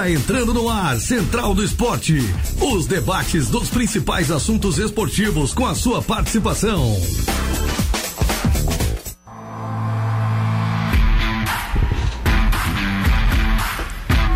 Está 0.00 0.10
entrando 0.10 0.54
no 0.54 0.70
ar 0.70 0.98
Central 0.98 1.54
do 1.54 1.62
Esporte. 1.62 2.16
Os 2.58 2.86
debates 2.86 3.50
dos 3.50 3.68
principais 3.68 4.30
assuntos 4.30 4.78
esportivos 4.78 5.52
com 5.52 5.66
a 5.66 5.74
sua 5.74 6.00
participação. 6.00 6.96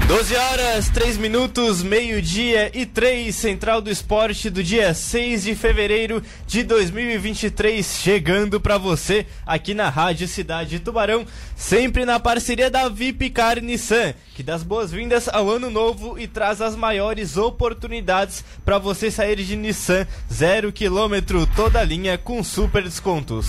12 0.07 0.36
horas, 0.36 0.91
3 0.91 1.16
minutos, 1.16 1.82
meio-dia 1.82 2.70
e 2.75 2.84
3, 2.84 3.34
Central 3.34 3.80
do 3.80 3.91
Esporte 3.91 4.50
do 4.50 4.62
dia 4.62 4.93
6 4.93 5.45
de 5.45 5.55
fevereiro 5.55 6.23
de 6.46 6.62
2023, 6.62 7.87
chegando 7.87 8.60
para 8.60 8.77
você 8.77 9.27
aqui 9.46 9.73
na 9.73 9.88
Rádio 9.88 10.29
Cidade 10.29 10.79
Tubarão, 10.79 11.24
sempre 11.56 12.05
na 12.05 12.20
parceria 12.20 12.70
da 12.70 12.87
Vipcar 12.87 13.62
Nissan, 13.62 14.12
que 14.34 14.43
dá 14.43 14.55
as 14.55 14.62
boas-vindas 14.62 15.27
ao 15.27 15.48
ano 15.48 15.70
novo 15.70 16.18
e 16.18 16.29
traz 16.29 16.60
as 16.60 16.77
maiores 16.77 17.38
oportunidades 17.38 18.45
para 18.62 18.77
você 18.77 19.10
sair 19.10 19.37
de 19.37 19.57
Nissan 19.57 20.07
zero 20.30 20.71
quilômetro 20.71 21.46
toda 21.57 21.82
linha 21.82 22.18
com 22.18 22.45
super 22.45 22.82
descontos. 22.82 23.46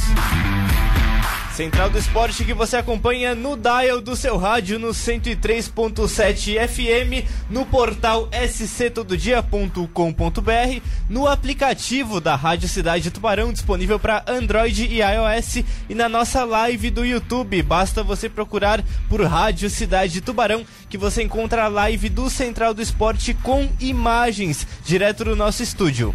Central 1.56 1.90
do 1.90 1.98
Esporte 1.98 2.44
que 2.44 2.54
você 2.54 2.76
acompanha 2.76 3.34
no 3.34 3.56
dial 3.56 4.02
do 4.02 4.14
seu 4.14 4.36
rádio 4.36 4.78
no 4.78 4.90
103.7 4.90 6.68
FM, 6.68 7.26
no 7.50 7.66
portal 7.66 8.28
sctododia.com.br, 8.50 10.82
no 11.10 11.26
aplicativo 11.26 12.20
da 12.20 12.36
Rádio 12.36 12.68
Cidade 12.68 13.10
Tubarão 13.10 13.54
disponível 13.54 13.98
para 13.98 14.26
Android 14.28 14.86
e 14.86 15.00
iOS 15.00 15.64
e 15.90 15.96
na 15.96 16.10
nossa 16.10 16.44
live 16.44 16.90
do 16.90 17.06
YouTube. 17.06 17.64
Basta 17.64 18.04
você 18.04 18.28
procurar 18.28 18.84
por 19.08 19.22
Rádio 19.22 19.70
Cidade 19.70 20.20
Tubarão 20.20 20.66
que 20.90 20.98
você 20.98 21.24
encontra 21.24 21.64
a 21.64 21.70
live 21.70 22.10
do 22.10 22.30
Central 22.30 22.74
do 22.74 22.82
Esporte 22.82 23.34
com 23.34 23.70
imagens 23.80 24.68
direto 24.84 25.24
do 25.24 25.38
nosso 25.38 25.64
estúdio. 25.64 26.14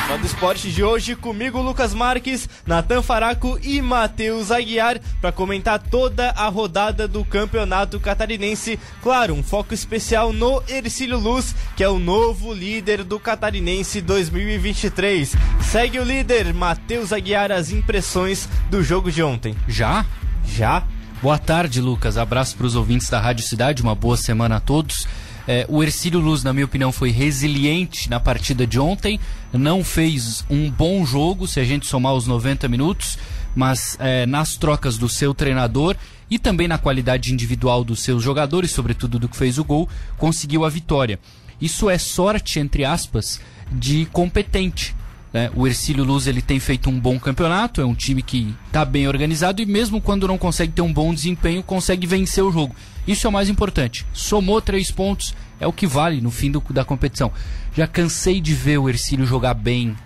Central 0.00 0.18
do 0.18 0.26
Esporte 0.26 0.72
de 0.72 0.82
hoje, 0.82 1.14
comigo 1.14 1.60
Lucas 1.60 1.92
Marques, 1.92 2.48
Natan 2.66 3.02
Faraco 3.02 3.58
e 3.62 3.82
Matheus 3.82 4.50
Aguiar, 4.50 4.98
para 5.20 5.30
comentar 5.30 5.78
toda 5.78 6.30
a 6.30 6.48
rodada 6.48 7.06
do 7.06 7.24
Campeonato 7.24 8.00
Catarinense. 8.00 8.78
Claro, 9.02 9.34
um 9.34 9.42
foco 9.42 9.74
especial 9.74 10.32
no 10.32 10.62
Ercílio 10.68 11.18
Luz, 11.18 11.54
que 11.76 11.84
é 11.84 11.88
o 11.88 11.98
novo 11.98 12.52
líder 12.52 13.04
do 13.04 13.20
Catarinense 13.20 14.00
2023. 14.00 15.34
Segue 15.60 15.98
o 15.98 16.04
líder, 16.04 16.54
Matheus 16.54 17.12
Aguiar, 17.12 17.52
as 17.52 17.70
impressões 17.70 18.48
do 18.70 18.82
jogo 18.82 19.12
de 19.12 19.22
ontem. 19.22 19.54
Já? 19.68 20.06
Já? 20.46 20.84
Boa 21.22 21.36
tarde, 21.36 21.82
Lucas. 21.82 22.16
Abraço 22.16 22.56
para 22.56 22.66
os 22.66 22.74
ouvintes 22.74 23.10
da 23.10 23.20
Rádio 23.20 23.44
Cidade, 23.44 23.82
uma 23.82 23.94
boa 23.94 24.16
semana 24.16 24.56
a 24.56 24.60
todos. 24.60 25.06
É, 25.46 25.66
o 25.68 25.82
Ercílio 25.82 26.20
Luz, 26.20 26.42
na 26.42 26.52
minha 26.52 26.64
opinião, 26.64 26.92
foi 26.92 27.10
resiliente 27.10 28.08
na 28.08 28.20
partida 28.20 28.66
de 28.66 28.78
ontem. 28.78 29.18
Não 29.52 29.82
fez 29.82 30.44
um 30.48 30.70
bom 30.70 31.04
jogo, 31.04 31.46
se 31.46 31.60
a 31.60 31.64
gente 31.64 31.86
somar 31.86 32.14
os 32.14 32.26
90 32.26 32.68
minutos, 32.68 33.18
mas 33.54 33.96
é, 33.98 34.26
nas 34.26 34.56
trocas 34.56 34.96
do 34.96 35.08
seu 35.08 35.34
treinador 35.34 35.96
e 36.30 36.38
também 36.38 36.68
na 36.68 36.78
qualidade 36.78 37.32
individual 37.32 37.82
dos 37.82 38.00
seus 38.00 38.22
jogadores, 38.22 38.70
sobretudo 38.70 39.18
do 39.18 39.28
que 39.28 39.36
fez 39.36 39.58
o 39.58 39.64
gol, 39.64 39.88
conseguiu 40.16 40.64
a 40.64 40.68
vitória. 40.68 41.18
Isso 41.60 41.90
é 41.90 41.98
sorte, 41.98 42.58
entre 42.58 42.84
aspas, 42.84 43.40
de 43.70 44.06
competente. 44.06 44.94
Né? 45.32 45.50
O 45.54 45.66
Ercílio 45.66 46.04
Luz 46.04 46.26
ele 46.26 46.42
tem 46.42 46.58
feito 46.58 46.88
um 46.90 46.98
bom 46.98 47.18
campeonato, 47.18 47.80
é 47.80 47.84
um 47.84 47.94
time 47.94 48.22
que 48.22 48.54
está 48.66 48.84
bem 48.84 49.06
organizado 49.06 49.62
e 49.62 49.66
mesmo 49.66 50.00
quando 50.00 50.26
não 50.26 50.38
consegue 50.38 50.72
ter 50.72 50.82
um 50.82 50.92
bom 50.92 51.14
desempenho, 51.14 51.62
consegue 51.62 52.06
vencer 52.06 52.42
o 52.42 52.50
jogo. 52.50 52.74
Isso 53.10 53.26
é 53.26 53.30
o 53.30 53.32
mais 53.32 53.48
importante. 53.48 54.06
Somou 54.12 54.62
três 54.62 54.92
pontos, 54.92 55.34
é 55.58 55.66
o 55.66 55.72
que 55.72 55.84
vale 55.84 56.20
no 56.20 56.30
fim 56.30 56.48
do, 56.48 56.62
da 56.70 56.84
competição. 56.84 57.32
Já 57.76 57.84
cansei 57.84 58.40
de 58.40 58.54
ver 58.54 58.78
o 58.78 58.88
Ercílio 58.88 59.26
jogar 59.26 59.54
bem 59.54 59.96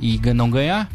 e 0.00 0.18
não 0.34 0.50
ganhar. 0.50 0.90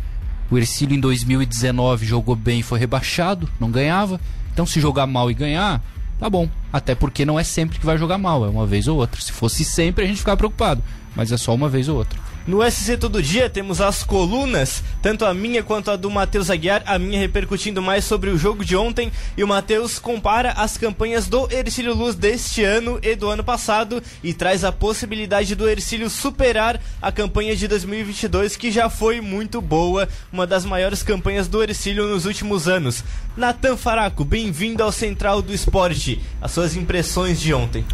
O 0.52 0.58
Ercílio 0.58 0.94
em 0.94 1.00
2019 1.00 2.06
jogou 2.06 2.36
bem 2.36 2.60
e 2.60 2.64
foi 2.64 2.80
rebaixado, 2.80 3.48
não 3.62 3.72
ganhava. 3.72 4.20
Então 4.52 4.66
se 4.66 4.82
jogar 4.82 5.08
mal 5.08 5.32
e 5.32 5.34
ganhar, 5.34 5.82
tá 6.20 6.30
bom. 6.30 6.50
Até 6.72 6.96
porque 6.96 7.24
não 7.24 7.40
é 7.40 7.46
sempre 7.46 7.80
que 7.80 7.86
vai 7.86 7.98
jogar 7.98 8.18
mal, 8.18 8.46
é 8.46 8.50
uma 8.50 8.68
vez 8.68 8.90
ou 8.90 8.98
outra. 8.98 9.22
Se 9.22 9.32
fosse 9.32 9.64
sempre 9.64 10.04
a 10.04 10.08
gente 10.08 10.20
ficava 10.20 10.36
preocupado, 10.36 10.84
mas 11.16 11.32
é 11.32 11.38
só 11.38 11.56
uma 11.56 11.70
vez 11.70 11.88
ou 11.88 11.96
outra. 11.96 12.20
No 12.46 12.62
SC 12.70 12.98
Todo 12.98 13.24
Dia 13.24 13.50
temos 13.50 13.80
as 13.80 14.04
colunas, 14.04 14.84
tanto 15.02 15.24
a 15.24 15.34
minha 15.34 15.64
quanto 15.64 15.90
a 15.90 15.96
do 15.96 16.12
Matheus 16.12 16.50
Aguiar, 16.50 16.84
a 16.86 17.00
minha 17.00 17.18
repercutindo 17.18 17.82
mais 17.82 18.04
sobre 18.04 18.30
o 18.30 18.38
jogo 18.38 18.66
de 18.66 18.76
ontem, 18.76 19.14
e 19.38 19.44
o 19.46 19.48
Matheus 19.48 19.98
compara 19.98 20.52
as 20.52 20.78
campanhas 20.78 21.26
do 21.26 21.50
Ercílio 21.50 21.94
Luz 21.96 22.16
deste 22.16 22.62
ano 22.62 23.00
e 23.02 23.16
do 23.16 23.30
ano 23.30 23.46
passado 23.46 24.04
e 24.22 24.34
traz 24.34 24.66
a 24.66 24.74
possibilidade 24.74 25.56
do 25.56 25.70
Ercílio 25.70 26.10
superar 26.10 26.82
a 27.02 27.14
campanha 27.14 27.56
de 27.56 27.66
2022, 27.66 28.58
que 28.58 28.72
já 28.72 28.90
foi 28.90 29.22
muito 29.22 29.62
boa, 29.62 30.10
uma 30.30 30.46
das 30.46 30.66
maiores 30.66 31.02
campanhas 31.02 31.48
do 31.48 31.64
Ercílio 31.64 32.10
nos 32.10 32.26
últimos 32.26 32.68
anos. 32.68 33.06
Natan 33.38 33.78
Faraco, 33.78 34.26
bem-vindo 34.26 34.84
ao 34.84 34.92
Central 34.92 35.42
do 35.42 35.54
Esporte. 35.54 36.22
As 36.42 36.52
suas 36.52 36.76
impressões 36.76 37.40
de 37.40 37.54
ontem. 37.54 37.86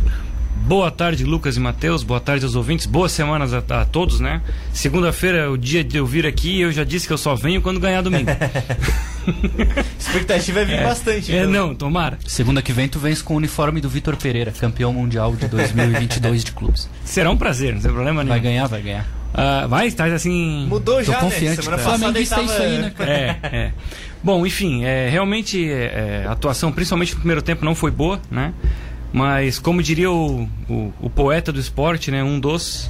Boa 0.66 0.92
tarde, 0.92 1.24
Lucas 1.24 1.58
e 1.58 1.60
Matheus. 1.60 2.04
Boa 2.04 2.20
tarde 2.20 2.46
aos 2.46 2.56
ouvintes. 2.56 2.86
Boas 2.86 3.12
semanas 3.12 3.54
a, 3.54 3.58
a 3.82 3.86
todos, 3.86 4.20
né? 4.20 4.42
Segunda-feira 4.72 5.40
é 5.40 5.48
o 5.48 5.58
dia 5.58 5.84
de 5.84 5.98
eu 5.98 6.06
vir 6.06 6.26
aqui 6.26 6.62
eu 6.62 6.72
já 6.72 6.84
disse 6.84 7.08
que 7.08 7.14
eu 7.14 7.18
só 7.18 7.36
venho 7.36 7.62
quando 7.62 7.80
ganhar 7.80 8.02
domingo. 8.02 8.30
Expectativa 10.00 10.60
é 10.60 10.66
vir 10.66 10.80
é, 10.80 10.84
bastante. 10.84 11.36
É, 11.36 11.40
então. 11.40 11.52
não, 11.52 11.76
tomara. 11.76 12.20
Segunda 12.28 12.62
que 12.62 12.72
vem 12.72 12.88
tu 12.88 13.00
vens 13.00 13.22
com 13.22 13.34
o 13.34 13.38
uniforme 13.38 13.82
do 13.82 13.90
Vitor 13.90 14.16
Pereira, 14.16 14.52
campeão 14.52 14.94
mundial 14.94 15.36
de 15.36 15.48
2022 15.48 16.44
de 16.44 16.52
clubes. 16.52 16.90
Será 17.04 17.32
um 17.32 17.38
prazer, 17.38 17.74
não 17.74 17.82
tem 17.82 17.92
problema 17.92 18.24
nenhum. 18.24 18.34
Vai 18.36 18.40
ganhar, 18.40 18.68
vai 18.68 18.82
ganhar. 18.82 19.20
Uh, 19.34 19.68
vai, 19.68 19.92
tá 19.92 20.06
assim. 20.06 20.66
Mudou 20.68 21.04
já, 21.04 21.14
Tô 21.14 21.26
confiante, 21.26 21.58
né? 21.58 21.64
Semana 21.64 21.78
tá. 21.78 21.84
passada 21.84 22.00
Flamenguista 22.00 22.36
tava... 22.36 22.52
é 22.52 22.54
isso 22.54 22.64
aí, 22.64 22.78
né? 22.80 22.94
É, 23.00 23.58
é. 23.58 23.72
Bom, 24.24 24.46
enfim, 24.46 24.84
é, 24.84 25.08
realmente 25.10 25.70
é, 25.72 26.26
a 26.28 26.32
atuação, 26.32 26.72
principalmente 26.72 27.14
no 27.14 27.20
primeiro 27.20 27.42
tempo, 27.42 27.64
não 27.64 27.74
foi 27.74 27.92
boa, 27.92 28.20
né? 28.30 28.54
Mas, 29.12 29.58
como 29.58 29.82
diria 29.82 30.12
o, 30.12 30.44
o, 30.70 30.94
o 31.02 31.10
poeta 31.10 31.52
do 31.52 31.60
esporte, 31.60 32.12
né, 32.12 32.24
um 32.24 32.40
dos, 32.40 32.90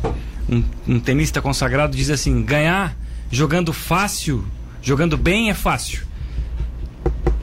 um, 0.49 0.63
um, 0.87 0.99
tenista 0.99 1.41
consagrado, 1.41 1.95
diz 1.95 2.09
assim: 2.09 2.43
ganhar 2.43 2.95
jogando 3.31 3.71
fácil, 3.71 4.45
jogando 4.81 5.17
bem 5.17 5.49
é 5.49 5.53
fácil. 5.53 6.09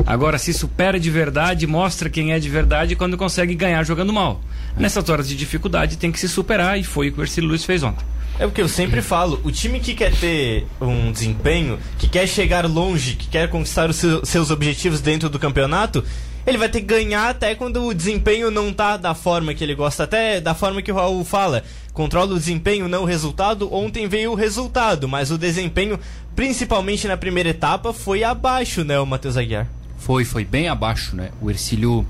Agora, 0.07 0.39
se 0.39 0.53
supera 0.53 1.01
de 1.01 1.11
verdade, 1.11 1.67
mostra 1.67 2.09
quem 2.09 2.33
é 2.33 2.39
de 2.39 2.49
verdade 2.49 2.95
quando 2.95 3.17
consegue 3.17 3.55
ganhar 3.55 3.83
jogando 3.83 4.13
mal. 4.13 4.41
Nessas 4.77 5.09
horas 5.09 5.29
de 5.29 5.35
dificuldade 5.35 5.97
tem 5.97 6.13
que 6.13 6.21
se 6.21 6.29
superar 6.29 6.79
e 6.79 6.85
foi 6.85 7.09
o 7.09 7.13
que 7.13 7.21
o 7.21 7.25
Ercílio 7.25 7.49
Luiz 7.49 7.65
fez 7.65 7.83
ontem. 7.83 8.05
É 8.39 8.47
o 8.47 8.51
que 8.51 8.61
eu 8.61 8.69
sempre 8.69 9.01
falo, 9.03 9.41
o 9.43 9.51
time 9.51 9.81
que 9.81 9.95
quer 9.95 10.13
ter 10.13 10.67
um 10.81 11.11
desempenho, 11.11 11.79
que 11.99 12.07
quer 12.07 12.29
chegar 12.29 12.67
longe, 12.67 13.15
que 13.15 13.27
quer 13.27 13.49
conquistar 13.49 13.91
os 13.91 13.97
seus 13.97 14.51
objetivos 14.51 15.01
dentro 15.01 15.29
do 15.29 15.39
campeonato, 15.39 16.05
ele 16.47 16.59
vai 16.59 16.69
ter 16.69 16.81
que 16.81 16.87
ganhar 16.87 17.31
até 17.31 17.55
quando 17.55 17.85
o 17.85 17.95
desempenho 17.95 18.51
não 18.51 18.73
tá 18.73 18.97
da 18.97 19.15
forma 19.15 19.53
que 19.53 19.65
ele 19.65 19.75
gosta, 19.75 20.05
até 20.05 20.41
da 20.41 20.55
forma 20.55 20.81
que 20.81 20.93
o 20.93 20.95
Raul 20.95 21.25
fala. 21.25 21.65
Controla 21.93 22.35
o 22.35 22.39
desempenho, 22.39 22.89
não 22.89 23.03
o 23.03 23.07
resultado. 23.07 23.73
Ontem 23.75 24.07
veio 24.07 24.33
o 24.33 24.35
resultado, 24.35 25.09
mas 25.09 25.31
o 25.31 25.39
desempenho, 25.39 25.99
principalmente 26.37 27.09
na 27.09 27.17
primeira 27.17 27.49
etapa, 27.49 27.93
foi 27.93 28.23
abaixo, 28.23 28.85
né, 28.85 28.99
o 29.01 29.07
Matheus 29.07 29.37
Aguiar? 29.37 29.67
Foi, 29.99 30.25
foi 30.25 30.45
bem 30.45 30.69
abaixo, 30.69 31.17
né? 31.17 31.31
O 31.41 31.51
Ercílio 31.51 32.07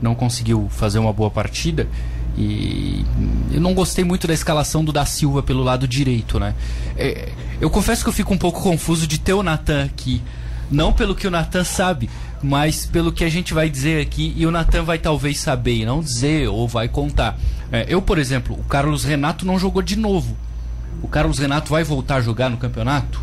não 0.00 0.14
conseguiu 0.14 0.68
fazer 0.70 0.98
uma 0.98 1.12
boa 1.12 1.30
partida. 1.30 1.88
E 2.36 3.04
eu 3.52 3.60
não 3.60 3.74
gostei 3.74 4.04
muito 4.04 4.26
da 4.26 4.32
escalação 4.32 4.84
do 4.84 4.92
da 4.92 5.04
Silva 5.04 5.42
pelo 5.42 5.62
lado 5.62 5.88
direito, 5.88 6.38
né? 6.38 6.54
É, 6.96 7.28
eu 7.60 7.68
confesso 7.68 8.02
que 8.02 8.08
eu 8.08 8.12
fico 8.12 8.32
um 8.32 8.38
pouco 8.38 8.62
confuso 8.62 9.06
de 9.06 9.18
ter 9.18 9.32
o 9.32 9.42
Natan 9.42 9.84
aqui. 9.84 10.22
Não 10.70 10.92
pelo 10.92 11.14
que 11.14 11.26
o 11.26 11.30
Natan 11.30 11.64
sabe, 11.64 12.08
mas 12.42 12.84
pelo 12.84 13.12
que 13.12 13.24
a 13.24 13.28
gente 13.28 13.54
vai 13.54 13.70
dizer 13.70 14.02
aqui 14.02 14.34
e 14.36 14.44
o 14.46 14.50
Natan 14.50 14.82
vai 14.82 14.98
talvez 14.98 15.38
saber 15.38 15.76
e 15.76 15.86
não 15.86 16.00
dizer 16.00 16.48
ou 16.48 16.66
vai 16.66 16.88
contar. 16.88 17.38
É, 17.70 17.86
eu, 17.88 18.02
por 18.02 18.18
exemplo, 18.18 18.58
o 18.58 18.64
Carlos 18.64 19.04
Renato 19.04 19.46
não 19.46 19.58
jogou 19.58 19.80
de 19.80 19.96
novo. 19.96 20.36
O 21.02 21.08
Carlos 21.08 21.38
Renato 21.38 21.70
vai 21.70 21.84
voltar 21.84 22.16
a 22.16 22.20
jogar 22.20 22.50
no 22.50 22.56
campeonato? 22.56 23.20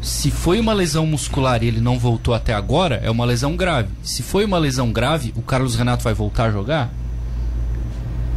Se 0.00 0.30
foi 0.30 0.58
uma 0.58 0.72
lesão 0.72 1.06
muscular 1.06 1.62
e 1.62 1.68
ele 1.68 1.80
não 1.80 1.98
voltou 1.98 2.34
até 2.34 2.52
agora, 2.52 3.00
é 3.04 3.10
uma 3.10 3.24
lesão 3.24 3.54
grave. 3.54 3.90
Se 4.02 4.22
foi 4.22 4.44
uma 4.44 4.58
lesão 4.58 4.90
grave, 4.90 5.32
o 5.36 5.42
Carlos 5.42 5.76
Renato 5.76 6.02
vai 6.02 6.12
voltar 6.12 6.44
a 6.46 6.50
jogar? 6.50 6.90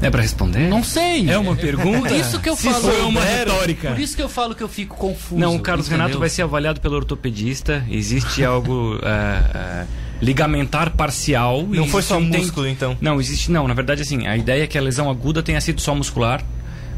É 0.01 0.09
para 0.09 0.21
responder? 0.21 0.68
Não 0.68 0.83
sei. 0.83 1.30
É 1.30 1.38
uma 1.38 1.56
pergunta? 1.56 2.09
Por 2.09 2.12
isso 2.12 2.39
que 2.39 2.50
eu 2.50 2.56
Se 2.56 2.69
falo. 2.69 2.83
foi 2.83 3.01
uma 3.01 3.24
retórica. 3.24 3.89
Por 3.92 4.00
isso 4.00 4.15
que 4.15 4.21
eu 4.21 4.30
falo 4.30 4.53
que 4.53 4.62
eu 4.62 4.68
fico 4.68 4.95
confuso. 4.95 5.39
Não, 5.39 5.56
o 5.56 5.59
Carlos 5.59 5.88
entendeu? 5.88 6.06
Renato 6.06 6.19
vai 6.19 6.30
ser 6.30 6.42
avaliado 6.42 6.81
pelo 6.81 6.95
ortopedista. 6.95 7.86
Existe 7.89 8.44
algo 8.44 9.00
é, 9.01 9.07
é, 9.57 9.86
ligamentar 10.21 10.92
parcial. 10.92 11.65
Não 11.68 11.88
foi 11.88 12.01
só 12.01 12.18
um 12.18 12.21
músculo, 12.21 12.68
então? 12.68 12.97
Não, 13.00 13.19
existe. 13.19 13.51
Não, 13.51 13.68
na 13.68 13.74
verdade, 13.74 14.01
assim, 14.01 14.27
a 14.27 14.36
ideia 14.36 14.63
é 14.63 14.68
que 14.68 14.77
a 14.77 14.81
lesão 14.81 15.09
aguda 15.09 15.42
tenha 15.42 15.62
sido 15.62 15.80
só 15.81 15.95
muscular. 15.95 16.44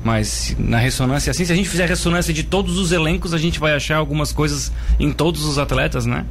Mas 0.04 0.56
na 0.58 0.78
ressonância, 0.78 1.32
assim, 1.32 1.44
se 1.44 1.52
a 1.52 1.56
gente 1.56 1.68
fizer 1.68 1.88
ressonância 1.88 2.34
de 2.34 2.44
todos 2.44 2.78
os 2.78 2.92
elencos, 2.92 3.34
a 3.34 3.38
gente 3.38 3.60
vai 3.60 3.74
achar 3.74 3.98
algumas 3.98 4.32
coisas 4.32 4.72
em 5.00 5.12
todos 5.12 5.44
os 5.44 5.58
atletas, 5.58 6.06
né? 6.06 6.26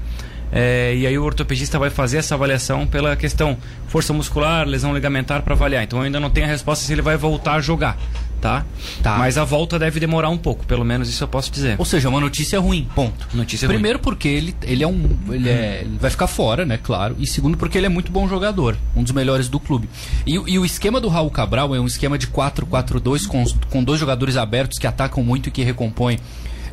É, 0.53 0.95
e 0.97 1.07
aí 1.07 1.19
o 1.19 1.25
ortopedista 1.25 1.79
vai 1.79 1.91
fazer 1.91 2.19
essa 2.19 2.35
avaliação 2.35 2.87
pela 2.87 3.17
questão 3.17 3.57
força 3.89 4.13
muscular, 4.13 4.67
lesão 4.67 4.95
ligamentar 4.95 5.43
para 5.43 5.55
avaliar. 5.55 5.83
Então 5.83 5.99
eu 5.99 6.05
ainda 6.05 6.21
não 6.21 6.31
tenho 6.31 6.47
a 6.47 6.51
resposta 6.51 6.85
se 6.85 6.93
ele 6.93 7.03
vai 7.03 7.17
voltar 7.17 7.55
a 7.55 7.61
jogar, 7.61 7.99
tá? 8.41 8.65
Tá. 9.03 9.17
Mas 9.19 9.37
a 9.39 9.45
volta 9.45 9.77
deve 9.79 9.99
demorar 9.99 10.29
um 10.29 10.39
pouco, 10.39 10.65
pelo 10.65 10.85
menos 10.85 11.09
isso 11.09 11.25
eu 11.25 11.29
posso 11.29 11.51
dizer. 11.51 11.75
Ou 11.79 11.85
seja, 11.85 12.09
uma 12.09 12.21
notícia 12.21 12.61
ruim, 12.61 12.87
ponto. 12.95 13.27
Notícia 13.35 13.67
ruim. 13.67 13.75
Primeiro 13.77 13.99
porque 13.99 14.29
ele, 14.29 14.55
ele 14.63 14.85
é 14.85 14.87
um. 14.87 15.11
Ele, 15.31 15.49
é, 15.49 15.81
ele 15.85 15.99
vai 16.01 16.11
ficar 16.11 16.29
fora, 16.29 16.65
né? 16.65 16.79
Claro. 16.81 17.17
E 17.19 17.27
segundo 17.27 17.57
porque 17.59 17.77
ele 17.77 17.87
é 17.87 17.91
muito 17.91 18.13
bom 18.13 18.29
jogador. 18.29 18.77
Um 18.95 19.03
dos 19.03 19.13
melhores 19.13 19.49
do 19.49 19.59
clube. 19.59 19.89
E, 20.25 20.39
o- 20.39 20.49
e 20.49 20.59
o 20.61 20.65
esquema 20.65 21.01
do 21.01 21.09
Raul 21.09 21.31
Cabral 21.31 21.75
é 21.75 21.81
um 21.81 21.87
esquema 21.87 22.17
de 22.17 22.29
4-4-2 22.29 23.27
com, 23.27 23.45
com 23.69 23.83
dois 23.83 23.99
jogadores 23.99 24.37
abertos 24.37 24.79
que 24.79 24.87
atacam 24.87 25.25
muito 25.25 25.49
e 25.49 25.53
que 25.53 25.63
recompõem. 25.65 26.19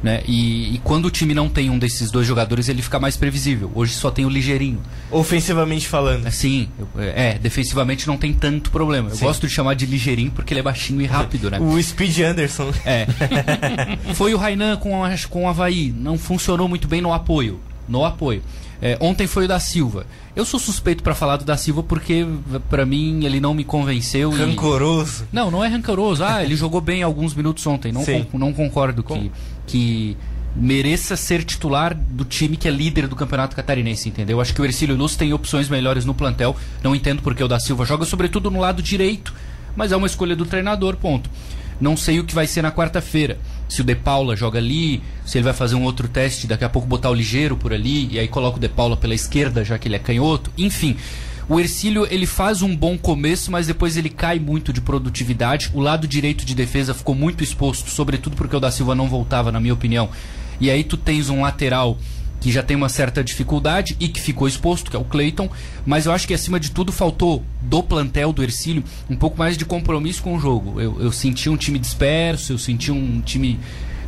Né? 0.04 0.22
E, 0.28 0.76
e 0.76 0.82
quando 0.84 1.06
o 1.06 1.10
time 1.10 1.34
não 1.34 1.48
tem 1.48 1.70
um 1.70 1.80
desses 1.80 2.12
dois 2.12 2.28
jogadores, 2.28 2.68
ele 2.68 2.82
fica 2.82 3.00
mais 3.00 3.16
previsível. 3.16 3.72
Hoje 3.74 3.94
só 3.94 4.12
tem 4.12 4.26
o 4.26 4.30
ligeirinho. 4.30 4.82
Ofensivamente 5.10 5.88
falando. 5.88 6.28
Eu- 6.28 6.88
é, 7.02 7.40
defensivamente 7.40 8.06
não 8.06 8.18
tem 8.18 8.34
tanto 8.34 8.70
problema. 8.70 9.10
Eu 9.10 9.16
Sim. 9.16 9.24
gosto 9.26 9.48
de 9.48 9.54
chamar 9.54 9.76
de 9.76 9.86
ligeirinho 9.86 10.30
porque 10.32 10.54
ele 10.54 10.60
é 10.60 10.64
baixinho 10.64 11.02
e 11.02 11.06
rápido, 11.06 11.50
né? 11.50 11.58
O 11.64 11.82
Speed 11.82 12.20
Anderson. 12.20 12.72
É. 12.86 13.08
foi 14.14 14.34
o 14.34 14.38
Rainan 14.38 14.76
com, 14.76 15.04
a, 15.06 15.10
com 15.30 15.46
o 15.46 15.48
Havaí. 15.48 15.94
Não 15.98 16.18
funcionou 16.18 16.68
muito 16.68 16.86
bem 16.88 17.02
no 17.02 17.14
apoio. 17.14 17.62
No 17.88 18.04
apoio. 18.04 18.42
É, 18.82 18.98
ontem 19.00 19.26
foi 19.28 19.46
o 19.46 19.48
da 19.48 19.62
Silva. 19.62 20.06
Eu 20.36 20.44
sou 20.44 20.60
suspeito 20.60 21.02
pra 21.04 21.16
falar 21.16 21.38
do 21.38 21.46
da 21.46 21.56
Silva 21.56 21.82
porque, 21.84 22.26
pra 22.70 22.86
mim, 22.86 23.24
ele 23.24 23.40
não 23.40 23.54
me 23.54 23.64
convenceu. 23.64 24.34
e- 24.36 24.40
Rancoroso. 24.40 25.26
Não, 25.32 25.50
não 25.50 25.64
é 25.64 25.70
rancoroso. 25.70 26.22
Ah, 26.24 26.44
ele 26.44 26.56
jogou 26.58 26.82
bem 26.82 27.02
alguns 27.04 27.34
minutos 27.34 27.66
ontem. 27.66 27.94
Não, 27.94 28.04
Sim. 28.04 28.26
con- 28.30 28.38
não 28.38 28.52
concordo 28.52 29.02
que, 29.02 29.32
que 29.68 30.18
mereça 30.56 31.16
ser 31.16 31.44
titular 31.44 31.96
do 31.96 32.24
time 32.24 32.56
que 32.56 32.68
é 32.68 32.72
líder 32.72 33.08
do 33.08 33.16
Campeonato 33.16 33.56
Catarinense, 33.56 34.10
entendeu? 34.10 34.40
Acho 34.40 34.54
que 34.54 34.62
o 34.62 34.66
Ercílio 34.66 34.96
Luz 34.96 35.16
tem 35.16 35.34
opções 35.34 35.68
melhores 35.68 36.06
no 36.06 36.14
plantel. 36.14 36.56
Não 36.84 36.96
entendo 36.96 37.22
porque 37.22 37.44
o 37.44 37.48
da 37.48 37.60
Silva 37.60 37.86
joga 37.86 38.06
sobretudo 38.06 38.52
no 38.52 38.60
lado 38.60 38.82
direito, 38.82 39.34
mas 39.76 39.92
é 39.92 39.98
uma 39.98 40.08
escolha 40.08 40.36
do 40.36 40.46
treinador, 40.46 40.96
ponto. 40.98 41.30
Não 41.82 41.98
sei 41.98 42.20
o 42.20 42.24
que 42.24 42.36
vai 42.36 42.46
ser 42.46 42.62
na 42.62 42.72
quarta-feira. 42.72 43.38
Se 43.68 43.82
o 43.82 43.84
De 43.84 43.96
Paula 43.96 44.36
joga 44.36 44.60
ali, 44.60 45.02
se 45.26 45.38
ele 45.38 45.46
vai 45.46 45.54
fazer 45.54 45.76
um 45.76 45.84
outro 45.84 46.08
teste, 46.08 46.46
daqui 46.46 46.64
a 46.64 46.70
pouco 46.70 46.88
botar 46.88 47.10
o 47.10 47.14
ligeiro 47.14 47.58
por 47.58 47.74
ali, 47.74 48.08
e 48.12 48.20
aí 48.20 48.28
coloca 48.28 48.58
o 48.58 48.60
De 48.60 48.70
Paula 48.70 48.96
pela 48.96 49.16
esquerda, 49.16 49.66
já 49.66 49.80
que 49.80 49.88
ele 49.88 49.96
é 49.96 50.00
canhoto. 50.00 50.52
Enfim, 50.58 50.96
o 51.48 51.60
Ercílio 51.60 52.08
ele 52.10 52.26
faz 52.26 52.62
um 52.62 52.76
bom 52.76 52.98
começo, 52.98 53.52
mas 53.52 53.68
depois 53.68 53.98
ele 53.98 54.10
cai 54.10 54.40
muito 54.40 54.72
de 54.72 54.82
produtividade. 54.82 55.70
O 55.74 55.80
lado 55.80 56.08
direito 56.08 56.46
de 56.46 56.56
defesa 56.56 56.94
ficou 56.94 57.14
muito 57.14 57.44
exposto, 57.44 57.90
sobretudo 57.90 58.36
porque 58.36 58.56
o 58.56 58.60
da 58.60 58.72
Silva 58.72 58.96
não 58.96 59.08
voltava, 59.08 59.52
na 59.52 59.60
minha 59.60 59.74
opinião. 59.74 60.10
E 60.60 60.70
aí 60.70 60.84
tu 60.84 60.96
tens 60.96 61.30
um 61.30 61.42
lateral 61.42 61.98
que 62.40 62.52
já 62.52 62.62
tem 62.62 62.76
uma 62.76 62.90
certa 62.90 63.24
dificuldade 63.24 63.96
e 64.02 64.10
que 64.10 64.20
ficou 64.20 64.48
exposto, 64.48 64.92
que 64.92 64.98
é 64.98 65.00
o 65.00 65.06
Cleiton, 65.06 65.50
mas 65.86 66.06
eu 66.06 66.12
acho 66.12 66.28
que 66.28 66.34
acima 66.34 66.60
de 66.60 66.72
tudo 66.72 66.92
faltou 66.92 67.42
do 67.62 67.82
plantel 67.82 68.34
do 68.34 68.44
Ercílio 68.44 68.84
um 69.10 69.16
pouco 69.16 69.38
mais 69.38 69.58
de 69.58 69.64
compromisso 69.64 70.22
com 70.22 70.36
o 70.36 70.40
jogo. 70.40 70.80
Eu, 70.80 71.02
eu 71.02 71.12
senti 71.12 71.50
um 71.50 71.56
time 71.56 71.80
disperso, 71.80 72.52
eu 72.52 72.58
senti 72.58 72.92
um 72.92 73.22
time 73.22 73.58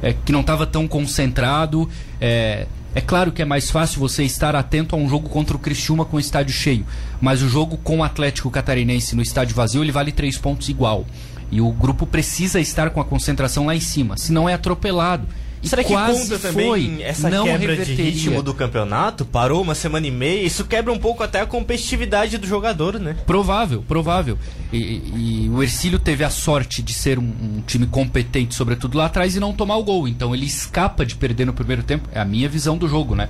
é, 0.01 0.13
que 0.13 0.33
não 0.33 0.41
estava 0.41 0.67
tão 0.67 0.85
concentrado. 0.85 1.89
É, 2.19 2.67
é 2.95 3.01
claro 3.01 3.33
que 3.33 3.41
é 3.41 3.45
mais 3.45 3.69
fácil 3.69 3.99
você 3.99 4.23
estar 4.23 4.55
atento 4.55 4.95
a 4.95 4.97
um 4.97 5.09
jogo 5.09 5.27
contra 5.27 5.53
o 5.53 5.59
Criciúma 5.59 6.05
com 6.05 6.15
o 6.15 6.19
estádio 6.19 6.55
cheio, 6.55 6.85
mas 7.19 7.41
o 7.41 7.49
jogo 7.49 7.75
com 7.75 7.99
o 7.99 8.03
Atlético 8.03 8.49
Catarinense 8.49 9.17
no 9.17 9.21
estádio 9.21 9.53
vazio 9.53 9.83
ele 9.83 9.91
vale 9.91 10.13
três 10.13 10.37
pontos 10.37 10.69
igual. 10.69 11.05
E 11.51 11.59
o 11.59 11.69
grupo 11.71 12.07
precisa 12.07 12.57
estar 12.57 12.89
com 12.91 13.01
a 13.01 13.05
concentração 13.05 13.65
lá 13.65 13.75
em 13.75 13.81
cima, 13.81 14.15
senão 14.15 14.47
é 14.47 14.53
atropelado. 14.53 15.27
E 15.65 15.67
Será 15.67 15.83
que 15.83 15.93
conta 16.29 16.39
também 16.39 16.67
foi, 16.67 17.01
essa 17.01 17.29
não 17.29 17.43
quebra 17.45 17.75
de 17.77 17.93
ritmo 17.95 18.43
do 18.43 18.53
campeonato? 18.53 19.25
Parou 19.25 19.61
uma 19.61 19.73
semana 19.75 20.05
e 20.05 20.11
meia, 20.11 20.43
isso 20.45 20.63
quebra 20.65 20.93
um 20.93 20.99
pouco 20.99 21.23
até 21.23 21.41
a 21.41 21.45
competitividade 21.45 22.37
do 22.37 22.45
jogador, 22.47 22.99
né? 22.99 23.15
Provável, 23.25 23.83
provável. 23.87 24.37
E, 24.71 24.77
e- 24.77 25.45
e 25.45 25.49
o 25.49 25.63
Ercílio 25.63 25.97
teve 25.99 26.23
a 26.23 26.29
sorte 26.29 26.81
de 26.81 26.93
ser 26.93 27.17
um, 27.17 27.23
um 27.23 27.63
time 27.65 27.87
competente, 27.87 28.53
sobretudo 28.55 28.97
lá 28.97 29.05
atrás, 29.05 29.35
e 29.35 29.39
não 29.39 29.53
tomar 29.53 29.77
o 29.77 29.83
gol. 29.83 30.07
Então 30.07 30.33
ele 30.35 30.45
escapa 30.45 31.05
de 31.05 31.15
perder 31.15 31.45
no 31.45 31.53
primeiro 31.53 31.81
tempo. 31.83 32.07
É 32.13 32.19
a 32.19 32.25
minha 32.25 32.47
visão 32.47 32.77
do 32.77 32.87
jogo, 32.87 33.15
né? 33.15 33.27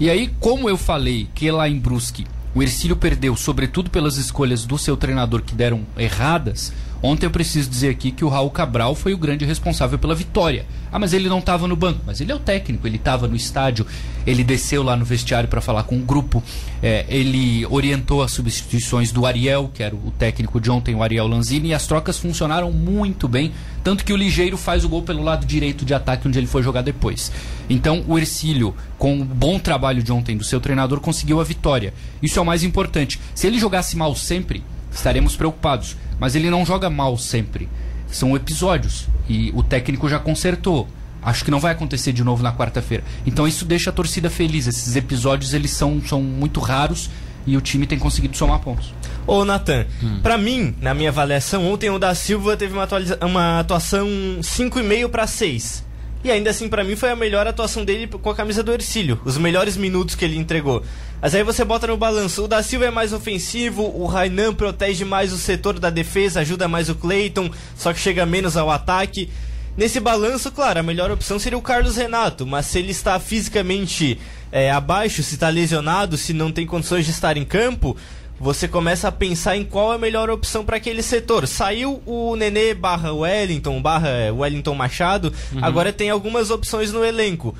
E 0.00 0.10
aí, 0.10 0.30
como 0.40 0.68
eu 0.68 0.76
falei 0.76 1.28
que 1.34 1.50
lá 1.50 1.68
em 1.68 1.78
Brusque 1.78 2.26
o 2.54 2.62
Ercílio 2.62 2.96
perdeu, 2.96 3.36
sobretudo 3.36 3.88
pelas 3.90 4.16
escolhas 4.16 4.64
do 4.64 4.76
seu 4.78 4.96
treinador 4.96 5.42
que 5.42 5.54
deram 5.54 5.82
erradas. 5.96 6.72
Ontem 7.02 7.26
eu 7.26 7.30
preciso 7.30 7.70
dizer 7.70 7.90
aqui 7.90 8.10
que 8.10 8.24
o 8.24 8.28
Raul 8.28 8.50
Cabral 8.50 8.94
foi 8.94 9.14
o 9.14 9.18
grande 9.18 9.44
responsável 9.44 9.98
pela 9.98 10.14
vitória. 10.14 10.66
Ah, 10.90 10.98
mas 10.98 11.12
ele 11.12 11.28
não 11.28 11.38
estava 11.38 11.68
no 11.68 11.76
banco. 11.76 12.00
Mas 12.04 12.20
ele 12.20 12.32
é 12.32 12.34
o 12.34 12.38
técnico, 12.38 12.86
ele 12.86 12.96
estava 12.96 13.28
no 13.28 13.36
estádio, 13.36 13.86
ele 14.26 14.42
desceu 14.42 14.82
lá 14.82 14.96
no 14.96 15.04
vestiário 15.04 15.48
para 15.48 15.60
falar 15.60 15.84
com 15.84 15.96
o 15.96 16.00
grupo, 16.00 16.42
é, 16.82 17.04
ele 17.08 17.64
orientou 17.66 18.22
as 18.22 18.32
substituições 18.32 19.12
do 19.12 19.26
Ariel, 19.26 19.70
que 19.72 19.82
era 19.82 19.94
o 19.94 20.10
técnico 20.18 20.60
de 20.60 20.70
ontem, 20.70 20.94
o 20.94 21.02
Ariel 21.02 21.28
Lanzini, 21.28 21.68
e 21.68 21.74
as 21.74 21.86
trocas 21.86 22.18
funcionaram 22.18 22.72
muito 22.72 23.28
bem. 23.28 23.52
Tanto 23.84 24.04
que 24.04 24.12
o 24.12 24.16
Ligeiro 24.16 24.56
faz 24.56 24.84
o 24.84 24.88
gol 24.88 25.02
pelo 25.02 25.22
lado 25.22 25.46
direito 25.46 25.84
de 25.84 25.94
ataque, 25.94 26.26
onde 26.26 26.38
ele 26.38 26.46
foi 26.46 26.62
jogar 26.62 26.82
depois. 26.82 27.30
Então 27.70 28.04
o 28.08 28.18
Ercílio, 28.18 28.74
com 28.98 29.20
o 29.20 29.24
bom 29.24 29.58
trabalho 29.58 30.02
de 30.02 30.10
ontem 30.10 30.36
do 30.36 30.44
seu 30.44 30.60
treinador, 30.60 31.00
conseguiu 31.00 31.40
a 31.40 31.44
vitória. 31.44 31.94
Isso 32.22 32.38
é 32.38 32.42
o 32.42 32.46
mais 32.46 32.64
importante. 32.64 33.20
Se 33.34 33.46
ele 33.46 33.58
jogasse 33.58 33.96
mal 33.96 34.14
sempre, 34.16 34.64
estaremos 34.92 35.36
preocupados. 35.36 35.96
Mas 36.18 36.34
ele 36.34 36.50
não 36.50 36.64
joga 36.66 36.88
mal 36.90 37.16
sempre. 37.16 37.68
São 38.08 38.34
episódios. 38.34 39.06
E 39.28 39.50
o 39.54 39.62
técnico 39.62 40.08
já 40.08 40.18
consertou. 40.18 40.88
Acho 41.22 41.44
que 41.44 41.50
não 41.50 41.60
vai 41.60 41.72
acontecer 41.72 42.12
de 42.12 42.22
novo 42.24 42.42
na 42.42 42.52
quarta-feira. 42.52 43.04
Então 43.26 43.46
isso 43.46 43.64
deixa 43.64 43.90
a 43.90 43.92
torcida 43.92 44.30
feliz. 44.30 44.66
Esses 44.66 44.96
episódios 44.96 45.52
eles 45.52 45.70
são, 45.72 46.00
são 46.06 46.22
muito 46.22 46.60
raros 46.60 47.10
e 47.46 47.56
o 47.56 47.60
time 47.60 47.86
tem 47.86 47.98
conseguido 47.98 48.36
somar 48.36 48.60
pontos. 48.60 48.92
Ô, 49.26 49.44
Natan, 49.44 49.84
pra 50.22 50.38
mim, 50.38 50.74
na 50.80 50.94
minha 50.94 51.10
avaliação, 51.10 51.70
ontem 51.70 51.90
o 51.90 51.98
da 51.98 52.14
Silva 52.14 52.56
teve 52.56 52.72
uma, 52.72 52.84
atualiza- 52.84 53.18
uma 53.20 53.60
atuação 53.60 54.06
5,5 54.42 55.08
pra 55.10 55.26
6. 55.26 55.84
E 56.24 56.30
ainda 56.30 56.50
assim, 56.50 56.68
pra 56.68 56.82
mim, 56.82 56.96
foi 56.96 57.10
a 57.10 57.16
melhor 57.16 57.46
atuação 57.46 57.84
dele 57.84 58.06
com 58.06 58.30
a 58.30 58.34
camisa 58.34 58.62
do 58.62 58.72
Ercílio. 58.72 59.20
Os 59.24 59.36
melhores 59.38 59.76
minutos 59.76 60.14
que 60.14 60.24
ele 60.24 60.36
entregou. 60.36 60.82
Mas 61.20 61.34
aí 61.34 61.42
você 61.42 61.64
bota 61.64 61.86
no 61.86 61.96
balanço. 61.96 62.44
O 62.44 62.48
da 62.48 62.62
Silva 62.62 62.86
é 62.86 62.90
mais 62.90 63.12
ofensivo, 63.12 63.82
o 63.82 64.06
Rainan 64.06 64.54
protege 64.54 65.04
mais 65.04 65.32
o 65.32 65.38
setor 65.38 65.78
da 65.78 65.90
defesa, 65.90 66.40
ajuda 66.40 66.68
mais 66.68 66.88
o 66.88 66.94
Cleiton, 66.94 67.50
só 67.76 67.92
que 67.92 67.98
chega 67.98 68.24
menos 68.24 68.56
ao 68.56 68.70
ataque. 68.70 69.28
Nesse 69.76 70.00
balanço, 70.00 70.50
claro, 70.50 70.80
a 70.80 70.82
melhor 70.82 71.10
opção 71.10 71.38
seria 71.38 71.58
o 71.58 71.62
Carlos 71.62 71.96
Renato, 71.96 72.46
mas 72.46 72.66
se 72.66 72.78
ele 72.78 72.90
está 72.90 73.18
fisicamente 73.20 74.18
é, 74.50 74.70
abaixo, 74.70 75.22
se 75.22 75.34
está 75.34 75.48
lesionado, 75.48 76.16
se 76.16 76.32
não 76.32 76.50
tem 76.50 76.66
condições 76.66 77.04
de 77.04 77.12
estar 77.12 77.36
em 77.36 77.44
campo, 77.44 77.96
você 78.40 78.66
começa 78.66 79.08
a 79.08 79.12
pensar 79.12 79.56
em 79.56 79.64
qual 79.64 79.92
é 79.92 79.96
a 79.96 79.98
melhor 79.98 80.30
opção 80.30 80.64
para 80.64 80.76
aquele 80.76 81.02
setor. 81.02 81.46
Saiu 81.46 82.02
o 82.06 82.36
Nenê 82.36 82.74
barra 82.74 83.12
Wellington, 83.12 83.80
barra 83.80 84.08
é, 84.08 84.32
Wellington 84.32 84.74
Machado, 84.74 85.32
agora 85.60 85.92
tem 85.92 86.10
algumas 86.10 86.50
opções 86.50 86.92
no 86.92 87.04
elenco. 87.04 87.54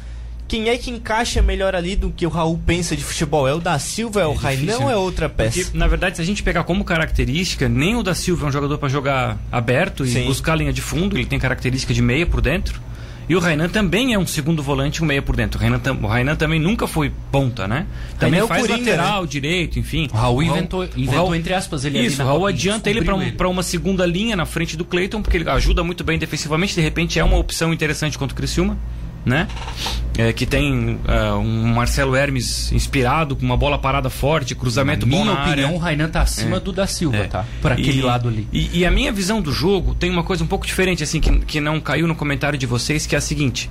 Quem 0.48 0.70
é 0.70 0.78
que 0.78 0.90
encaixa 0.90 1.42
melhor 1.42 1.74
ali 1.74 1.94
do 1.94 2.10
que 2.10 2.26
o 2.26 2.30
Raul 2.30 2.58
pensa 2.66 2.96
de 2.96 3.04
futebol? 3.04 3.46
É 3.46 3.52
o 3.52 3.58
da 3.60 3.78
Silva, 3.78 4.22
é, 4.22 4.26
o 4.26 4.32
Rainan 4.32 4.60
difícil, 4.62 4.82
ou 4.82 4.88
é 4.90 4.92
né? 4.94 4.96
outra 4.98 5.28
peça? 5.28 5.60
Porque, 5.62 5.76
na 5.76 5.86
verdade, 5.86 6.16
se 6.16 6.22
a 6.22 6.24
gente 6.24 6.42
pegar 6.42 6.64
como 6.64 6.84
característica, 6.84 7.68
nem 7.68 7.94
o 7.96 8.02
da 8.02 8.14
Silva 8.14 8.46
é 8.46 8.48
um 8.48 8.52
jogador 8.52 8.78
para 8.78 8.88
jogar 8.88 9.38
aberto 9.52 10.04
e 10.06 10.08
Sim. 10.08 10.24
buscar 10.24 10.54
a 10.54 10.56
linha 10.56 10.72
de 10.72 10.80
fundo, 10.80 11.16
ele 11.18 11.26
tem 11.26 11.38
característica 11.38 11.92
de 11.92 12.00
meia 12.00 12.26
por 12.26 12.40
dentro. 12.40 12.80
E 13.28 13.36
o 13.36 13.40
Rainan 13.40 13.68
também 13.68 14.14
é 14.14 14.18
um 14.18 14.26
segundo 14.26 14.62
volante, 14.62 15.02
um 15.02 15.06
meia 15.06 15.20
por 15.20 15.36
dentro. 15.36 15.58
O 15.58 15.60
Rainan, 15.60 15.78
tam- 15.80 15.98
o 16.02 16.06
Rainan 16.06 16.34
também 16.34 16.58
nunca 16.58 16.86
foi 16.86 17.12
ponta, 17.30 17.68
né? 17.68 17.84
Também 18.18 18.40
é 18.40 18.42
o 18.44 18.48
faz 18.48 18.62
Coringa, 18.66 18.90
lateral, 18.92 19.26
direito, 19.26 19.78
enfim. 19.78 20.08
O 20.10 20.16
Raul 20.16 20.38
O 20.38 20.42
inventou, 20.42 20.84
inventou 20.84 21.14
Raul- 21.14 21.34
entre 21.34 21.52
aspas, 21.52 21.84
ele 21.84 21.98
ali 21.98 22.06
Isso, 22.06 22.16
na 22.16 22.24
o 22.24 22.26
Raul 22.28 22.40
copinha, 22.40 22.54
adianta 22.56 22.88
ele 22.88 23.02
para 23.32 23.48
uma 23.50 23.62
segunda 23.62 24.06
linha 24.06 24.34
na 24.34 24.46
frente 24.46 24.78
do 24.78 24.84
Cleiton, 24.86 25.20
porque 25.20 25.36
ele 25.36 25.50
ajuda 25.50 25.84
muito 25.84 26.02
bem 26.02 26.18
defensivamente, 26.18 26.74
de 26.74 26.80
repente 26.80 27.18
é 27.18 27.24
uma 27.24 27.36
opção 27.36 27.70
interessante 27.70 28.16
contra 28.16 28.32
o 28.32 28.36
Criciúma. 28.36 28.78
Né? 29.26 29.46
É, 30.16 30.32
que 30.32 30.46
tem 30.46 30.98
é, 31.06 31.32
um 31.34 31.66
Marcelo 31.74 32.16
Hermes 32.16 32.72
inspirado, 32.72 33.36
com 33.36 33.44
uma 33.44 33.56
bola 33.56 33.78
parada 33.78 34.08
forte, 34.08 34.54
cruzamento 34.54 35.04
Na 35.06 35.10
bom 35.16 35.22
minha 35.22 35.34
na 35.34 35.42
opinião, 35.44 35.66
área. 35.68 35.76
o 35.76 35.78
Rainan 35.78 36.08
tá 36.08 36.22
acima 36.22 36.56
É. 36.56 36.60
do 36.60 36.72
da 36.72 36.86
Silva, 36.86 37.16
É. 37.18 37.24
tá? 37.24 37.44
Por 37.60 37.70
aquele 37.70 37.98
E- 37.98 38.02
lado 38.02 38.28
ali. 38.28 38.48
E, 38.52 38.78
e 38.80 38.86
a 38.86 38.90
minha 38.90 39.12
visão 39.12 39.42
do 39.42 39.52
jogo 39.52 39.94
tem 39.94 40.10
uma 40.10 40.24
coisa 40.24 40.42
um 40.42 40.46
pouco 40.46 40.66
diferente, 40.66 41.02
assim, 41.04 41.20
que, 41.20 41.38
que 41.40 41.60
não 41.60 41.78
caiu 41.80 42.06
no 42.08 42.14
comentário 42.14 42.58
de 42.58 42.66
vocês, 42.66 43.06
que 43.06 43.14
é 43.14 43.18
a 43.18 43.20
seguinte. 43.20 43.70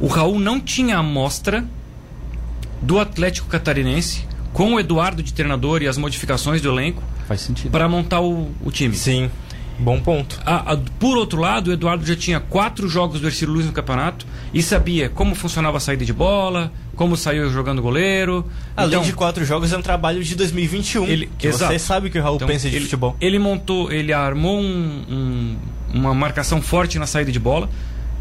o 0.00 0.06
Raul 0.06 0.38
não 0.40 0.58
tinha 0.58 0.96
amostra 0.98 1.64
do 2.82 2.98
Atlético 2.98 3.48
Catarinense 3.48 4.26
com 4.52 4.74
o 4.74 4.80
Eduardo 4.80 5.22
de 5.22 5.32
treinador 5.32 5.82
e 5.82 5.86
as 5.88 5.96
modificações 5.98 6.60
do 6.60 6.68
elenco 6.70 7.02
Faz 7.28 7.42
sentido. 7.42 7.70
para 7.70 7.88
montar 7.88 8.20
o, 8.20 8.50
o 8.62 8.70
time. 8.72 8.94
Sim, 8.96 9.30
bom 9.80 9.98
ponto. 10.00 10.38
A- 10.44 10.72
a- 10.74 10.78
por 10.98 11.16
outro 11.16 11.40
lado, 11.40 11.68
o 11.68 11.72
Eduardo 11.72 12.04
já 12.06 12.14
tinha 12.14 12.38
quatro 12.38 12.88
jogos 12.88 13.20
do 13.20 13.26
Ercílio 13.26 13.54
Luz 13.54 13.66
no 13.66 13.72
campeonato 13.72 14.26
e 14.52 14.62
sabia 14.62 15.08
como 15.08 15.34
funcionava 15.34 15.78
a 15.78 15.80
saída 15.80 16.04
de 16.04 16.12
bola, 16.12 16.72
como 16.94 17.16
saiu 17.16 17.50
jogando 17.50 17.80
goleiro. 17.80 18.44
Além 18.76 18.90
Então, 18.90 19.02
de 19.02 19.12
quatro 19.12 19.44
jogos, 19.44 19.72
é 19.72 19.76
um 19.78 19.82
trabalho 19.82 20.22
de 20.22 20.34
2021. 20.36 21.06
Ele- 21.06 21.30
que 21.38 21.46
exato. 21.48 21.72
você 21.72 21.78
sabe 21.78 22.10
que 22.10 22.18
o 22.18 22.22
Raul 22.22 22.36
então, 22.36 22.46
pensa 22.48 22.68
de 22.68 22.76
ele, 22.76 22.84
futebol. 22.84 23.16
Ele 23.20 23.38
montou, 23.38 23.90
ele 23.90 24.12
armou 24.12 24.60
um- 24.60 25.04
um- 25.10 25.56
uma 25.94 26.14
marcação 26.14 26.60
forte 26.60 26.98
na 26.98 27.06
saída 27.06 27.32
de 27.32 27.38
bola, 27.38 27.68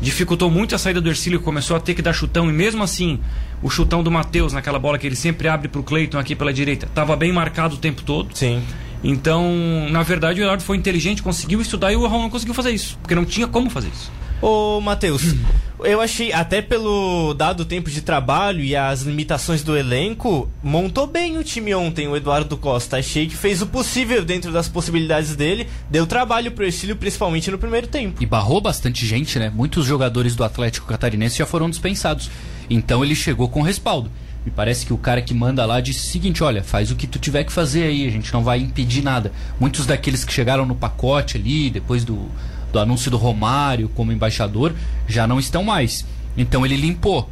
dificultou 0.02 0.50
muito 0.50 0.74
a 0.74 0.78
saída 0.78 1.02
do 1.02 1.10
Ercílio, 1.10 1.42
começou 1.42 1.76
a 1.76 1.80
ter 1.80 1.94
que 1.94 2.02
dar 2.02 2.14
chutão 2.14 2.50
e 2.50 2.54
mesmo 2.54 2.82
assim 2.82 3.20
o 3.62 3.70
chutão 3.70 4.02
do 4.02 4.10
Matheus 4.10 4.54
naquela 4.54 4.80
bola 4.80 4.98
que 4.98 5.06
ele 5.06 5.16
sempre 5.16 5.50
abre 5.50 5.68
pro 5.68 5.84
Cleiton 5.84 6.18
aqui 6.18 6.36
pela 6.36 6.54
direita, 6.54 6.86
estava 6.86 7.16
bem 7.18 7.34
marcado 7.34 7.76
o 7.76 7.78
tempo 7.78 8.02
todo. 8.04 8.30
Sim. 8.34 8.64
Então, 9.04 9.88
na 9.90 10.04
verdade, 10.04 10.42
o 10.42 10.44
Eduardo 10.44 10.64
foi 10.64 10.78
inteligente, 10.78 11.24
conseguiu 11.24 11.62
estudar 11.62 11.92
e 11.92 11.96
o 11.96 12.06
Raul 12.06 12.24
não 12.24 12.30
conseguiu 12.30 12.54
fazer 12.54 12.72
isso, 12.72 12.98
porque 13.02 13.16
não 13.16 13.26
tinha 13.26 13.48
como 13.48 13.70
fazer 13.70 13.90
isso. 13.90 14.12
Ô, 14.42 14.80
Matheus, 14.80 15.36
eu 15.84 16.00
achei, 16.00 16.32
até 16.32 16.62
pelo 16.62 17.34
dado 17.34 17.66
tempo 17.66 17.90
de 17.90 18.02
trabalho 18.02 18.62
e 18.62 18.74
as 18.74 19.02
limitações 19.02 19.64
do 19.64 19.76
elenco, 19.76 20.50
montou 20.64 21.06
bem 21.06 21.38
o 21.38 21.44
time 21.44 21.74
ontem, 21.76 22.08
o 22.08 22.16
Eduardo 22.16 22.56
Costa. 22.56 22.98
Achei 22.98 23.28
que 23.28 23.36
fez 23.36 23.62
o 23.62 23.68
possível 23.68 24.24
dentro 24.24 24.52
das 24.52 24.70
possibilidades 24.70 25.36
dele, 25.36 25.68
deu 25.90 26.08
trabalho 26.08 26.52
pro 26.52 26.66
Ercílio, 26.66 26.96
principalmente 26.96 27.52
no 27.52 27.58
primeiro 27.58 27.88
tempo. 27.88 28.24
E 28.24 28.26
barrou 28.26 28.62
bastante 28.62 29.06
gente, 29.06 29.38
né? 29.38 29.50
Muitos 29.54 29.86
jogadores 29.86 30.36
do 30.36 30.44
Atlético 30.44 30.88
Catarinense 30.88 31.38
já 31.38 31.46
foram 31.46 31.70
dispensados. 31.70 32.30
Então 32.70 33.04
ele 33.04 33.16
chegou 33.16 33.50
com 33.50 33.62
respaldo. 33.62 34.10
Me 34.46 34.52
parece 34.52 34.86
que 34.86 34.94
o 34.94 34.98
cara 34.98 35.22
que 35.22 35.34
manda 35.34 35.66
lá 35.66 35.82
disse 35.82 36.08
o 36.08 36.12
seguinte: 36.12 36.44
olha, 36.44 36.64
faz 36.64 36.92
o 36.92 36.96
que 36.96 37.08
tu 37.08 37.20
tiver 37.20 37.44
que 37.44 37.52
fazer 37.52 37.84
aí, 37.84 38.08
a 38.08 38.12
gente 38.12 38.32
não 38.34 38.44
vai 38.44 38.60
impedir 38.60 39.04
nada. 39.04 39.32
Muitos 39.60 39.86
daqueles 39.86 40.24
que 40.24 40.34
chegaram 40.34 40.66
no 40.66 40.76
pacote 40.76 41.38
ali, 41.38 41.70
depois 41.70 42.04
do, 42.04 42.30
do 42.72 42.80
anúncio 42.80 43.12
do 43.12 43.18
Romário 43.18 43.90
como 43.90 44.12
embaixador, 44.12 44.74
já 45.08 45.28
não 45.28 45.40
estão 45.40 45.64
mais. 45.64 46.06
Então 46.38 46.66
ele 46.66 46.78
limpou. 46.78 47.30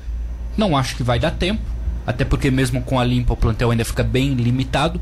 Não 0.58 0.76
acho 0.76 0.96
que 0.96 1.04
vai 1.04 1.20
dar 1.20 1.32
tempo, 1.32 1.62
até 2.06 2.26
porque 2.26 2.50
mesmo 2.50 2.82
com 2.82 3.00
a 3.00 3.04
limpa 3.04 3.34
o 3.34 3.38
plantel 3.38 3.72
ainda 3.72 3.86
fica 3.86 4.04
bem 4.04 4.34
limitado. 4.34 5.00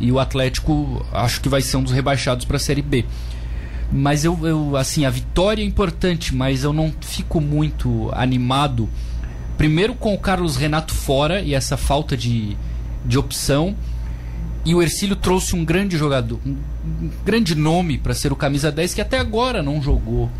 E 0.00 0.10
o 0.10 0.18
Atlético 0.18 1.04
acho 1.12 1.40
que 1.40 1.48
vai 1.48 1.60
ser 1.60 1.76
um 1.76 1.82
dos 1.82 1.92
rebaixados 1.92 2.44
para 2.44 2.56
a 2.56 2.60
Série 2.60 2.82
B. 2.82 3.04
Mas 3.90 4.24
eu, 4.24 4.38
eu, 4.46 4.76
assim, 4.76 5.04
a 5.04 5.10
vitória 5.10 5.62
é 5.62 5.64
importante, 5.64 6.34
mas 6.34 6.62
eu 6.62 6.72
não 6.72 6.92
fico 7.00 7.40
muito 7.40 8.10
animado. 8.12 8.88
Primeiro 9.58 9.94
com 9.94 10.14
o 10.14 10.18
Carlos 10.18 10.56
Renato 10.56 10.94
fora 10.94 11.42
e 11.42 11.52
essa 11.52 11.76
falta 11.76 12.16
de, 12.16 12.56
de 13.04 13.18
opção. 13.18 13.76
E 14.64 14.74
o 14.74 14.80
Ercílio 14.82 15.16
trouxe 15.16 15.54
um 15.54 15.64
grande 15.64 15.96
jogador, 15.96 16.38
um, 16.46 16.56
um 16.86 17.10
grande 17.24 17.54
nome 17.54 17.98
para 17.98 18.14
ser 18.14 18.32
o 18.32 18.36
camisa 18.36 18.70
10 18.70 18.94
que 18.94 19.00
até 19.00 19.18
agora 19.18 19.62
não 19.62 19.82
jogou. 19.82 20.30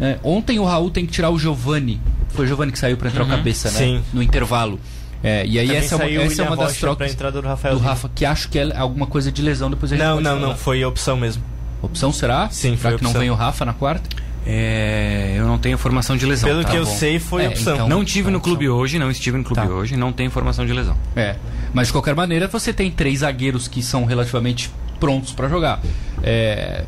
É, 0.00 0.18
ontem 0.22 0.58
o 0.58 0.64
Raul 0.64 0.90
tem 0.90 1.04
que 1.06 1.12
tirar 1.12 1.30
o 1.30 1.38
Giovani. 1.38 2.00
Foi 2.30 2.44
o 2.44 2.48
Giovani 2.48 2.70
que 2.72 2.78
saiu 2.78 2.96
para 2.96 3.08
entrar 3.08 3.24
o 3.24 3.28
cabeça, 3.28 3.70
né? 3.70 3.78
sim. 3.78 4.02
No 4.12 4.22
intervalo. 4.22 4.78
É, 5.22 5.44
e 5.46 5.58
aí 5.58 5.66
Também 5.66 5.78
essa 5.82 5.94
é 5.94 5.98
saiu 5.98 6.22
essa 6.22 6.42
é 6.42 6.46
uma 6.46 6.56
das 6.56 6.68
Rocha 6.68 6.80
trocas 6.80 7.12
entrada 7.12 7.42
do 7.42 7.46
Rafael 7.46 7.74
do. 7.76 7.80
Rafa, 7.80 8.10
que 8.14 8.24
acho 8.24 8.48
que 8.48 8.58
é 8.58 8.76
alguma 8.76 9.06
coisa 9.06 9.30
de 9.30 9.42
lesão, 9.42 9.70
depois 9.70 9.92
Não, 9.92 10.20
não, 10.20 10.22
falar. 10.22 10.40
não, 10.40 10.56
foi 10.56 10.84
opção 10.84 11.16
mesmo. 11.16 11.42
Opção 11.82 12.12
será? 12.12 12.48
Sim, 12.50 12.76
Será 12.76 12.96
que 12.96 13.02
não 13.02 13.10
opção. 13.10 13.20
vem 13.20 13.30
o 13.30 13.34
Rafa 13.34 13.64
na 13.64 13.72
quarta? 13.72 14.08
É, 14.46 15.34
eu 15.36 15.46
não 15.46 15.58
tenho 15.58 15.74
informação 15.74 16.16
de 16.16 16.24
lesão. 16.26 16.48
Pelo 16.48 16.62
tá 16.62 16.70
que 16.70 16.76
eu 16.76 16.84
bom. 16.84 16.90
sei, 16.90 17.18
foi 17.18 17.44
É, 17.44 17.48
opção. 17.48 17.74
então- 17.74 17.88
Não 17.88 18.04
tive 18.04 18.30
no 18.30 18.38
Opção. 18.38 18.50
clube 18.54 18.68
hoje, 18.68 18.98
não 18.98 19.10
estive 19.10 19.36
no 19.36 19.44
clube 19.44 19.62
Tá. 19.62 19.68
hoje, 19.68 19.96
não 19.96 20.12
tenho 20.12 20.28
informação 20.28 20.64
de 20.66 20.72
lesão. 20.72 20.96
É. 21.14 21.36
Mas 21.74 21.88
de 21.88 21.92
qualquer 21.92 22.14
maneira, 22.14 22.48
você 22.48 22.72
tem 22.72 22.90
três 22.90 23.20
zagueiros 23.20 23.68
que 23.68 23.82
são 23.82 24.04
relativamente 24.04 24.70
prontos 24.98 25.32
para 25.32 25.48
jogar. 25.48 25.80
É, 26.22 26.84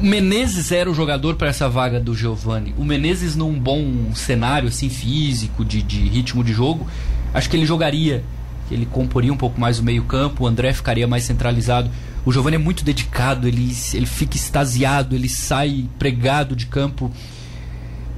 O 0.00 0.04
Menezes 0.04 0.70
era 0.70 0.88
o 0.88 0.94
jogador 0.94 1.34
para 1.34 1.48
essa 1.48 1.68
vaga 1.68 1.98
do 1.98 2.14
Giovani. 2.14 2.72
O 2.78 2.84
Menezes, 2.84 3.34
num 3.34 3.58
bom 3.58 4.12
cenário 4.14 4.68
assim 4.68 4.88
físico, 4.88 5.64
de, 5.64 5.82
de 5.82 5.98
ritmo 6.08 6.44
de 6.44 6.52
jogo, 6.52 6.86
acho 7.34 7.50
que 7.50 7.56
ele 7.56 7.66
jogaria. 7.66 8.22
Ele 8.70 8.86
comporia 8.86 9.32
um 9.32 9.36
pouco 9.36 9.60
mais 9.60 9.80
o 9.80 9.82
meio-campo, 9.82 10.44
o 10.44 10.46
André 10.46 10.72
ficaria 10.72 11.08
mais 11.08 11.24
centralizado. 11.24 11.90
O 12.28 12.32
Giovani 12.32 12.56
é 12.56 12.58
muito 12.58 12.84
dedicado, 12.84 13.48
ele, 13.48 13.74
ele 13.94 14.04
fica 14.04 14.36
extasiado, 14.36 15.14
ele 15.14 15.30
sai 15.30 15.88
pregado 15.98 16.54
de 16.54 16.66
campo. 16.66 17.10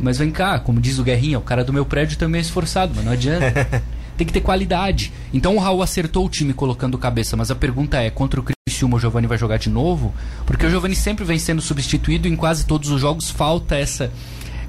Mas 0.00 0.18
vem 0.18 0.32
cá, 0.32 0.58
como 0.58 0.80
diz 0.80 0.98
o 0.98 1.04
Guerrinha, 1.04 1.38
o 1.38 1.42
cara 1.42 1.62
do 1.62 1.72
meu 1.72 1.86
prédio 1.86 2.18
também 2.18 2.40
é 2.40 2.42
esforçado, 2.42 2.92
mas 2.96 3.04
não 3.04 3.12
adianta. 3.12 3.84
Tem 4.18 4.26
que 4.26 4.32
ter 4.32 4.40
qualidade. 4.40 5.12
Então 5.32 5.54
o 5.54 5.60
Raul 5.60 5.80
acertou 5.80 6.26
o 6.26 6.28
time 6.28 6.52
colocando 6.52 6.98
cabeça, 6.98 7.36
mas 7.36 7.52
a 7.52 7.54
pergunta 7.54 8.02
é: 8.02 8.10
contra 8.10 8.40
o 8.40 8.42
Criciúma 8.42 8.96
o 8.96 8.98
Giovani 8.98 9.28
vai 9.28 9.38
jogar 9.38 9.58
de 9.58 9.70
novo? 9.70 10.12
Porque 10.44 10.66
o 10.66 10.70
Giovani 10.70 10.96
sempre 10.96 11.24
vem 11.24 11.38
sendo 11.38 11.62
substituído 11.62 12.26
e 12.26 12.32
em 12.32 12.34
quase 12.34 12.66
todos 12.66 12.90
os 12.90 13.00
jogos 13.00 13.30
falta 13.30 13.76
essa 13.76 14.10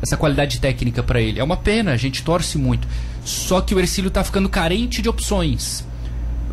essa 0.04 0.16
qualidade 0.16 0.60
técnica 0.60 1.02
para 1.02 1.20
ele. 1.20 1.40
É 1.40 1.44
uma 1.44 1.58
pena, 1.58 1.94
a 1.94 1.98
gente 1.98 2.22
torce 2.22 2.60
muito. 2.60 2.88
Só 3.26 3.60
que 3.60 3.74
o 3.74 3.80
Ercílio 3.80 4.12
tá 4.12 4.24
ficando 4.24 4.48
carente 4.48 5.02
de 5.02 5.10
opções. 5.10 5.84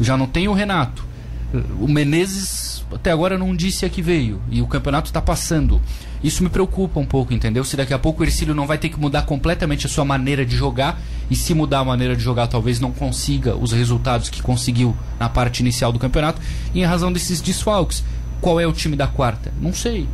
Já 0.00 0.16
não 0.16 0.26
tem 0.26 0.48
o 0.48 0.54
Renato. 0.54 1.06
O 1.80 1.88
Menezes 1.88 2.77
até 2.92 3.10
agora 3.10 3.38
não 3.38 3.54
disse 3.54 3.84
a 3.84 3.88
que 3.88 4.02
veio. 4.02 4.40
E 4.50 4.62
o 4.62 4.66
campeonato 4.66 5.08
está 5.08 5.20
passando. 5.20 5.80
Isso 6.22 6.42
me 6.42 6.48
preocupa 6.48 6.98
um 6.98 7.04
pouco, 7.04 7.32
entendeu? 7.32 7.64
Se 7.64 7.76
daqui 7.76 7.94
a 7.94 7.98
pouco 7.98 8.22
o 8.22 8.24
Ercílio 8.24 8.54
não 8.54 8.66
vai 8.66 8.78
ter 8.78 8.88
que 8.88 8.98
mudar 8.98 9.22
completamente 9.22 9.86
a 9.86 9.88
sua 9.88 10.04
maneira 10.04 10.44
de 10.44 10.56
jogar. 10.56 11.00
E 11.30 11.36
se 11.36 11.54
mudar 11.54 11.80
a 11.80 11.84
maneira 11.84 12.16
de 12.16 12.22
jogar, 12.22 12.46
talvez 12.46 12.80
não 12.80 12.90
consiga 12.90 13.54
os 13.56 13.72
resultados 13.72 14.28
que 14.28 14.42
conseguiu 14.42 14.96
na 15.18 15.28
parte 15.28 15.60
inicial 15.60 15.92
do 15.92 15.98
campeonato. 15.98 16.40
E 16.74 16.80
em 16.80 16.84
razão 16.84 17.12
desses 17.12 17.40
desfalques. 17.40 18.04
Qual 18.40 18.60
é 18.60 18.66
o 18.66 18.72
time 18.72 18.96
da 18.96 19.06
quarta? 19.06 19.52
Não 19.60 19.72
sei. 19.72 20.08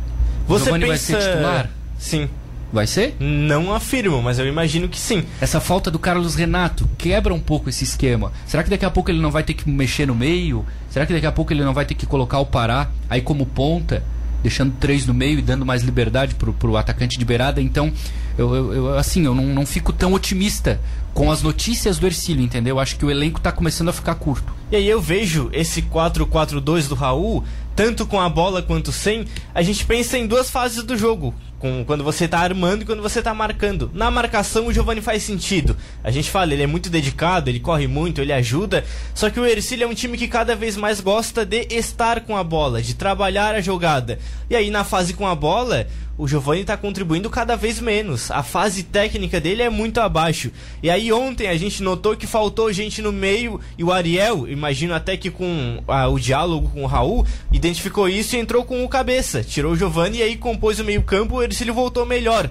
Você 0.47 0.65
Giovani 0.65 0.85
pensa... 0.85 1.13
vai 1.13 1.21
ser 1.21 1.31
titular? 1.31 1.69
Sim. 1.97 2.29
Vai 2.71 2.87
ser? 2.87 3.15
Não 3.19 3.73
afirmo, 3.73 4.21
mas 4.21 4.39
eu 4.39 4.47
imagino 4.47 4.89
que 4.89 4.99
sim. 4.99 5.23
Essa 5.39 5.59
falta 5.59 5.89
do 5.89 5.99
Carlos 5.99 6.35
Renato 6.35 6.89
quebra 6.97 7.33
um 7.33 7.39
pouco 7.39 7.69
esse 7.69 7.83
esquema. 7.83 8.31
Será 8.45 8.63
que 8.63 8.69
daqui 8.69 8.85
a 8.85 8.91
pouco 8.91 9.09
ele 9.09 9.21
não 9.21 9.31
vai 9.31 9.43
ter 9.43 9.53
que 9.53 9.69
mexer 9.69 10.05
no 10.05 10.15
meio? 10.15 10.65
Será 10.89 11.05
que 11.05 11.13
daqui 11.13 11.25
a 11.25 11.31
pouco 11.31 11.53
ele 11.53 11.63
não 11.63 11.73
vai 11.73 11.85
ter 11.85 11.95
que 11.95 12.05
colocar 12.05 12.39
o 12.39 12.45
Pará 12.45 12.89
aí 13.09 13.21
como 13.21 13.45
ponta, 13.45 14.03
deixando 14.41 14.73
três 14.79 15.05
no 15.05 15.13
meio 15.13 15.39
e 15.39 15.41
dando 15.41 15.65
mais 15.65 15.83
liberdade 15.83 16.35
pro, 16.35 16.53
pro 16.53 16.75
atacante 16.75 17.17
de 17.17 17.25
beirada? 17.25 17.61
Então, 17.61 17.93
eu, 18.37 18.53
eu- 18.55 18.73
eu, 18.73 18.97
assim, 18.97 19.25
eu 19.25 19.33
não, 19.35 19.45
não 19.45 19.65
fico 19.65 19.91
tão 19.93 20.13
otimista 20.13 20.79
com 21.13 21.31
as 21.31 21.41
notícias 21.41 21.97
do 21.97 22.05
Ercílio, 22.05 22.43
entendeu? 22.43 22.79
Acho 22.79 22.97
que 22.97 23.05
o 23.05 23.11
elenco 23.11 23.39
tá 23.39 23.51
começando 23.51 23.89
a 23.89 23.93
ficar 23.93 24.15
curto. 24.15 24.53
E 24.71 24.75
aí 24.75 24.87
eu 24.87 24.99
vejo 24.99 25.49
esse 25.53 25.81
4-4-2 25.81 26.87
do 26.87 26.95
Raul, 26.95 27.43
tanto 27.75 28.05
com 28.05 28.19
a 28.19 28.27
bola 28.29 28.61
quanto 28.61 28.91
sem, 28.91 29.25
a 29.53 29.61
gente 29.61 29.85
pensa 29.85 30.17
em 30.17 30.27
duas 30.27 30.49
fases 30.49 30.83
do 30.83 30.97
jogo. 30.97 31.33
Com, 31.57 31.83
quando 31.85 32.03
você 32.03 32.27
tá 32.27 32.39
armando 32.39 32.81
e 32.83 32.85
quando 32.85 33.01
você 33.01 33.21
tá 33.21 33.33
marcando. 33.33 33.89
Na 33.93 34.11
marcação 34.11 34.67
o 34.67 34.73
Giovani 34.73 35.01
faz 35.01 35.23
sentido. 35.23 35.75
A 36.03 36.11
gente 36.11 36.29
fala, 36.29 36.53
ele 36.53 36.61
é 36.61 36.67
muito 36.67 36.89
dedicado, 36.89 37.49
ele 37.49 37.61
corre 37.61 37.87
muito, 37.87 38.19
ele 38.21 38.33
ajuda. 38.33 38.83
Só 39.15 39.29
que 39.29 39.39
o 39.39 39.45
Ercílio 39.45 39.85
é 39.85 39.87
um 39.87 39.93
time 39.93 40.17
que 40.17 40.27
cada 40.27 40.53
vez 40.55 40.75
mais 40.75 40.99
gosta 40.99 41.45
de 41.45 41.65
estar 41.71 42.19
com 42.21 42.35
a 42.35 42.43
bola, 42.43 42.81
de 42.81 42.93
trabalhar 42.93 43.55
a 43.55 43.61
jogada. 43.61 44.19
E 44.49 44.55
aí 44.55 44.69
na 44.69 44.83
fase 44.83 45.13
com 45.13 45.25
a 45.25 45.33
bola, 45.33 45.87
o 46.17 46.27
Giovani 46.27 46.63
tá 46.63 46.77
contribuindo 46.77 47.29
cada 47.29 47.55
vez 47.55 47.79
menos. 47.79 48.31
A 48.31 48.41
fase 48.41 48.83
técnica 48.83 49.39
dele 49.39 49.61
é 49.61 49.69
muito 49.69 49.99
abaixo. 49.99 50.51
E 50.81 50.89
aí 50.89 51.11
ontem 51.11 51.47
a 51.47 51.57
gente 51.57 51.83
notou 51.83 52.15
que 52.15 52.25
faltou 52.25 52.71
gente 52.71 53.01
no 53.01 53.11
meio 53.11 53.59
e 53.77 53.83
o 53.83 53.91
Ariel, 53.91 54.47
imagino 54.47 54.93
até 54.93 55.17
que 55.17 55.29
com 55.29 55.83
ah, 55.87 56.07
o 56.07 56.17
diálogo 56.17 56.69
com 56.69 56.83
o 56.83 56.87
Raul, 56.87 57.25
identificou 57.51 58.07
isso 58.07 58.35
e 58.35 58.39
entrou 58.39 58.63
com 58.63 58.83
o 58.83 58.89
cabeça. 58.89 59.43
Tirou 59.43 59.73
o 59.73 59.77
Giovani 59.77 60.19
e 60.19 60.23
aí 60.23 60.35
compôs 60.37 60.79
o 60.79 60.85
meio-campo, 60.85 61.35
o 61.35 61.43
Ercílio 61.43 61.73
voltou 61.73 62.05
melhor. 62.05 62.49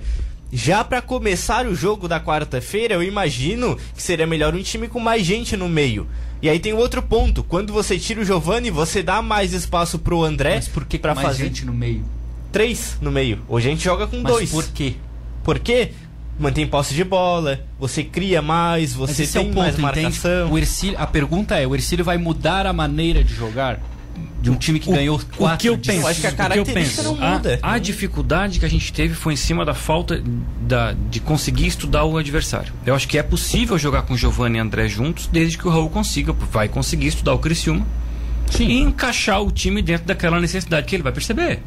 Já 0.53 0.85
pra 0.85 1.03
começar 1.03 1.67
o 1.67 1.75
jogo 1.75 2.07
da 2.07 2.21
quarta-feira, 2.21 2.95
eu 2.95 3.03
imagino 3.03 3.77
que 3.95 4.03
seria 4.03 4.27
melhor 4.27 4.55
um 4.55 4.63
time 4.63 4.87
com 4.87 5.01
mais 5.01 5.25
gente 5.25 5.57
no 5.57 5.69
meio. 5.69 6.07
E 6.41 6.49
aí 6.49 6.61
tem 6.61 6.75
outro 6.75 7.03
ponto, 7.03 7.43
quando 7.43 7.73
você 7.73 7.99
tira 7.99 8.21
o 8.21 8.25
Giovani, 8.25 8.71
você 8.71 9.03
dá 9.03 9.23
mais 9.23 9.55
espaço 9.55 9.99
pro 9.99 10.23
André 10.23 10.57
Mas 10.57 10.69
por 10.69 10.85
que 10.85 10.99
pra 10.99 11.15
mais 11.15 11.27
fazer 11.27 11.45
gente 11.45 11.65
no 11.65 11.73
meio? 11.73 12.05
Três 12.55 12.97
no 13.03 13.11
meio. 13.11 13.41
Hoje 13.49 13.67
a 13.69 13.71
gente 13.73 13.83
joga 13.85 14.07
com 14.07 14.17
Mas 14.23 14.33
dois. 14.33 14.51
por 14.51 14.65
quê? 14.69 14.95
Por 15.43 15.59
quê? 15.59 15.91
Mantém 16.39 16.67
posse 16.67 16.95
de 16.95 17.05
bola, 17.05 17.61
você 17.79 18.03
cria 18.03 18.41
mais, 18.41 18.93
você 18.95 19.25
é 19.25 19.27
tem 19.27 19.51
o 19.51 19.55
mais 19.55 19.75
ponto, 19.77 19.89
entende? 19.89 20.03
marcação. 20.05 20.53
O 20.53 20.59
Ercílio, 20.59 20.97
a 20.99 21.07
pergunta 21.07 21.57
é, 21.57 21.67
o 21.67 21.75
Ercílio 21.75 22.05
vai 22.05 22.17
mudar 22.19 22.67
a 22.67 22.73
maneira 22.73 23.23
de 23.23 23.33
jogar 23.35 23.81
de 24.41 24.51
um 24.51 24.55
time 24.57 24.79
que 24.79 24.91
ganhou 24.91 25.21
quatro 25.37 25.55
o 25.57 25.59
que 25.59 25.69
eu 25.69 25.77
de- 25.77 25.89
penso, 25.89 26.03
Eu 26.03 26.07
acho 26.09 26.21
que 26.21 26.27
a 26.27 26.31
o 26.31 26.35
característica 26.37 27.03
eu 27.03 27.15
penso, 27.15 27.21
não 27.21 27.33
muda. 27.35 27.59
A, 27.63 27.73
a 27.75 27.79
dificuldade 27.79 28.59
que 28.61 28.65
a 28.65 28.69
gente 28.69 28.93
teve 28.93 29.15
foi 29.15 29.33
em 29.33 29.37
cima 29.37 29.65
da 29.65 29.75
falta 29.75 30.23
da, 30.61 30.93
de 31.11 31.19
conseguir 31.21 31.67
estudar 31.67 32.05
o 32.05 32.17
adversário. 32.19 32.73
Eu 32.87 32.95
acho 32.95 33.07
que 33.09 33.17
é 33.19 33.23
possível 33.23 33.77
jogar 33.79 34.03
com 34.03 34.17
Giovanni 34.17 34.59
e 34.59 34.61
André 34.61 34.87
juntos, 34.89 35.29
desde 35.33 35.57
que 35.59 35.67
o 35.67 35.71
Raul 35.71 35.89
consiga, 35.91 36.33
vai 36.33 36.69
conseguir 36.69 37.09
estudar 37.09 37.33
o 37.33 37.39
Criciúma 37.39 37.87
Sim. 38.51 38.67
e 38.69 38.81
encaixar 38.81 39.41
o 39.43 39.51
time 39.51 39.81
dentro 39.83 40.07
daquela 40.07 40.41
necessidade 40.41 40.87
que 40.87 40.95
ele 40.97 41.03
vai 41.03 41.13
perceber. 41.13 41.61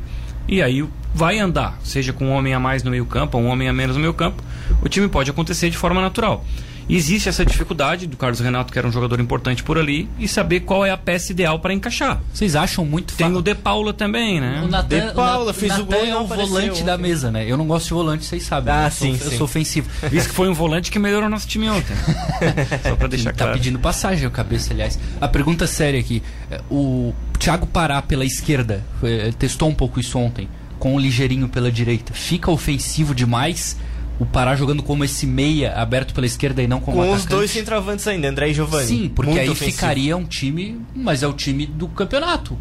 E 0.48 0.62
aí 0.62 0.88
vai 1.14 1.40
andar, 1.40 1.78
seja 1.84 2.14
com 2.14 2.26
um 2.26 2.32
homem 2.32 2.54
a 2.54 2.60
mais 2.60 2.84
no 2.84 2.92
meio 2.92 3.06
campo 3.06 3.38
ou 3.38 3.44
um 3.44 3.48
homem 3.48 3.68
a 3.68 3.74
menos 3.74 3.96
no 3.96 4.02
meio 4.02 4.14
campo, 4.14 4.44
o 4.82 4.88
time 4.88 5.08
pode 5.08 5.30
acontecer 5.30 5.70
de 5.70 5.78
forma 5.78 6.02
natural. 6.02 6.46
Existe 6.90 7.28
essa 7.28 7.46
dificuldade 7.46 8.08
do 8.08 8.16
Carlos 8.16 8.40
Renato, 8.40 8.72
que 8.72 8.80
era 8.80 8.88
um 8.88 8.92
jogador 8.92 9.20
importante 9.20 9.62
por 9.64 9.78
ali, 9.78 10.10
e 10.18 10.28
saber 10.28 10.62
qual 10.62 10.86
é 10.86 10.92
a 10.92 10.98
peça 10.98 11.32
ideal 11.34 11.60
para 11.60 11.74
encaixar. 11.74 12.22
Vocês 12.34 12.56
acham 12.56 12.86
muito 12.86 13.14
Tem 13.16 13.30
fa- 13.32 13.38
o 13.38 13.42
De 13.42 13.54
Paula 13.56 13.94
também, 13.94 14.40
né? 14.40 14.62
O 14.64 14.68
Natan, 14.68 15.08
De 15.08 15.14
Paula 15.14 15.44
o 15.44 15.46
Natan- 15.48 15.60
fez 15.60 15.78
o 15.78 15.86
gol 15.86 16.06
é 16.06 16.16
o 16.16 16.26
volante 16.26 16.84
da 16.84 16.94
ontem. 16.94 17.02
mesa, 17.02 17.30
né? 17.32 17.46
Eu 17.50 17.58
não 17.58 17.68
gosto 17.68 17.88
de 17.88 17.94
volante, 17.94 18.24
vocês 18.26 18.44
sabem. 18.44 18.74
Ah, 18.74 18.86
eu 18.86 18.92
sou, 18.92 19.08
sim, 19.08 19.12
eu 19.24 19.32
sim. 19.32 19.38
sou 19.38 19.46
ofensivo. 19.46 19.90
Isso 20.12 20.30
que 20.30 20.36
foi 20.36 20.48
um 20.48 20.54
volante 20.54 20.90
que 20.90 20.98
melhorou 21.00 21.30
nosso 21.30 21.48
time 21.48 21.70
ontem. 21.70 21.94
Só 22.88 22.96
para 22.96 23.08
deixar 23.08 23.32
tá 23.34 23.38
claro. 23.46 23.54
pedindo 23.54 23.80
passagem 23.80 24.26
o 24.28 24.32
cabeça, 24.32 24.74
aliás. 24.74 24.98
A 25.20 25.28
pergunta 25.28 25.68
séria 25.68 26.00
aqui. 26.00 26.24
O 26.72 27.14
Thiago 27.38 27.68
Pará 27.68 28.02
pela 28.02 28.24
esquerda, 28.26 28.84
foi- 29.00 29.32
testou 29.34 29.68
um 29.70 29.74
pouco 29.76 30.00
isso 30.00 30.18
ontem, 30.18 30.48
com 30.80 30.96
o 30.96 31.00
ligeirinho 31.00 31.50
pela 31.50 31.72
direita. 31.72 32.14
Fica 32.14 32.50
ofensivo 32.50 33.14
demais 33.14 33.76
o 34.20 34.26
Pará 34.26 34.56
jogando 34.56 34.82
como 34.84 35.04
esse 35.04 35.26
meia 35.28 35.74
aberto 35.74 36.14
pela 36.14 36.26
esquerda 36.26 36.62
e 36.64 36.68
não 36.68 36.80
como 36.80 36.98
Com 36.98 37.04
os 37.04 37.08
atacante? 37.10 37.30
dois 37.30 37.52
centroavantes 37.52 38.08
ainda, 38.08 38.28
André 38.30 38.50
e 38.50 38.54
Giovanni. 38.54 38.88
Sim, 38.88 39.10
porque 39.14 39.32
Muito 39.32 39.42
aí 39.44 39.50
ofensivo. 39.50 39.72
ficaria 39.76 40.18
um 40.18 40.26
time, 40.26 40.80
mas 40.96 41.22
é 41.24 41.28
o 41.28 41.34
time 41.34 41.66
do 41.66 41.88
campeonato. 41.88 42.58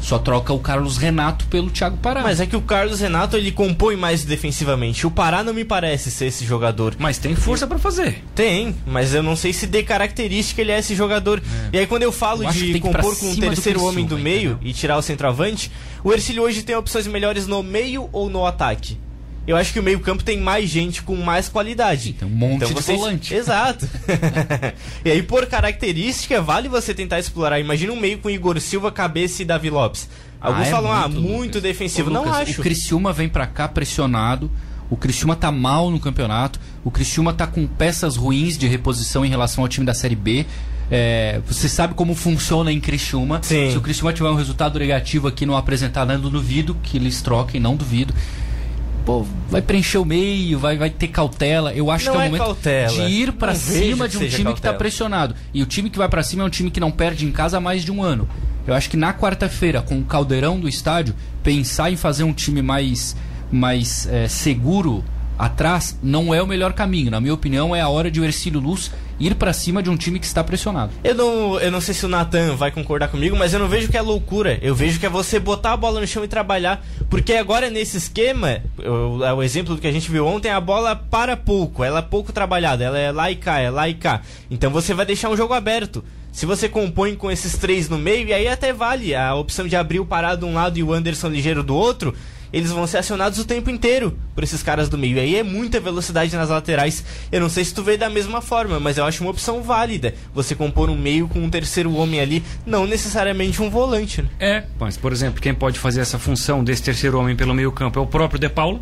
Só 0.00 0.18
troca 0.18 0.52
o 0.52 0.58
Carlos 0.58 0.98
Renato 0.98 1.46
pelo 1.46 1.70
Thiago 1.70 1.96
Pará. 1.96 2.20
Mas 2.20 2.38
é 2.40 2.46
que 2.46 2.56
o 2.56 2.60
Carlos 2.60 3.00
Renato 3.00 3.36
ele 3.36 3.50
compõe 3.52 3.96
mais 3.96 4.22
defensivamente. 4.24 5.06
O 5.06 5.10
Pará 5.10 5.42
não 5.42 5.54
me 5.54 5.64
parece 5.64 6.10
ser 6.10 6.26
esse 6.26 6.44
jogador. 6.44 6.94
Mas 6.98 7.16
tem 7.16 7.34
força 7.34 7.66
para 7.66 7.78
fazer. 7.78 8.22
Tem, 8.34 8.74
mas 8.86 9.14
eu 9.14 9.22
não 9.22 9.34
sei 9.36 9.52
se 9.52 9.66
de 9.66 9.82
característica 9.82 10.60
ele 10.60 10.72
é 10.72 10.78
esse 10.80 10.94
jogador. 10.94 11.40
E 11.72 11.78
aí 11.78 11.86
quando 11.86 12.02
eu 12.02 12.12
falo 12.12 12.42
Eu 12.44 12.50
de 12.50 12.78
compor 12.80 13.16
com 13.16 13.34
do 13.34 13.40
terceiro 13.40 13.78
Criciúma, 13.78 13.88
homem 13.88 14.04
do 14.04 14.18
meio 14.18 14.52
entendeu? 14.52 14.58
e 14.68 14.72
tirar 14.74 14.98
o 14.98 15.02
centroavante, 15.02 15.70
o 16.02 16.12
Ercílio 16.12 16.42
hoje 16.42 16.62
tem 16.62 16.76
opções 16.76 17.06
melhores 17.06 17.46
no 17.46 17.62
meio 17.62 18.08
ou 18.12 18.28
no 18.28 18.44
ataque. 18.44 18.98
Eu 19.46 19.56
acho 19.56 19.72
que 19.72 19.78
o 19.78 19.82
meio 19.82 20.00
campo 20.00 20.24
tem 20.24 20.40
mais 20.40 20.70
gente 20.70 21.02
com 21.02 21.14
mais 21.16 21.48
qualidade. 21.48 22.14
Tem 22.14 22.26
um 22.26 22.30
monte 22.30 22.56
então 22.56 22.68
de 22.68 22.74
vocês... 22.74 22.98
volante. 22.98 23.34
Exato. 23.34 23.86
e 25.04 25.10
aí, 25.10 25.22
por 25.22 25.46
característica, 25.46 26.40
vale 26.40 26.68
você 26.68 26.94
tentar 26.94 27.18
explorar. 27.18 27.60
Imagina 27.60 27.92
um 27.92 28.00
meio 28.00 28.18
com 28.18 28.30
Igor 28.30 28.58
Silva, 28.60 28.90
Cabeça 28.90 29.42
e 29.42 29.44
Davi 29.44 29.68
Lopes. 29.68 30.08
Alguns 30.40 30.64
Ah, 30.64 30.68
é 30.68 30.70
falam, 30.70 30.92
ah, 30.92 31.08
muito, 31.08 31.20
muito 31.20 31.54
Lucas. 31.56 31.62
defensivo. 31.62 32.10
Ô, 32.10 32.12
não 32.12 32.24
Lucas, 32.24 32.40
acho. 32.40 32.60
O 32.60 32.62
Criciúma 32.62 33.12
vem 33.12 33.28
pra 33.28 33.46
cá 33.46 33.68
pressionado. 33.68 34.50
O 34.90 34.96
Criciúma 34.96 35.36
tá 35.36 35.50
mal 35.50 35.90
no 35.90 36.00
campeonato. 36.00 36.58
O 36.82 36.90
Criciúma 36.90 37.32
tá 37.32 37.46
com 37.46 37.66
peças 37.66 38.16
ruins 38.16 38.56
de 38.56 38.66
reposição 38.66 39.24
em 39.24 39.28
relação 39.28 39.64
ao 39.64 39.68
time 39.68 39.84
da 39.84 39.94
Série 39.94 40.16
B. 40.16 40.46
É, 40.90 41.40
você 41.46 41.68
sabe 41.68 41.94
como 41.94 42.14
funciona 42.14 42.70
em 42.70 42.80
Criciúma. 42.80 43.40
Sim. 43.42 43.70
Se 43.72 43.76
o 43.76 43.80
Criciúma 43.80 44.12
tiver 44.12 44.28
um 44.28 44.34
resultado 44.34 44.78
negativo 44.78 45.28
aqui 45.28 45.46
não 45.46 45.56
apresentar 45.56 46.04
nada, 46.04 46.28
duvido 46.28 46.76
que 46.82 46.96
eles 46.98 47.22
troquem, 47.22 47.60
não 47.60 47.74
duvido. 47.74 48.14
Pô, 49.04 49.24
vai 49.50 49.60
preencher 49.60 49.98
o 49.98 50.04
meio, 50.04 50.58
vai, 50.58 50.78
vai 50.78 50.88
ter 50.88 51.08
cautela. 51.08 51.72
Eu 51.74 51.90
acho 51.90 52.06
Não 52.06 52.12
que 52.12 52.18
é 52.18 52.20
o 52.20 52.22
é 52.22 52.26
momento 52.26 52.44
cautela. 52.44 52.88
de 52.92 53.02
ir 53.02 53.32
vejo 53.54 53.84
cima 53.86 54.08
de 54.08 54.16
um 54.16 54.20
time 54.20 54.30
que 54.30 54.42
tá 54.42 54.68
cautela. 54.68 54.74
pressionado. 54.78 55.34
E 55.52 55.62
o 55.62 55.66
time 55.66 55.90
que 55.90 55.98
vai 55.98 56.08
pra 56.08 56.22
cima 56.22 56.42
é 56.42 56.46
um 56.46 56.50
time 56.50 56.70
que 56.70 56.80
não 56.80 56.90
perde 56.90 57.26
em 57.26 57.30
casa 57.30 57.58
há 57.58 57.60
mais 57.60 57.84
de 57.84 57.92
um 57.92 58.02
ano. 58.02 58.26
Eu 58.66 58.72
acho 58.72 58.88
que 58.88 58.96
na 58.96 59.12
quarta-feira, 59.12 59.82
com 59.82 59.98
o 59.98 60.04
caldeirão 60.04 60.58
do 60.58 60.66
estádio, 60.66 61.14
pensar 61.42 61.90
em 61.90 61.96
fazer 61.96 62.24
um 62.24 62.32
time 62.32 62.62
mais, 62.62 63.14
mais 63.52 64.06
é, 64.10 64.26
seguro 64.26 65.04
atrás 65.38 65.98
não 66.02 66.32
é 66.34 66.42
o 66.42 66.46
melhor 66.46 66.72
caminho. 66.72 67.10
Na 67.10 67.20
minha 67.20 67.34
opinião, 67.34 67.74
é 67.74 67.80
a 67.80 67.88
hora 67.88 68.10
de 68.10 68.20
o 68.20 68.24
Ercílio 68.24 68.60
Luz 68.60 68.90
ir 69.18 69.34
pra 69.36 69.52
cima 69.52 69.82
de 69.82 69.88
um 69.90 69.96
time 69.96 70.18
que 70.18 70.26
está 70.26 70.42
pressionado. 70.42 70.92
Eu 71.04 71.14
não, 71.14 71.60
eu 71.60 71.70
não 71.70 71.80
sei 71.80 71.94
se 71.94 72.04
o 72.04 72.08
Nathan 72.08 72.56
vai 72.56 72.70
concordar 72.72 73.08
comigo, 73.08 73.36
mas 73.36 73.52
eu 73.52 73.60
não 73.60 73.68
vejo 73.68 73.88
que 73.88 73.96
é 73.96 74.00
loucura. 74.02 74.58
Eu 74.60 74.74
vejo 74.74 74.98
que 74.98 75.06
é 75.06 75.08
você 75.08 75.38
botar 75.38 75.72
a 75.72 75.76
bola 75.76 76.00
no 76.00 76.06
chão 76.06 76.24
e 76.24 76.28
trabalhar. 76.28 76.84
Porque 77.08 77.34
agora 77.34 77.70
nesse 77.70 77.96
esquema, 77.96 78.60
eu- 78.78 79.24
é 79.24 79.32
o 79.32 79.42
exemplo 79.42 79.74
do 79.74 79.80
que 79.80 79.86
a 79.86 79.92
gente 79.92 80.10
viu 80.10 80.26
ontem, 80.26 80.50
a 80.50 80.60
bola 80.60 80.96
para 80.96 81.36
pouco, 81.36 81.84
ela 81.84 82.00
é 82.00 82.02
pouco 82.02 82.32
trabalhada, 82.32 82.82
ela 82.84 82.98
é 82.98 83.12
lá 83.12 83.30
e 83.30 83.36
cá, 83.36 83.60
é 83.60 83.70
lá 83.70 83.88
e 83.88 83.94
cá. 83.94 84.20
Então 84.50 84.70
você 84.70 84.92
vai 84.94 85.06
deixar 85.06 85.30
um 85.30 85.36
jogo 85.36 85.54
aberto. 85.54 86.02
Se 86.32 86.46
você 86.46 86.68
compõe 86.68 87.14
com 87.14 87.30
esses 87.30 87.56
três 87.56 87.88
no 87.88 87.96
meio, 87.96 88.26
e 88.26 88.32
aí 88.32 88.48
até 88.48 88.72
vale 88.72 89.14
a 89.14 89.36
opção 89.36 89.68
de 89.68 89.76
abrir 89.76 90.00
o 90.00 90.04
parado 90.06 90.44
de 90.44 90.50
um 90.50 90.54
lado 90.54 90.76
e 90.76 90.82
o 90.82 90.92
Anderson 90.92 91.28
ligeiro 91.28 91.62
do 91.62 91.76
outro, 91.76 92.12
eles 92.54 92.70
vão 92.70 92.86
ser 92.86 92.98
acionados 92.98 93.40
o 93.40 93.44
tempo 93.44 93.68
inteiro 93.68 94.16
por 94.32 94.44
esses 94.44 94.62
caras 94.62 94.88
do 94.88 94.96
meio. 94.96 95.16
E 95.16 95.20
aí 95.20 95.36
é 95.36 95.42
muita 95.42 95.80
velocidade 95.80 96.34
nas 96.36 96.50
laterais. 96.50 97.04
Eu 97.32 97.40
não 97.40 97.48
sei 97.48 97.64
se 97.64 97.74
tu 97.74 97.82
vê 97.82 97.96
da 97.96 98.08
mesma 98.08 98.40
forma, 98.40 98.78
mas 98.78 98.96
eu 98.96 99.04
acho 99.04 99.24
uma 99.24 99.32
opção 99.32 99.60
válida. 99.60 100.14
Você 100.32 100.54
compor 100.54 100.88
um 100.88 100.96
meio 100.96 101.26
com 101.26 101.40
um 101.40 101.50
terceiro 101.50 101.92
homem 101.96 102.20
ali, 102.20 102.44
não 102.64 102.86
necessariamente 102.86 103.60
um 103.60 103.68
volante, 103.68 104.22
né? 104.22 104.28
É, 104.38 104.64
mas 104.78 104.96
por 104.96 105.10
exemplo, 105.10 105.40
quem 105.40 105.52
pode 105.52 105.80
fazer 105.80 106.00
essa 106.00 106.16
função 106.16 106.62
desse 106.62 106.84
terceiro 106.84 107.18
homem 107.18 107.34
pelo 107.34 107.52
meio 107.52 107.72
campo 107.72 107.98
é 107.98 108.02
o 108.02 108.06
próprio 108.06 108.38
De 108.38 108.48
Paula, 108.48 108.80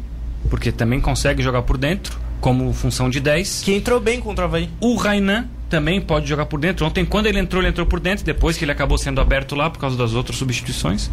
porque 0.51 0.71
também 0.71 1.01
consegue 1.01 1.43
jogar 1.43 1.63
por 1.63 1.79
dentro, 1.79 2.21
como 2.43 2.71
função 2.75 3.09
de 3.09 3.21
10. 3.21 3.63
Que 3.65 3.73
entrou 3.73 3.99
bem 3.99 4.21
contra 4.21 4.45
o 4.45 4.49
Havaí. 4.49 4.69
O 4.81 4.97
Rainan 4.97 5.49
também 5.71 5.99
pode 5.99 6.29
jogar 6.29 6.45
por 6.45 6.61
dentro. 6.61 6.85
Ontem, 6.85 7.07
quando 7.07 7.25
ele 7.25 7.39
entrou, 7.39 7.63
ele 7.63 7.71
entrou 7.71 7.87
por 7.87 7.99
dentro, 7.99 8.23
depois 8.23 8.59
que 8.59 8.67
ele 8.67 8.73
acabou 8.73 8.99
sendo 8.99 9.19
aberto 9.19 9.55
lá 9.55 9.71
por 9.71 9.79
causa 9.79 9.97
das 9.97 10.13
outras 10.13 10.37
substituições. 10.37 11.11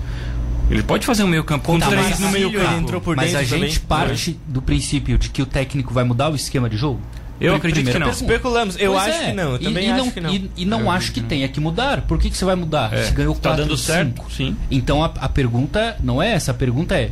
Ele 0.70 0.84
pode 0.84 1.06
fazer 1.06 1.24
um 1.24 1.28
meio 1.28 1.44
campo 1.44 1.66
com 1.66 1.80
Tá, 1.80 1.88
três 1.88 2.10
mas 2.10 2.20
no 2.20 2.30
meio 2.30 2.52
campo. 2.52 2.66
ele 2.66 2.76
entrou 2.82 3.02
por 3.02 3.16
Mas 3.16 3.34
a 3.36 3.44
gente 3.44 3.80
também. 3.80 3.88
parte 3.88 4.40
do 4.48 4.62
princípio 4.62 5.18
de 5.18 5.30
que 5.30 5.42
o 5.42 5.46
técnico 5.46 5.94
vai 5.94 6.04
mudar 6.04 6.30
o 6.32 6.36
esquema 6.36 6.70
de 6.70 6.78
jogo? 6.78 7.00
Eu 7.42 7.56
acredito 7.56 7.86
primeira 7.86 8.00
que 8.00 8.06
não. 8.06 8.08
pergunta. 8.12 8.34
Especulamos. 8.34 8.76
Eu 8.80 8.92
Pois 8.94 9.04
acho 9.08 9.22
é. 9.22 9.26
que 9.28 9.34
não. 9.34 9.52
Eu 9.52 9.56
E- 9.56 9.64
também 9.64 9.88
e, 9.88 9.92
acho 9.92 9.98
não, 10.06 10.12
que 10.12 10.20
não. 10.22 10.30
E, 10.34 10.52
e 10.58 10.66
não 10.66 10.80
Eu 10.82 10.92
acho 10.92 10.98
acredito 10.98 11.14
que 11.14 11.14
que 11.14 11.22
não. 11.22 11.28
tenha 11.30 11.48
que 11.48 11.60
mudar. 11.60 12.02
Por 12.02 12.20
que, 12.20 12.30
que 12.30 12.38
você 12.38 12.44
vai 12.46 12.56
mudar? 12.56 12.94
É, 12.94 13.04
Se 13.06 13.12
ganhou 13.14 13.34
tá 13.34 13.50
4 13.50 13.64
dando 13.64 13.76
de 13.76 13.82
certo, 13.82 14.10
5. 14.18 14.32
sim. 14.32 14.56
Então 14.70 15.02
a, 15.04 15.06
a 15.08 15.30
pergunta 15.30 15.96
não 16.04 16.22
é 16.22 16.34
essa. 16.34 16.52
A 16.52 16.54
pergunta 16.54 16.96
é, 16.96 17.12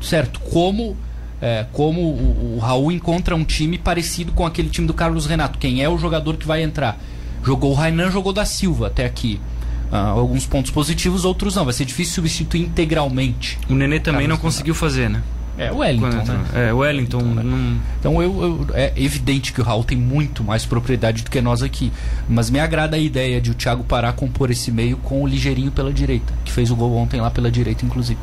certo, 0.00 0.38
como, 0.40 0.96
é, 1.42 1.66
como 1.72 2.00
o, 2.02 2.54
o 2.54 2.58
Raul 2.60 2.92
encontra 2.92 3.34
um 3.34 3.44
time 3.44 3.76
parecido 3.76 4.30
com 4.32 4.46
aquele 4.46 4.68
time 4.68 4.86
do 4.86 4.94
Carlos 4.94 5.26
Renato? 5.26 5.58
Quem 5.58 5.82
é 5.82 5.88
o 5.88 5.98
jogador 5.98 6.36
que 6.36 6.46
vai 6.46 6.62
entrar? 6.62 6.98
Jogou 7.44 7.72
o 7.72 7.74
Rainan, 7.74 8.10
jogou 8.12 8.32
da 8.32 8.44
Silva 8.44 8.86
até 8.86 9.04
aqui. 9.04 9.40
Ah, 9.92 10.08
alguns 10.08 10.46
pontos 10.46 10.70
positivos, 10.70 11.24
outros 11.24 11.54
não. 11.54 11.64
Vai 11.64 11.74
ser 11.74 11.84
difícil 11.84 12.14
substituir 12.14 12.62
integralmente. 12.62 13.58
O 13.68 13.74
Nenê 13.74 14.00
também 14.00 14.26
não 14.26 14.36
conseguiu 14.36 14.74
fazer, 14.74 15.08
né? 15.08 15.22
É, 15.56 15.70
o 15.70 15.76
Wellington, 15.76 16.08
né? 16.32 16.44
É, 16.68 16.72
o 16.72 16.78
Wellington. 16.78 17.20
não- 17.22 17.76
Então 18.00 18.20
eu, 18.20 18.42
eu- 18.42 18.66
é 18.74 18.92
evidente 18.96 19.52
que 19.52 19.60
o 19.60 19.64
Raul 19.64 19.84
tem 19.84 19.96
muito 19.96 20.42
mais 20.42 20.66
propriedade 20.66 21.22
do 21.22 21.30
que 21.30 21.40
nós 21.40 21.62
aqui. 21.62 21.92
Mas 22.28 22.50
me 22.50 22.58
agrada 22.58 22.96
a 22.96 22.98
ideia 22.98 23.40
de 23.40 23.52
o 23.52 23.54
Thiago 23.54 23.84
Pará 23.84 24.12
compor 24.12 24.50
esse 24.50 24.72
meio 24.72 24.96
com 24.96 25.22
o 25.22 25.26
ligeirinho 25.28 25.70
pela 25.70 25.92
direita, 25.92 26.34
que 26.44 26.50
fez 26.50 26.72
o 26.72 26.76
gol 26.76 26.96
ontem 26.96 27.20
lá 27.20 27.30
pela 27.30 27.52
direita, 27.52 27.84
inclusive. 27.86 28.18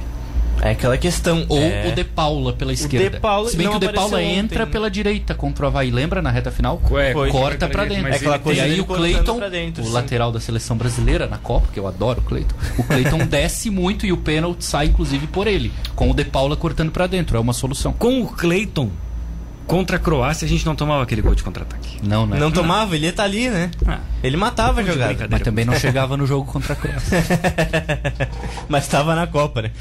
É 0.61 0.71
aquela 0.71 0.97
questão. 0.97 1.45
Ou 1.49 1.59
é... 1.59 1.87
o 1.87 1.95
De 1.95 2.03
Paula 2.03 2.53
pela 2.53 2.71
esquerda. 2.71 3.09
De 3.09 3.19
Paula 3.19 3.49
Se 3.49 3.57
bem 3.57 3.65
não 3.65 3.73
que 3.73 3.85
o 3.85 3.87
De 3.87 3.93
Paula 3.93 4.21
entra 4.21 4.43
ontem, 4.43 4.59
né? 4.59 4.65
pela 4.67 4.91
direita 4.91 5.33
contra 5.33 5.65
o 5.65 5.67
Havaí, 5.67 5.89
lembra 5.89 6.21
na 6.21 6.29
reta 6.29 6.51
final? 6.51 6.79
É, 6.97 7.11
Foi. 7.11 7.31
Corta 7.31 7.67
pra 7.67 7.85
dentro. 7.85 8.07
É 8.07 8.15
aquela 8.15 8.37
coisa 8.37 8.61
e 8.61 8.63
aí 8.63 8.79
o 8.79 8.85
Cleiton, 8.85 9.39
o 9.39 9.83
sim. 9.83 9.91
lateral 9.91 10.31
da 10.31 10.39
seleção 10.39 10.77
brasileira 10.77 11.27
na 11.27 11.39
Copa, 11.39 11.67
que 11.73 11.79
eu 11.79 11.87
adoro 11.87 12.19
o 12.19 12.23
Cleiton, 12.23 12.55
o 12.77 12.83
Cleiton 12.83 13.17
desce 13.25 13.69
muito 13.69 14.05
e 14.05 14.11
o 14.11 14.17
pênalti 14.17 14.63
sai 14.63 14.87
inclusive 14.87 15.25
por 15.27 15.47
ele, 15.47 15.71
com 15.95 16.11
o 16.11 16.13
De 16.13 16.23
Paula 16.23 16.55
cortando 16.55 16.91
pra 16.91 17.07
dentro, 17.07 17.35
é 17.35 17.39
uma 17.39 17.53
solução. 17.53 17.91
Com 17.93 18.21
o 18.21 18.27
Cleiton 18.27 18.89
contra 19.65 19.95
a 19.95 19.99
Croácia, 19.99 20.45
a 20.45 20.49
gente 20.49 20.65
não 20.65 20.75
tomava 20.75 21.01
aquele 21.01 21.21
gol 21.21 21.33
de 21.33 21.43
contra-ataque. 21.43 21.99
Não, 22.03 22.27
né? 22.27 22.37
Não 22.37 22.51
tomava, 22.51 22.95
ele 22.95 23.05
ia 23.05 23.13
tá 23.13 23.23
ali, 23.23 23.49
né? 23.49 23.71
Ah. 23.87 23.99
Ele 24.21 24.35
matava 24.35 24.81
a 24.81 24.83
jogada. 24.83 25.27
Mas 25.29 25.41
também 25.41 25.63
não 25.63 25.73
chegava 25.75 26.17
no 26.17 26.27
jogo 26.27 26.51
contra 26.51 26.73
a 26.73 26.75
Croácia. 26.75 27.23
Mas 28.67 28.87
tava 28.87 29.15
na 29.15 29.25
Copa, 29.27 29.61
né? 29.61 29.71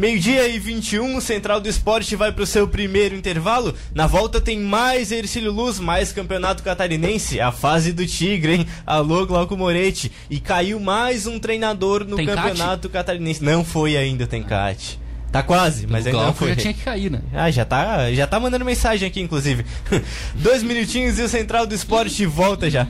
Meio-dia 0.00 0.48
e 0.48 0.58
21, 0.58 1.18
o 1.18 1.20
Central 1.20 1.60
do 1.60 1.68
Esporte 1.68 2.16
vai 2.16 2.32
pro 2.32 2.46
seu 2.46 2.66
primeiro 2.66 3.14
intervalo. 3.14 3.74
Na 3.94 4.06
volta 4.06 4.40
tem 4.40 4.58
mais 4.58 5.12
Ercílio 5.12 5.52
Luz, 5.52 5.78
mais 5.78 6.10
Campeonato 6.10 6.62
Catarinense, 6.62 7.38
a 7.38 7.52
fase 7.52 7.92
do 7.92 8.06
Tigre, 8.06 8.54
hein? 8.54 8.66
Alô, 8.86 9.26
Glauco 9.26 9.54
Moretti. 9.58 10.10
E 10.30 10.40
caiu 10.40 10.80
mais 10.80 11.26
um 11.26 11.38
treinador 11.38 12.06
no 12.06 12.16
Tencate? 12.16 12.40
Campeonato 12.40 12.88
Catarinense. 12.88 13.44
Não 13.44 13.62
foi 13.62 13.94
ainda 13.98 14.24
o 14.24 14.26
Tencate. 14.26 14.98
Tá 15.30 15.42
quase, 15.42 15.86
mas 15.86 16.06
o 16.06 16.08
ainda 16.08 16.22
não 16.22 16.32
foi. 16.32 16.48
já 16.48 16.56
tinha 16.56 16.72
que 16.72 16.82
cair, 16.82 17.10
né? 17.10 17.20
Ah, 17.34 17.50
já 17.50 17.66
tá, 17.66 18.10
já 18.10 18.26
tá 18.26 18.40
mandando 18.40 18.64
mensagem 18.64 19.06
aqui, 19.06 19.20
inclusive. 19.20 19.66
Dois 20.34 20.62
minutinhos 20.62 21.18
e 21.18 21.22
o 21.22 21.28
Central 21.28 21.66
do 21.66 21.74
Esporte 21.74 22.24
volta 22.24 22.70
já. 22.70 22.88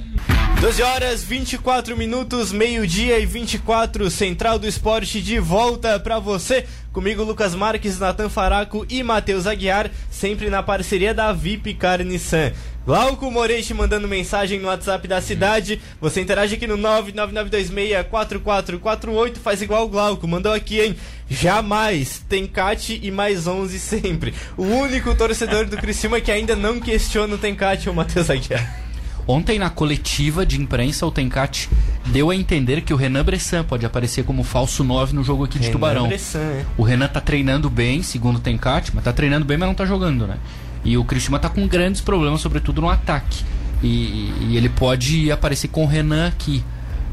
12 0.60 0.82
horas 0.82 1.24
24 1.24 1.96
minutos, 1.96 2.52
meio-dia 2.52 3.18
e 3.18 3.24
24, 3.24 4.10
Central 4.10 4.58
do 4.58 4.68
Esporte 4.68 5.22
de 5.22 5.38
volta 5.38 5.98
pra 5.98 6.18
você. 6.18 6.66
Comigo, 6.92 7.22
Lucas 7.22 7.55
Marques, 7.55 8.00
Natan 8.00 8.29
Faraco 8.29 8.85
e 8.90 9.00
Matheus 9.03 9.46
Aguiar, 9.46 9.90
sempre 10.11 10.50
na 10.50 10.61
parceria 10.61 11.14
da 11.14 11.33
VIP 11.33 11.74
Carne 11.74 12.18
San. 12.18 12.50
Glauco 12.85 13.31
Moretti 13.31 13.72
mandando 13.72 14.09
mensagem 14.09 14.59
no 14.59 14.66
WhatsApp 14.66 15.07
da 15.07 15.20
cidade. 15.20 15.81
Você 16.00 16.20
interage 16.20 16.57
aqui 16.57 16.66
no 16.66 16.76
999264448. 16.79 19.37
Faz 19.37 19.62
igual 19.62 19.85
o 19.85 19.88
Glauco. 19.88 20.26
Mandou 20.26 20.53
aqui, 20.53 20.81
hein? 20.81 20.96
Jamais. 21.29 22.24
Tem 22.29 22.44
Cate 22.46 22.98
e 23.00 23.12
mais 23.12 23.46
11 23.46 23.79
sempre. 23.79 24.35
O 24.57 24.64
único 24.64 25.14
torcedor 25.14 25.66
do 25.66 25.76
Criciúma 25.76 26.20
que 26.20 26.33
ainda 26.33 26.57
não 26.57 26.81
questiona 26.81 27.37
o 27.37 27.38
Tencate 27.38 27.88
o 27.88 27.94
Matheus 27.94 28.29
Aguiar. 28.31 28.89
Ontem 29.26 29.59
na 29.59 29.70
coletiva 29.70 30.44
de 30.44 30.61
imprensa 30.61 31.06
o 31.06 31.11
Tencati 31.11 31.68
deu 32.06 32.30
a 32.30 32.37
entender 32.37 32.80
que 32.80 32.92
o 32.92 32.96
Renan 32.96 33.24
Bressan 33.24 33.62
pode 33.64 33.87
aparecer 33.87 34.24
como 34.24 34.42
falso 34.42 34.83
9 34.83 35.14
no 35.14 35.22
jogo 35.22 35.44
aqui 35.44 35.59
de 35.59 35.66
Renan 35.66 35.72
Tubarão. 35.72 36.09
Bressan, 36.09 36.38
é. 36.38 36.64
O 36.76 36.83
Renan 36.83 37.09
tá 37.09 37.20
treinando 37.20 37.70
bem, 37.70 38.02
segundo 38.02 38.37
o 38.37 38.40
Tencate, 38.40 38.92
mas 38.94 39.04
tá 39.04 39.12
treinando 39.12 39.44
bem, 39.44 39.56
mas 39.56 39.68
não 39.68 39.74
tá 39.74 39.85
jogando, 39.85 40.26
né? 40.26 40.37
E 40.85 40.96
o 40.96 41.04
Cristiano 41.04 41.38
tá 41.38 41.48
com 41.48 41.66
grandes 41.66 42.00
problemas, 42.00 42.40
sobretudo 42.40 42.80
no 42.80 42.88
ataque. 42.88 43.44
E, 43.83 44.33
e 44.48 44.56
ele 44.56 44.68
pode 44.68 45.30
aparecer 45.30 45.68
com 45.68 45.85
o 45.85 45.87
Renan 45.87 46.28
aqui. 46.28 46.64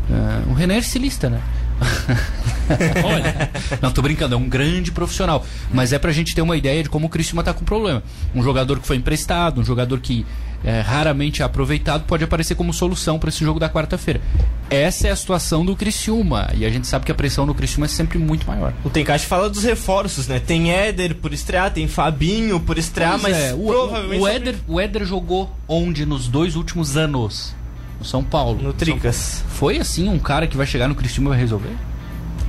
Ah, 0.10 0.44
o 0.50 0.54
Renan 0.54 0.76
é 0.76 0.78
ercilista, 0.78 1.30
né? 1.30 1.42
Olha, 3.06 3.52
não 3.82 3.92
tô 3.92 4.02
brincando, 4.02 4.36
é 4.36 4.38
um 4.38 4.50
grande 4.50 4.92
profissional. 4.92 5.46
Mas 5.72 5.94
é 5.94 6.00
pra 6.00 6.12
gente 6.12 6.34
ter 6.34 6.42
uma 6.42 6.58
ideia 6.58 6.84
de 6.84 6.90
como 6.90 7.08
o 7.08 7.10
Cristiano 7.10 7.44
tá 7.44 7.54
com 7.54 7.64
problema. 7.64 8.04
Um 8.34 8.42
jogador 8.42 8.80
que 8.80 8.88
foi 8.88 8.98
emprestado, 8.98 9.62
um 9.62 9.66
jogador 9.66 10.00
que 10.00 10.26
é, 10.64 10.82
raramente 10.82 11.44
aproveitado, 11.44 12.06
pode 12.06 12.24
aparecer 12.24 12.56
como 12.56 12.74
solução 12.74 13.20
para 13.20 13.30
esse 13.30 13.44
jogo 13.44 13.60
da 13.60 13.70
quarta-feira. 13.70 14.22
Essa 14.70 15.08
é 15.08 15.12
a 15.12 15.16
situação 15.16 15.66
do 15.66 15.76
Criciúma. 15.76 16.50
E 16.56 16.66
a 16.66 16.70
gente 16.70 16.88
sabe 16.88 17.06
que 17.06 17.12
a 17.12 17.16
pressão 17.16 17.46
do 17.46 17.54
Criciúma 17.54 17.86
é 17.86 17.90
sempre 17.90 18.18
muito 18.18 18.46
maior. 18.46 18.74
O 18.84 18.90
Tencate 18.90 19.26
fala 19.26 19.50
dos 19.50 19.64
reforços, 19.64 20.28
né? 20.28 20.40
Tem 20.40 20.72
Éder 20.72 21.16
por 21.16 21.34
estrear, 21.34 21.72
tem 21.72 21.88
Fabinho 21.88 22.60
por 22.60 22.78
estrear, 22.78 23.12
Pois 23.12 23.24
mas 23.24 23.38
é, 23.38 23.54
o, 23.54 23.66
provavelmente 23.66 24.20
o, 24.20 24.24
o, 24.24 24.28
Éder, 24.28 24.56
o 24.68 24.80
Éder 24.80 25.06
jogou 25.06 25.50
onde 25.68 26.06
nos 26.06 26.28
dois 26.28 26.56
últimos 26.56 26.98
anos? 26.98 27.56
No 28.00 28.06
São 28.06 28.24
Paulo. 28.24 28.62
no 28.62 28.74
Tricas. 28.74 29.44
Foi 29.50 29.78
assim 29.78 30.08
um 30.08 30.20
cara 30.20 30.48
que 30.48 30.58
vai 30.58 30.68
chegar 30.68 30.88
no 30.88 30.96
Criciúma 30.96 31.30
e 31.30 31.32
vai 31.32 31.40
resolver? 31.40 31.76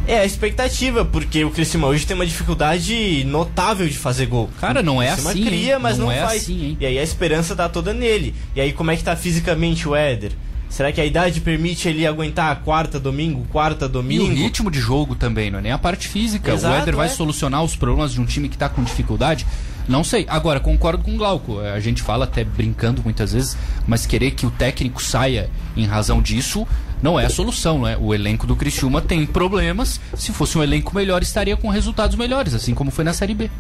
É 0.09 0.21
a 0.21 0.25
expectativa, 0.25 1.05
porque 1.05 1.45
o 1.45 1.51
Criciúma 1.51 1.87
hoje 1.87 2.07
tem 2.07 2.15
uma 2.15 2.25
dificuldade 2.27 3.25
notável 3.25 3.87
de 3.87 3.97
fazer 3.99 4.25
gol. 4.25 4.49
Cara, 4.59 4.83
não 4.83 5.03
é 5.03 5.09
Criciúma 5.09 5.31
assim, 5.33 5.45
cria, 5.45 5.75
hein? 5.75 5.79
mas 5.83 5.99
não, 5.99 6.07
Não 6.07 6.13
é 6.13 6.23
faz. 6.23 6.43
assim? 6.43 6.79
E 6.81 6.87
aí 6.87 6.99
a 6.99 7.03
esperança 7.03 7.55
tá 7.55 7.69
toda 7.69 7.93
nele. 7.93 8.35
E 8.57 8.61
aí 8.63 8.73
como 8.73 8.91
é 8.91 8.97
que 8.97 9.05
tá 9.05 9.15
fisicamente 9.15 9.87
o 9.87 9.95
Éder? 9.95 10.33
Será 10.71 10.91
que 10.93 11.01
a 11.01 11.05
idade 11.05 11.43
permite 11.43 11.89
ele 11.89 12.07
aguentar 12.07 12.63
quarta 12.63 12.99
domingo, 12.99 13.47
quarta 13.51 13.85
E 13.85 13.89
domingo? 13.89 14.25
o 14.25 14.35
ritmo 14.35 14.71
de 14.71 14.81
jogo 14.81 15.15
também, 15.15 15.51
não 15.51 15.59
é 15.59 15.63
nem 15.63 15.73
a 15.73 15.79
parte 15.79 16.09
física. 16.09 16.53
Exato, 16.53 16.75
o 16.75 16.79
Éder 16.79 16.97
vai 16.97 17.07
é. 17.07 17.11
solucionar 17.11 17.63
os 17.63 17.77
problemas 17.77 18.13
de 18.13 18.21
um 18.21 18.25
time 18.25 18.49
que 18.49 18.57
tá 18.57 18.69
com 18.69 18.83
dificuldade? 18.83 19.47
Não 19.87 20.05
sei. 20.05 20.27
Agora, 20.29 20.61
concordo 20.61 21.03
com 21.03 21.15
o 21.15 21.17
Glauco. 21.17 21.61
A 21.61 21.81
gente 21.81 22.03
fala 22.03 22.25
até 22.25 22.45
brincando 22.45 23.03
muitas 23.03 23.33
vezes, 23.33 23.57
mas 23.87 24.05
querer 24.05 24.33
que 24.33 24.45
o 24.45 24.51
técnico 24.51 25.03
saia 25.03 25.49
em 25.77 25.87
razão 25.87 26.21
disso 26.21 26.67
não 27.03 27.19
é 27.19 27.27
a 27.27 27.31
solução, 27.31 27.83
né? 27.83 27.97
O 28.01 28.15
elenco 28.15 28.47
do 28.47 28.57
Criciúma 28.57 29.01
tem 29.01 29.25
problemas. 29.25 30.01
Se 30.17 30.33
fosse 30.33 30.59
um 30.59 30.63
elenco 30.63 30.95
melhor, 30.95 31.23
estaria 31.23 31.57
com 31.57 31.69
resultados 31.69 32.17
melhores, 32.17 32.55
assim 32.55 32.75
como 32.75 32.91
foi 32.91 33.05
na 33.05 33.13
Série 33.13 33.35
B. 33.35 33.51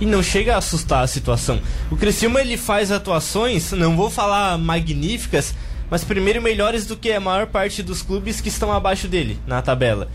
E 0.00 0.06
não 0.06 0.22
chega 0.22 0.54
a 0.54 0.58
assustar 0.58 1.02
a 1.02 1.06
situação. 1.06 1.60
O 1.90 1.96
Criciúma 1.96 2.40
ele 2.40 2.56
faz 2.56 2.90
atuações, 2.90 3.72
não 3.72 3.96
vou 3.96 4.10
falar 4.10 4.58
magníficas, 4.58 5.54
mas 5.90 6.04
primeiro 6.04 6.40
melhores 6.40 6.86
do 6.86 6.96
que 6.96 7.12
a 7.12 7.20
maior 7.20 7.46
parte 7.46 7.82
dos 7.82 8.02
clubes 8.02 8.40
que 8.40 8.48
estão 8.48 8.72
abaixo 8.72 9.08
dele 9.08 9.38
na 9.46 9.60
tabela. 9.60 10.08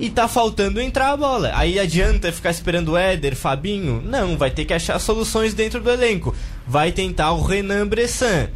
E 0.00 0.10
tá 0.10 0.26
faltando 0.26 0.80
entrar 0.80 1.12
a 1.12 1.16
bola. 1.16 1.52
Aí 1.54 1.78
adianta 1.78 2.32
ficar 2.32 2.50
esperando 2.50 2.92
o 2.92 2.96
Éder, 2.96 3.36
Fabinho? 3.36 4.02
Não, 4.04 4.36
vai 4.36 4.50
ter 4.50 4.64
que 4.64 4.74
achar 4.74 4.98
soluções 4.98 5.54
dentro 5.54 5.80
do 5.80 5.90
elenco. 5.90 6.34
Vai 6.66 6.90
tentar 6.90 7.32
o 7.32 7.42
Renan 7.42 7.86
Bressan. 7.86 8.48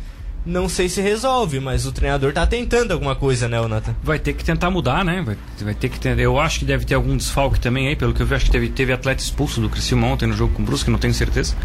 Não 0.46 0.68
sei 0.68 0.88
se 0.88 1.00
resolve, 1.00 1.58
mas 1.58 1.86
o 1.86 1.92
treinador 1.92 2.32
tá 2.32 2.46
tentando 2.46 2.92
alguma 2.92 3.16
coisa, 3.16 3.48
né, 3.48 3.60
Nathan? 3.66 3.96
Vai 4.00 4.20
ter 4.20 4.32
que 4.32 4.44
tentar 4.44 4.70
mudar, 4.70 5.04
né? 5.04 5.20
Vai, 5.20 5.36
vai 5.60 5.74
ter 5.74 5.88
que 5.88 6.06
eu 6.06 6.38
acho 6.38 6.60
que 6.60 6.64
deve 6.64 6.84
ter 6.84 6.94
algum 6.94 7.16
desfalque 7.16 7.58
também 7.58 7.88
aí, 7.88 7.96
pelo 7.96 8.14
que 8.14 8.22
eu 8.22 8.26
vi, 8.26 8.36
acho 8.36 8.44
que 8.44 8.52
teve, 8.52 8.68
teve 8.68 8.92
atleta 8.92 9.20
expulso 9.20 9.60
do 9.60 9.68
Criciúma 9.68 10.06
ontem 10.06 10.26
no 10.26 10.34
jogo 10.34 10.54
com 10.54 10.62
o 10.62 10.64
Brusque, 10.64 10.88
não 10.88 11.00
tenho 11.00 11.12
certeza. 11.12 11.56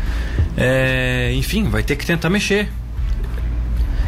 É, 0.57 1.31
enfim, 1.35 1.65
vai 1.65 1.83
ter 1.83 1.95
que 1.95 2.05
tentar 2.07 2.31
mexer. 2.31 2.69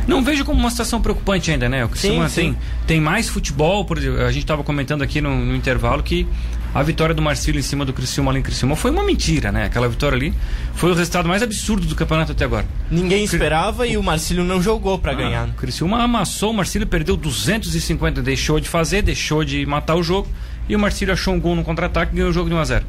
Não 0.07 0.23
vejo 0.23 0.43
como 0.43 0.59
uma 0.59 0.71
situação 0.71 0.99
preocupante 0.99 1.51
ainda, 1.51 1.69
né? 1.69 1.85
O 1.85 1.89
Criciúma 1.89 2.27
Sim, 2.27 2.35
tem, 2.35 2.51
sim. 2.53 2.57
tem 2.87 2.99
mais 2.99 3.29
futebol, 3.29 3.85
por 3.85 3.99
exemplo, 3.99 4.21
a 4.21 4.31
gente 4.31 4.43
estava 4.43 4.63
comentando 4.63 5.03
aqui 5.03 5.21
no, 5.21 5.33
no 5.35 5.55
intervalo 5.55 6.01
que 6.01 6.27
a 6.73 6.81
vitória 6.83 7.13
do 7.13 7.21
Marcílio 7.21 7.59
em 7.59 7.61
cima 7.63 7.85
do 7.85 7.93
Criciúma 7.93 8.31
ali 8.31 8.39
em 8.39 8.43
Criciúma 8.43 8.75
foi 8.75 8.89
uma 8.91 9.03
mentira, 9.03 9.51
né? 9.51 9.65
Aquela 9.65 9.87
vitória 9.87 10.15
ali 10.15 10.33
foi 10.73 10.91
o 10.91 10.93
resultado 10.95 11.27
mais 11.29 11.43
absurdo 11.43 11.85
do 11.85 11.95
campeonato 11.95 12.31
até 12.31 12.43
agora. 12.45 12.65
Ninguém 12.89 13.23
esperava 13.23 13.85
e 13.85 13.95
o 13.97 14.01
Marcílio 14.03 14.43
não 14.43 14.61
jogou 14.61 14.97
pra 14.97 15.13
ganhar. 15.13 15.43
Ah, 15.47 15.51
o 15.51 15.53
Criciúma 15.53 16.01
amassou, 16.03 16.51
o 16.51 16.53
Marcílio 16.53 16.87
perdeu 16.87 17.15
250, 17.15 18.21
deixou 18.21 18.59
de 18.59 18.67
fazer, 18.67 19.01
deixou 19.01 19.43
de 19.45 19.65
matar 19.65 19.95
o 19.95 20.03
jogo. 20.03 20.27
E 20.67 20.75
o 20.75 20.79
Marcílio 20.79 21.13
achou 21.13 21.33
um 21.33 21.39
gol 21.39 21.55
no 21.55 21.63
contra-ataque 21.63 22.13
e 22.13 22.15
ganhou 22.15 22.29
o 22.29 22.33
jogo 22.33 22.49
de 22.49 22.55
1x0. 22.55 22.83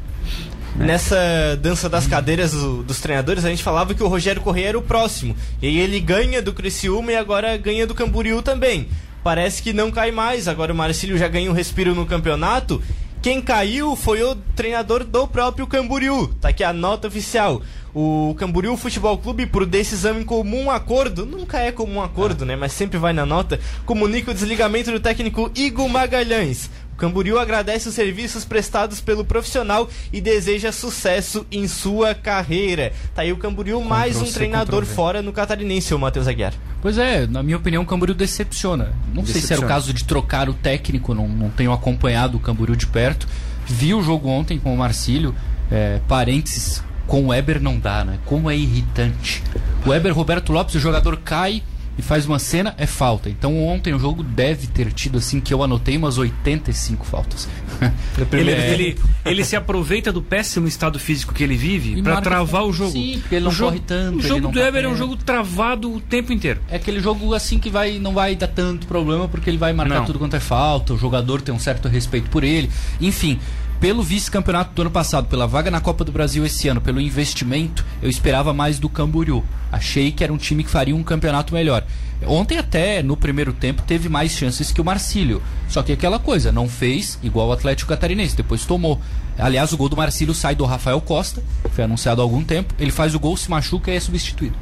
Nessa 0.77 1.16
dança 1.62 1.88
das 1.88 2.07
cadeiras 2.07 2.53
do- 2.53 2.83
dos 2.83 2.99
treinadores, 3.01 3.44
a 3.44 3.49
gente 3.51 3.62
falava 3.62 3.94
que 3.94 4.03
o 4.03 4.09
Rogério 4.09 4.42
Corrêa 4.42 4.70
era 4.70 4.79
o 4.79 4.83
próximo. 4.83 5.37
E 5.62 5.68
aí 5.68 5.79
ele 5.79 6.01
ganha 6.01 6.42
do 6.42 6.53
Criciúma 6.53 7.12
e 7.12 7.16
agora 7.16 7.57
ganha 7.57 7.87
do 7.87 7.94
Camboriú 7.94 8.42
também. 8.42 8.88
Parece 9.23 9.62
que 9.62 9.73
não 9.73 9.90
cai 9.90 10.11
mais, 10.11 10.49
agora 10.49 10.73
o 10.73 10.77
Marcílio 10.77 11.16
já 11.16 11.29
ganha 11.29 11.51
um 11.51 11.55
respiro 11.55 11.94
no 11.94 12.05
campeonato. 12.05 12.83
Quem 13.24 13.40
caiu 13.40 13.96
foi 13.96 14.22
o 14.22 14.34
treinador 14.34 15.02
do 15.02 15.26
próprio 15.26 15.66
Camboriú. 15.66 16.28
Tá 16.42 16.50
aqui 16.50 16.62
a 16.62 16.74
nota 16.74 17.08
oficial. 17.08 17.62
O 17.94 18.34
Camboriú 18.37 18.76
Futebol 18.76 19.16
Clube, 19.16 19.46
por 19.46 19.64
decisão 19.64 20.20
em 20.20 20.24
comum 20.24 20.70
acordo, 20.70 21.24
nunca 21.24 21.58
é 21.58 21.72
comum 21.72 22.02
acordo, 22.02 22.44
né? 22.44 22.54
Mas 22.54 22.74
sempre 22.74 22.98
vai 22.98 23.14
na 23.14 23.24
nota, 23.24 23.58
comunica 23.87 24.30
o 24.30 24.34
desligamento 24.34 24.92
do 24.92 25.00
técnico 25.00 25.50
Igor 25.54 25.88
Magalhães. 25.88 26.68
O 26.94 26.96
Camboriú 26.96 27.40
agradece 27.40 27.88
os 27.88 27.94
serviços 27.96 28.44
prestados 28.44 29.00
pelo 29.00 29.24
profissional 29.24 29.90
e 30.12 30.20
deseja 30.20 30.70
sucesso 30.70 31.44
em 31.50 31.66
sua 31.66 32.14
carreira. 32.14 32.92
Tá 33.12 33.22
aí 33.22 33.33
o 33.33 33.37
Camboriú, 33.37 33.83
mais 33.83 34.16
um 34.22 34.30
treinador 34.30 34.85
fora 34.85 35.20
no 35.20 35.33
catarinense, 35.33 35.92
o 35.92 35.98
Matheus 35.98 36.28
Aguiar. 36.28 36.54
Pois 36.80 36.96
é, 36.96 37.26
na 37.26 37.42
minha 37.42 37.57
opinião, 37.57 37.83
o 37.83 37.87
Camboriú 37.87 38.14
decepciona. 38.14 38.92
Não 39.12 39.26
sei 39.26 39.40
se 39.40 39.52
era 39.52 39.59
o 39.59 39.66
Decepciona. 39.66 39.66
caso 39.66 39.92
de 39.92 40.04
trocar 40.04 40.48
o 40.48 40.54
técnico, 40.54 41.12
não, 41.14 41.26
não 41.26 41.50
tenho 41.50 41.72
acompanhado 41.72 42.37
o 42.37 42.40
Camboriú 42.40 42.76
de 42.76 42.87
perto. 42.87 43.26
Vi 43.66 43.92
o 43.92 44.00
jogo 44.00 44.28
ontem 44.28 44.57
com 44.57 44.72
o 44.72 44.76
Marcílio, 44.78 45.35
é, 45.72 45.98
parênteses, 46.07 46.80
com 47.09 47.24
o 47.24 47.26
Weber 47.28 47.61
não 47.61 47.76
dá, 47.76 48.04
né? 48.04 48.20
Como 48.24 48.48
é 48.48 48.57
irritante. 48.57 49.42
O 49.85 49.90
Weber 49.90 50.14
Roberto 50.14 50.52
Lopes, 50.52 50.76
o 50.76 50.78
jogador 50.78 51.16
cai 51.16 51.61
e 51.98 52.02
faz 52.02 52.26
uma 52.26 52.38
cena, 52.38 52.74
é 52.78 52.87
falta. 52.87 53.28
Então 53.30 53.62
ontem 53.66 53.92
o 53.94 53.98
jogo 53.98 54.22
deve 54.22 54.66
ter 54.66 54.92
tido, 54.92 55.18
assim, 55.18 55.40
que 55.40 55.52
eu 55.54 55.62
anotei 55.62 55.96
umas 55.96 56.18
85 56.18 57.04
faltas. 57.04 57.48
Ele, 58.33 58.50
É, 58.52 58.72
ele, 58.72 58.98
ele 59.24 59.44
se 59.44 59.57
aproveita 59.57 60.12
do 60.12 60.22
péssimo 60.22 60.66
estado 60.68 60.98
físico 60.98 61.35
que 61.35 61.42
ele 61.42 61.57
vive 61.57 62.00
pra 62.02 62.14
marca- 62.14 62.30
travar 62.30 62.64
o 62.64 62.72
jogo. 62.72 62.92
Sim, 62.92 63.18
porque 63.20 63.35
ele 63.35 63.44
não 63.44 63.50
o 63.50 63.54
jogo, 63.54 63.70
corre 63.72 63.83
tanto, 63.85 64.18
O 64.18 64.22
jogo 64.22 64.48
do 64.48 64.54
tá 64.59 64.61
Weber 64.61 64.85
é 64.85 64.88
um 64.88 64.96
jogo 64.96 65.16
travado 65.16 65.92
o 65.92 66.00
tempo 66.00 66.33
inteiro. 66.33 66.61
É 66.70 66.76
aquele 66.76 67.00
jogo 67.00 67.35
assim 67.35 67.59
que 67.59 67.68
vai, 67.70 67.98
não 67.98 68.14
vai 68.14 68.35
dar 68.37 68.46
tanto 68.48 68.87
problema 68.87 69.28
porque 69.28 69.50
ele 69.50 69.59
vai 69.59 69.72
marcar 69.72 69.96
Não. 70.00 70.04
tudo 70.07 70.18
quanto 70.18 70.37
é 70.37 70.40
falta, 70.40 70.94
o 70.94 70.98
jogador 70.98 71.42
tem 71.42 71.54
um 71.54 71.59
certo 71.59 71.88
respeito 71.88 72.30
por 72.30 72.44
ele. 72.44 72.70
Enfim, 73.00 73.38
pelo 73.85 74.03
vice-campeonato 74.03 74.73
do 74.73 74.81
ano 74.81 74.90
passado, 74.90 75.29
pela 75.29 75.47
vaga 75.47 75.70
na 75.70 75.79
Copa 75.79 76.07
do 76.07 76.11
Brasil 76.11 76.42
esse 76.47 76.66
ano, 76.68 76.81
pelo 76.81 76.99
investimento, 76.99 77.85
eu 78.01 78.09
esperava 78.09 78.51
mais 78.55 78.79
do 78.79 78.88
Camboriú. 78.88 79.44
Achei 79.70 80.11
que 80.11 80.25
era 80.25 80.33
um 80.33 80.38
time 80.38 80.64
que 80.64 80.70
faria 80.70 80.97
um 80.97 81.03
campeonato 81.03 81.53
melhor. 81.53 81.85
Ontem 82.27 82.57
até, 82.57 83.03
no 83.03 83.14
primeiro 83.14 83.53
tempo, 83.53 83.83
teve 83.83 84.09
mais 84.09 84.33
chances 84.33 84.73
que 84.73 84.81
o 84.81 84.85
Marcílio. 84.85 85.42
Só 85.68 85.83
que 85.83 85.92
aquela 85.92 86.18
coisa, 86.18 86.51
não 86.51 86.66
fez 86.66 87.18
igual 87.23 87.49
o 87.49 87.53
Atlético 87.53 87.90
Catarinense, 87.90 88.35
depois 88.35 88.64
tomou. 88.64 88.99
Aliás, 89.37 89.70
o 89.75 89.77
gol 89.77 89.90
do 89.90 89.97
Marcílio 89.99 90.33
sai 90.33 90.55
do 90.55 90.64
Rafael 90.64 90.99
Costa, 91.03 91.42
foi 91.75 91.85
anunciado 91.85 92.23
há 92.23 92.25
algum 92.25 92.42
tempo. 92.42 92.73
Ele 92.79 92.90
faz 92.90 93.14
o 93.14 93.20
gol, 93.20 93.37
se 93.37 93.51
machuca 93.51 93.90
e 93.90 93.97
é 93.97 94.01
substituído. 94.01 94.57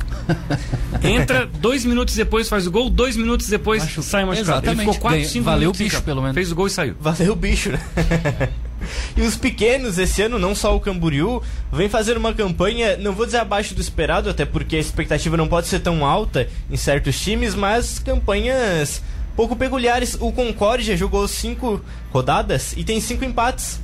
Entra, 1.00 1.46
dois 1.46 1.84
minutos 1.84 2.16
depois 2.16 2.48
faz 2.48 2.66
o 2.66 2.72
gol, 2.72 2.90
dois 2.90 3.16
minutos 3.16 3.46
depois 3.46 3.84
Machuca. 3.84 4.02
sai 4.02 4.24
machucado. 4.24 4.66
Ele 4.66 4.72
Exatamente. 4.72 4.80
ficou 4.80 5.00
4, 5.00 5.18
Ganha- 5.20 5.28
5 5.30 5.44
valeu 5.44 5.60
minutos 5.60 5.80
o 5.80 5.84
bicho, 5.84 5.96
campo. 5.96 6.06
pelo 6.06 6.22
menos. 6.22 6.34
Fez 6.34 6.50
o 6.50 6.54
gol 6.56 6.66
e 6.66 6.70
saiu. 6.70 6.96
Valeu 7.00 7.32
o 7.34 7.36
bicho, 7.36 7.70
né? 7.70 7.78
e 9.16 9.22
os 9.22 9.36
pequenos, 9.36 9.98
esse 9.98 10.22
ano, 10.22 10.38
não 10.38 10.54
só 10.54 10.74
o 10.76 10.80
Camboriú, 10.80 11.42
vem 11.72 11.88
fazer 11.88 12.16
uma 12.16 12.32
campanha, 12.32 12.96
não 12.96 13.12
vou 13.12 13.26
dizer 13.26 13.38
abaixo 13.38 13.74
do 13.74 13.80
esperado, 13.80 14.28
até 14.30 14.44
porque 14.44 14.76
a 14.76 14.80
expectativa 14.80 15.36
não 15.36 15.48
pode 15.48 15.66
ser 15.66 15.80
tão 15.80 16.04
alta 16.04 16.48
em 16.70 16.76
certos 16.76 17.20
times, 17.20 17.54
mas 17.54 17.98
campanhas 17.98 19.02
pouco 19.36 19.56
peculiares. 19.56 20.16
O 20.20 20.32
Concórdia 20.32 20.96
jogou 20.96 21.26
cinco 21.26 21.80
rodadas 22.12 22.74
e 22.76 22.84
tem 22.84 23.00
cinco 23.00 23.24
empates. 23.24 23.80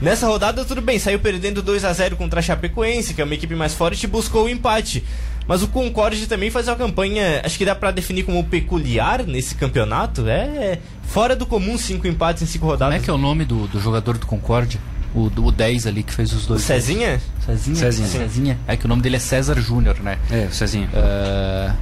Nessa 0.00 0.26
rodada, 0.26 0.62
tudo 0.62 0.82
bem, 0.82 0.98
saiu 0.98 1.18
perdendo 1.18 1.62
2 1.62 1.82
a 1.82 1.92
0 1.92 2.16
contra 2.16 2.40
a 2.40 2.42
Chapecoense, 2.42 3.14
que 3.14 3.22
é 3.22 3.24
uma 3.24 3.32
equipe 3.32 3.54
mais 3.54 3.72
forte, 3.72 4.04
e 4.04 4.06
buscou 4.06 4.44
o 4.44 4.48
empate. 4.48 5.02
Mas 5.48 5.62
o 5.62 5.68
Concorde 5.68 6.26
também 6.26 6.50
faz 6.50 6.66
uma 6.68 6.74
campanha, 6.76 7.40
acho 7.44 7.56
que 7.56 7.64
dá 7.64 7.74
pra 7.74 7.90
definir 7.90 8.24
como 8.24 8.42
peculiar 8.44 9.22
nesse 9.24 9.54
campeonato. 9.54 10.26
É 10.28 10.78
fora 11.04 11.36
do 11.36 11.46
comum, 11.46 11.78
cinco 11.78 12.06
empates 12.08 12.42
em 12.42 12.46
cinco 12.46 12.62
Como 12.62 12.72
rodadas. 12.72 12.96
é 12.96 12.98
que 13.04 13.08
é 13.08 13.12
o 13.12 13.18
nome 13.18 13.44
do, 13.44 13.66
do 13.68 13.80
jogador 13.80 14.18
do 14.18 14.26
Concorde? 14.26 14.80
O, 15.14 15.30
do- 15.30 15.46
o 15.46 15.52
10 15.52 15.86
ali 15.86 16.02
que 16.02 16.12
fez 16.12 16.32
os 16.32 16.44
O 16.44 16.48
dois. 16.48 16.62
Cezinha? 16.62 17.20
Cezinha? 17.46 17.76
Cezinha. 17.76 18.08
Cezinha. 18.08 18.58
É 18.66 18.76
que 18.76 18.84
o 18.84 18.88
nome 18.88 19.00
dele 19.02 19.16
é 19.16 19.18
César 19.20 19.58
Júnior, 19.60 19.96
né? 20.00 20.18
É, 20.30 20.48
Cezinha. 20.50 20.90
Ah, 20.92 21.74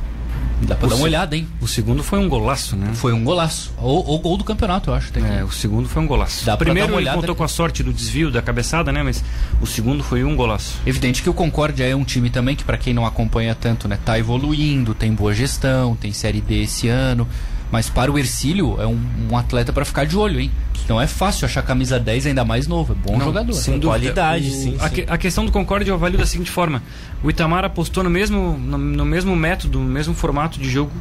dá 0.65 0.75
pra 0.75 0.87
O 0.87 0.91
dar 0.91 0.97
uma 0.97 1.05
olhada, 1.05 1.37
hein? 1.37 1.47
O 1.61 1.69
segundo 1.69 2.03
foi 2.03 2.19
um 2.19 2.29
golaço, 2.29 2.77
né? 2.77 2.91
Foi 2.95 3.13
um 3.13 3.23
golaço. 3.25 3.73
Ou, 3.79 4.05
ou 4.07 4.19
gol 4.19 4.37
do 4.37 4.45
campeonato, 4.45 4.91
eu 4.91 4.95
acho. 4.95 5.13
Tem 5.13 5.25
É, 5.25 5.45
o 5.45 5.51
segundo 5.51 5.89
foi 5.89 6.03
um 6.03 6.07
golaço. 6.07 6.45
Dá 6.45 6.55
o 6.55 6.57
pra 6.57 6.65
primeiro 6.67 6.89
dar 6.89 6.95
uma 6.95 7.01
ele 7.01 7.09
olhada. 7.09 7.21
contou 7.21 7.35
com 7.35 7.45
a 7.45 7.49
sorte 7.49 7.83
do 7.83 7.93
desvio 7.93 8.31
da 8.31 8.43
cabeçada, 8.43 8.93
né? 8.93 9.03
Mas 9.03 9.23
o 9.61 9.67
segundo 9.67 10.03
foi 10.03 10.25
um 10.25 10.35
golaço. 10.37 10.77
Evidente 10.87 11.23
que 11.23 11.31
o 11.31 11.35
Concórdia 11.35 11.85
é 11.85 11.95
um 11.95 12.05
time 12.05 12.31
também 12.31 12.57
que, 12.57 12.65
pra 12.65 12.77
quem 12.77 12.93
não 12.95 13.07
acompanha 13.07 13.55
tanto, 13.55 13.87
né, 13.89 13.99
tá 14.05 14.19
evoluindo, 14.19 14.95
tem 14.95 15.13
boa 15.13 15.35
gestão, 15.35 15.97
tem 15.97 16.13
Série 16.13 16.41
D 16.41 16.63
esse 16.63 16.89
ano. 16.89 17.27
Mas 17.71 17.89
para 17.89 18.13
o 18.13 18.19
Ercílio 18.19 18.81
é 18.81 18.87
um, 18.87 19.01
um 19.31 19.37
atleta 19.37 19.73
para 19.73 19.85
ficar 19.85 20.05
de 20.07 20.17
olho, 20.17 20.39
hein? 20.41 20.51
Não 20.89 21.01
é 21.01 21.07
fácil 21.07 21.47
achar 21.47 21.63
camisa 21.63 21.99
10 21.99 22.27
ainda 22.27 22.45
mais 22.45 22.67
novo. 22.67 22.93
É 22.93 22.97
bom 23.09 23.17
Não, 23.19 23.25
jogador. 23.27 23.53
sem 23.55 23.81
qualidade, 23.81 24.49
O- 24.49 24.53
sim, 24.53 24.77
A, 24.81 24.89
sim. 24.91 25.05
a 25.09 25.17
questão 25.19 25.45
do 25.47 25.51
Concorde 25.53 25.89
eu 25.89 25.95
avalio 25.95 26.19
da 26.19 26.27
seguinte 26.27 26.51
forma: 26.51 26.83
o 27.23 27.31
Itamar 27.31 27.65
apostou 27.65 28.05
no 28.05 28.11
mesmo, 28.11 28.59
no, 28.59 28.77
no 28.77 29.05
mesmo 29.05 29.35
método, 29.35 29.79
no 29.79 29.87
mesmo 29.89 30.15
formato 30.15 30.59
de 30.59 30.69
jogo 30.71 30.93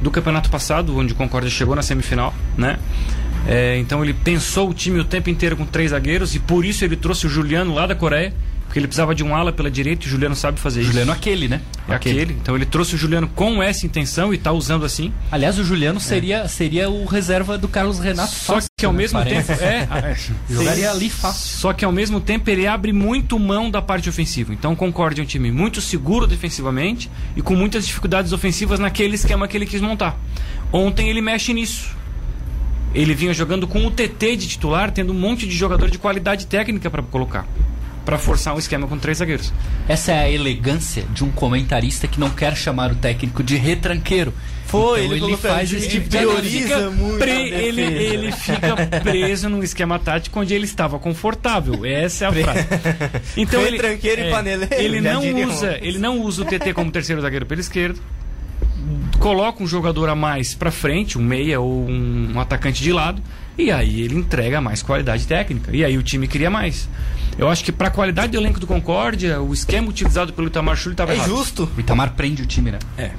do 0.00 0.10
campeonato 0.10 0.50
passado, 0.50 0.96
onde 0.96 1.12
o 1.12 1.16
Concórdia 1.16 1.50
chegou 1.50 1.74
na 1.74 1.82
semifinal, 1.82 2.32
né? 2.56 2.78
É, 3.46 3.76
então 3.78 4.02
ele 4.02 4.14
pensou 4.14 4.70
o 4.70 4.74
time 4.74 4.98
o 5.00 5.04
tempo 5.04 5.28
inteiro 5.28 5.56
com 5.56 5.66
três 5.66 5.90
zagueiros 5.90 6.34
e 6.34 6.38
por 6.38 6.64
isso 6.64 6.84
ele 6.84 6.96
trouxe 6.96 7.26
o 7.26 7.28
Juliano 7.30 7.74
lá 7.74 7.86
da 7.86 7.94
Coreia, 7.94 8.32
porque 8.74 8.80
ele 8.80 8.88
precisava 8.88 9.14
de 9.14 9.22
um 9.22 9.36
ala 9.36 9.52
pela 9.52 9.70
direita 9.70 10.04
e 10.04 10.08
o 10.08 10.10
Juliano 10.10 10.34
sabe 10.34 10.58
fazer 10.58 10.80
isso. 10.80 10.90
Juliano 10.90 11.12
aquele, 11.12 11.46
né? 11.46 11.60
é 11.88 11.94
aquele. 11.94 12.32
Então 12.32 12.56
ele 12.56 12.66
trouxe 12.66 12.96
o 12.96 12.98
Juliano 12.98 13.28
com 13.28 13.62
essa 13.62 13.86
intenção 13.86 14.34
e 14.34 14.38
tá 14.38 14.50
usando 14.50 14.84
assim. 14.84 15.12
Aliás, 15.30 15.56
o 15.60 15.64
Juliano 15.64 16.00
seria, 16.00 16.48
seria 16.48 16.90
o 16.90 17.04
reserva 17.04 17.56
do 17.56 17.68
Carlos 17.68 18.00
Renato. 18.00 18.34
Só 18.34 18.54
fácil, 18.54 18.68
que 18.76 18.84
ao 18.84 18.92
né? 18.92 18.98
mesmo 18.98 19.20
Parece. 19.20 19.46
tempo. 19.46 19.62
É, 19.62 19.86
é, 20.10 20.16
Jogaria 20.52 20.90
ali 20.90 21.08
fácil. 21.08 21.56
Só 21.56 21.72
que 21.72 21.84
ao 21.84 21.92
mesmo 21.92 22.20
tempo 22.20 22.50
ele 22.50 22.66
abre 22.66 22.92
muito 22.92 23.38
mão 23.38 23.70
da 23.70 23.80
parte 23.80 24.08
ofensiva. 24.08 24.52
Então 24.52 24.74
Concorde 24.74 25.20
é 25.20 25.22
um 25.22 25.26
time 25.26 25.52
muito 25.52 25.80
seguro 25.80 26.26
defensivamente 26.26 27.08
e 27.36 27.42
com 27.42 27.54
muitas 27.54 27.86
dificuldades 27.86 28.32
ofensivas 28.32 28.80
naquele 28.80 29.14
esquema 29.14 29.46
que 29.46 29.56
ele 29.56 29.66
quis 29.66 29.80
montar. 29.80 30.18
Ontem 30.72 31.08
ele 31.08 31.20
mexe 31.20 31.54
nisso. 31.54 31.94
Ele 32.92 33.14
vinha 33.14 33.32
jogando 33.32 33.68
com 33.68 33.86
o 33.86 33.90
TT 33.92 34.34
de 34.34 34.48
titular, 34.48 34.90
tendo 34.90 35.12
um 35.12 35.16
monte 35.16 35.46
de 35.46 35.54
jogador 35.54 35.88
de 35.88 35.98
qualidade 35.98 36.48
técnica 36.48 36.90
para 36.90 37.04
colocar. 37.04 37.46
Para 38.04 38.18
forçar 38.18 38.54
um 38.54 38.58
esquema 38.58 38.86
com 38.86 38.98
três 38.98 39.18
zagueiros. 39.18 39.50
Essa 39.88 40.12
é 40.12 40.18
a 40.24 40.30
elegância 40.30 41.04
de 41.12 41.24
um 41.24 41.30
comentarista 41.30 42.06
que 42.06 42.20
não 42.20 42.28
quer 42.28 42.54
chamar 42.54 42.92
o 42.92 42.94
técnico 42.94 43.42
de 43.42 43.56
retranqueiro. 43.56 44.32
Foi, 44.66 45.04
Então 45.04 45.12
ele 45.12 45.20
colocou 45.20 45.50
faz 45.50 45.70
ele 45.72 45.80
esse 45.80 45.88
tipo 45.88 46.08
de 46.08 46.16
prioriza 46.18 46.90
muito 46.90 47.18
Pre- 47.18 47.30
ele, 47.50 47.80
ele 47.82 48.32
fica 48.32 48.76
preso 49.02 49.48
num 49.48 49.62
esquema 49.62 49.98
tático 49.98 50.38
onde 50.40 50.52
ele 50.52 50.64
estava 50.64 50.98
confortável. 50.98 51.84
Essa 51.84 52.26
é 52.26 52.28
a 52.28 52.32
frase. 52.32 52.66
Então 53.38 53.60
ele, 53.62 53.76
Retranqueiro 53.76 54.22
e 54.22 54.30
paneleiro, 54.30 54.74
ele 54.74 55.00
não 55.00 55.22
usa, 55.48 55.78
ele 55.80 55.98
não 55.98 56.20
usa 56.20 56.42
o 56.42 56.44
TT 56.44 56.72
como 56.74 56.90
terceiro 56.90 57.22
zagueiro 57.22 57.46
pela 57.46 57.60
esquerda. 57.60 57.98
Coloca 59.18 59.62
um 59.62 59.66
jogador 59.66 60.08
a 60.10 60.14
mais 60.14 60.54
pra 60.54 60.70
frente, 60.70 61.16
um 61.18 61.22
meia 61.22 61.60
ou 61.60 61.88
um, 61.88 62.32
um 62.34 62.40
atacante 62.40 62.82
de 62.82 62.92
lado, 62.92 63.22
e 63.56 63.70
aí 63.70 64.00
ele 64.02 64.16
entrega 64.16 64.60
mais 64.60 64.82
qualidade 64.82 65.26
técnica. 65.26 65.74
E 65.74 65.84
aí 65.84 65.96
o 65.98 66.02
time 66.02 66.26
cria 66.26 66.50
mais. 66.50 66.88
Eu 67.36 67.48
acho 67.48 67.64
que 67.64 67.72
pra 67.72 67.90
qualidade 67.90 68.32
do 68.32 68.38
elenco 68.38 68.60
do 68.60 68.66
Concórdia, 68.66 69.40
o 69.42 69.52
esquema 69.52 69.88
utilizado 69.88 70.32
pelo 70.32 70.46
Itamar 70.46 70.76
Schulli 70.76 70.94
estava 70.94 71.12
É 71.12 71.16
errado. 71.16 71.28
justo. 71.28 71.68
O 71.76 71.80
Itamar 71.80 72.12
prende 72.12 72.42
o 72.42 72.46
time, 72.46 72.70
né? 72.70 72.78
É. 72.96 73.10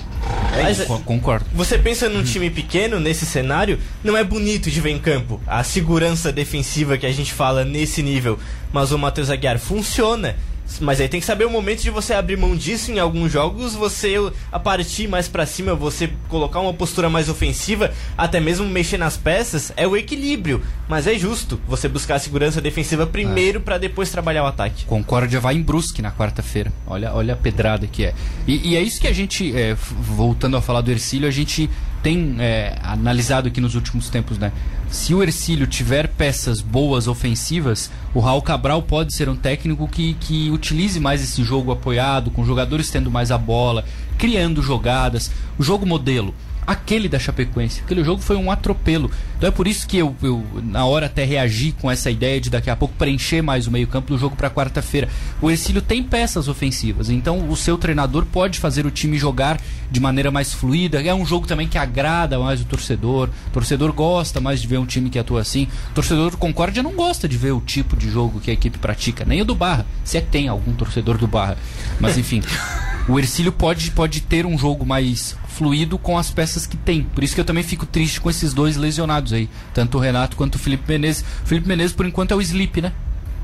Mas, 0.61 0.81
Co- 0.85 0.99
Concordo. 0.99 1.45
Você 1.53 1.77
pensa 1.77 2.07
num 2.07 2.23
time 2.23 2.49
pequeno, 2.49 2.97
nesse 2.99 3.25
cenário, 3.25 3.77
não 4.03 4.15
é 4.15 4.23
bonito 4.23 4.71
de 4.71 4.79
ver 4.79 4.91
em 4.91 4.99
campo. 4.99 5.41
A 5.45 5.63
segurança 5.63 6.31
defensiva 6.31 6.97
que 6.97 7.05
a 7.05 7.11
gente 7.11 7.33
fala 7.33 7.65
nesse 7.65 8.01
nível. 8.01 8.39
Mas 8.71 8.91
o 8.91 8.97
Matheus 8.97 9.29
Aguiar 9.29 9.59
funciona. 9.59 10.35
Mas 10.79 10.99
aí 10.99 11.07
tem 11.07 11.19
que 11.19 11.25
saber 11.25 11.45
o 11.45 11.49
momento 11.49 11.81
de 11.81 11.89
você 11.89 12.13
abrir 12.13 12.37
mão 12.37 12.55
disso 12.55 12.91
em 12.91 12.99
alguns 12.99 13.31
jogos, 13.31 13.73
você 13.73 14.15
a 14.51 14.59
partir 14.59 15.07
mais 15.07 15.27
pra 15.27 15.45
cima, 15.45 15.75
você 15.75 16.09
colocar 16.27 16.59
uma 16.59 16.73
postura 16.73 17.09
mais 17.09 17.29
ofensiva, 17.29 17.93
até 18.17 18.39
mesmo 18.39 18.67
mexer 18.67 18.97
nas 18.97 19.15
peças, 19.15 19.71
é 19.77 19.87
o 19.87 19.95
equilíbrio. 19.95 20.61
Mas 20.87 21.07
é 21.07 21.15
justo 21.15 21.59
você 21.67 21.87
buscar 21.87 22.15
a 22.15 22.19
segurança 22.19 22.59
defensiva 22.61 23.07
primeiro 23.07 23.61
pra 23.61 23.77
depois 23.77 24.11
trabalhar 24.11 24.43
o 24.43 24.47
ataque. 24.47 24.85
Concórdia 24.85 25.39
vai 25.39 25.55
em 25.55 25.61
Brusque 25.61 26.01
na 26.01 26.11
quarta-feira. 26.11 26.71
Olha, 26.85 27.13
olha 27.13 27.33
a 27.33 27.37
pedrada 27.37 27.87
que 27.87 28.05
é. 28.05 28.13
E, 28.47 28.71
e 28.71 28.75
é 28.75 28.81
isso 28.81 28.99
que 28.99 29.07
a 29.07 29.13
gente, 29.13 29.55
é, 29.55 29.75
voltando 29.75 30.57
a 30.57 30.61
falar 30.61 30.81
do 30.81 30.91
Ercílio, 30.91 31.27
a 31.27 31.31
gente 31.31 31.69
tem 32.05 32.35
é, 32.37 32.77
analisado 32.83 33.47
aqui 33.47 33.59
nos 33.59 33.73
últimos 33.73 34.09
tempos, 34.09 34.37
né? 34.37 34.51
Se 34.91 35.15
o 35.15 35.23
Ercílio 35.23 35.65
tiver 35.65 36.07
peças 36.07 36.61
boas 36.61 37.07
ofensivas, 37.07 37.89
o 38.13 38.19
Raul 38.19 38.43
Cabral 38.43 38.83
pode 38.83 39.11
ser 39.11 39.27
um 39.27 39.35
técnico 39.35 39.87
que, 39.87 40.13
que 40.19 40.51
utilize 40.51 40.99
mais 40.99 41.23
esse 41.23 41.43
jogo 41.43 41.71
apoiado, 41.71 42.29
com 42.29 42.45
jogadores 42.45 42.91
tendo 42.91 43.09
mais 43.09 43.31
a 43.31 43.39
bola, 43.39 43.83
criando 44.19 44.61
jogadas. 44.61 45.31
O 45.57 45.63
jogo 45.63 45.83
modelo. 45.83 46.35
Aquele 46.65 47.07
da 47.07 47.19
Chapecoense. 47.19 47.81
Aquele 47.81 48.03
jogo 48.03 48.21
foi 48.21 48.35
um 48.35 48.49
atropelo. 48.49 49.11
Então 49.37 49.49
é 49.49 49.51
por 49.51 49.67
isso 49.67 49.87
que 49.87 49.97
eu, 49.97 50.15
eu, 50.23 50.43
na 50.63 50.85
hora, 50.85 51.05
até 51.05 51.23
reagi 51.23 51.73
com 51.79 51.91
essa 51.91 52.09
ideia 52.09 52.39
de 52.41 52.49
daqui 52.49 52.69
a 52.69 52.75
pouco 52.75 52.95
preencher 52.95 53.41
mais 53.41 53.67
o 53.67 53.71
meio-campo 53.71 54.07
do 54.07 54.17
jogo 54.17 54.35
para 54.35 54.49
quarta-feira. 54.49 55.09
O 55.41 55.51
Ercílio 55.51 55.81
tem 55.81 56.01
peças 56.01 56.47
ofensivas, 56.47 57.09
então 57.09 57.49
o 57.49 57.55
seu 57.55 57.77
treinador 57.77 58.25
pode 58.25 58.59
fazer 58.59 58.85
o 58.85 58.91
time 58.91 59.17
jogar 59.17 59.59
de 59.91 59.99
maneira 59.99 60.31
mais 60.31 60.53
fluida. 60.53 61.01
É 61.01 61.13
um 61.13 61.25
jogo 61.25 61.45
também 61.45 61.67
que 61.67 61.77
agrada 61.77 62.39
mais 62.39 62.61
o 62.61 62.65
torcedor. 62.65 63.29
O 63.47 63.51
torcedor 63.51 63.93
gosta 63.93 64.41
mais 64.41 64.61
de 64.61 64.67
ver 64.67 64.77
um 64.77 64.85
time 64.85 65.09
que 65.09 65.19
atua 65.19 65.41
assim. 65.41 65.67
O 65.91 65.93
torcedor 65.93 66.31
do 66.31 66.37
Concórdia 66.37 66.81
não 66.81 66.93
gosta 66.93 67.27
de 67.27 67.37
ver 67.37 67.51
o 67.51 67.61
tipo 67.61 67.95
de 67.95 68.09
jogo 68.09 68.39
que 68.39 68.49
a 68.49 68.53
equipe 68.53 68.79
pratica, 68.79 69.25
nem 69.25 69.41
o 69.41 69.45
do 69.45 69.53
Barra, 69.53 69.85
se 70.03 70.17
é 70.17 70.21
que 70.21 70.27
tem 70.27 70.47
algum 70.47 70.73
torcedor 70.73 71.17
do 71.17 71.27
Barra. 71.27 71.57
Mas 71.99 72.17
enfim, 72.17 72.41
o 73.07 73.19
Ercílio 73.19 73.51
pode, 73.51 73.91
pode 73.91 74.21
ter 74.21 74.45
um 74.45 74.57
jogo 74.57 74.85
mais 74.85 75.35
fluido 75.55 75.97
com 75.97 76.17
as 76.17 76.29
peças 76.31 76.65
que 76.65 76.75
tem. 76.75 77.03
Por 77.03 77.23
isso 77.23 77.33
que 77.33 77.41
eu 77.41 77.45
também 77.45 77.63
fico 77.63 77.85
triste 77.85 78.19
com 78.19 78.29
esses 78.29 78.53
dois 78.53 78.75
lesionados 78.75 79.33
aí, 79.33 79.49
tanto 79.73 79.97
o 79.97 80.01
Renato 80.01 80.35
quanto 80.35 80.55
o 80.55 80.59
Felipe 80.59 80.83
Menezes. 80.87 81.23
O 81.43 81.47
Felipe 81.47 81.67
Menezes, 81.67 81.95
por 81.95 82.05
enquanto, 82.05 82.31
é 82.31 82.35
o 82.35 82.41
sleep, 82.41 82.81
né? 82.81 82.91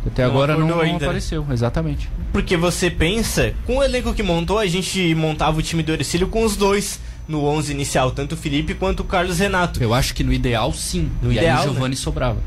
Até 0.06 0.24
Não 0.24 0.32
agora 0.32 0.58
não, 0.58 0.67
não 0.67 0.78
né? 0.78 0.95
apareceu, 0.95 1.45
exatamente. 1.52 2.10
Porque 2.34 2.58
você 2.58 2.89
pensa, 2.89 3.54
com 3.65 3.78
o 3.78 3.84
elenco 3.84 4.13
que 4.13 4.24
montou, 4.24 4.58
a 4.58 4.65
gente 4.65 5.13
montava 5.13 5.60
o 5.60 5.62
time 5.62 5.84
do 5.84 5.93
Ercílio 5.93 6.28
com 6.28 6.43
os 6.43 6.56
dois 6.56 7.00
no 7.28 7.45
11 7.45 7.71
inicial, 7.71 8.12
tanto 8.12 8.34
o 8.34 8.38
Felipe 8.38 8.74
quanto 8.74 9.02
o 9.02 9.04
Carlos 9.04 9.39
Renato. 9.39 9.82
Eu 9.82 9.93
acho 9.93 10.13
que 10.13 10.24
no 10.24 10.34
ideal, 10.34 10.74
sim. 10.74 11.10
No 11.21 11.32
e 11.32 11.38
ideal, 11.38 11.60
aí 11.60 11.65
né? 11.65 11.71
o 11.71 11.74
Giovani 11.74 11.95
sobrava. 11.95 12.39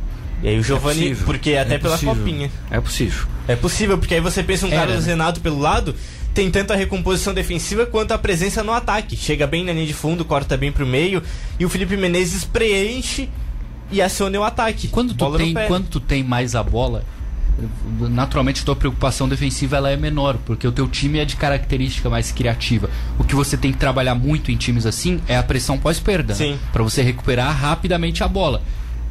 E 0.43 0.49
aí 0.49 0.59
o 0.59 0.63
Giovani, 0.63 1.01
possível, 1.01 1.25
porque 1.25 1.57
até 1.57 1.77
é 1.77 1.79
pela 1.79 1.97
copinha. 1.97 2.51
É 2.71 2.81
possível. 2.81 3.27
É 3.47 3.57
possível, 3.57 3.99
porque 3.99 4.15
aí 4.15 4.21
você 4.21 4.43
pensa 4.43 4.67
um 4.67 4.71
Era, 4.71 4.81
Carlos 4.81 5.07
né? 5.07 5.13
Renato 5.13 5.41
pelo 5.41 5.59
lado, 5.59 5.95
tem 6.35 6.51
tanto 6.51 6.73
a 6.73 6.77
recomposição 6.77 7.33
defensiva 7.33 7.87
quanto 7.87 8.13
a 8.13 8.19
presença 8.19 8.63
no 8.63 8.73
ataque. 8.73 9.17
Chega 9.17 9.47
bem 9.47 9.65
na 9.65 9.73
linha 9.73 9.87
de 9.87 9.95
fundo, 9.95 10.25
corta 10.25 10.57
bem 10.57 10.73
pro 10.73 10.85
meio, 10.85 11.23
e 11.59 11.65
o 11.65 11.69
Felipe 11.69 11.97
Menezes 11.97 12.45
preenche 12.45 13.29
e 13.91 14.03
aciona 14.03 14.39
o 14.41 14.43
ataque. 14.43 14.89
Quando 14.89 15.15
tu, 15.15 15.37
tem, 15.37 15.55
quando 15.69 15.89
tu 15.89 16.01
tem 16.01 16.25
mais 16.25 16.57
a 16.57 16.63
bola, 16.63 17.05
naturalmente 18.11 18.63
a 18.63 18.65
tua 18.65 18.75
preocupação 18.75 19.29
defensiva 19.29 19.77
ela 19.77 19.91
é 19.91 19.97
menor, 19.97 20.37
porque 20.45 20.67
o 20.67 20.73
teu 20.73 20.89
time 20.89 21.21
é 21.21 21.25
de 21.25 21.37
característica 21.37 22.11
mais 22.11 22.33
criativa. 22.33 22.91
O 23.17 23.23
que 23.23 23.37
você 23.37 23.57
tem 23.57 23.71
que 23.71 23.79
trabalhar 23.79 24.17
muito 24.17 24.51
em 24.51 24.57
times 24.57 24.87
assim 24.87 25.21
é 25.29 25.37
a 25.37 25.43
pressão 25.43 25.79
pós-perda, 25.79 26.35
Sim. 26.35 26.59
para 26.73 26.83
você 26.83 27.01
recuperar 27.01 27.57
rapidamente 27.57 28.25
a 28.25 28.29
bola. 28.29 28.61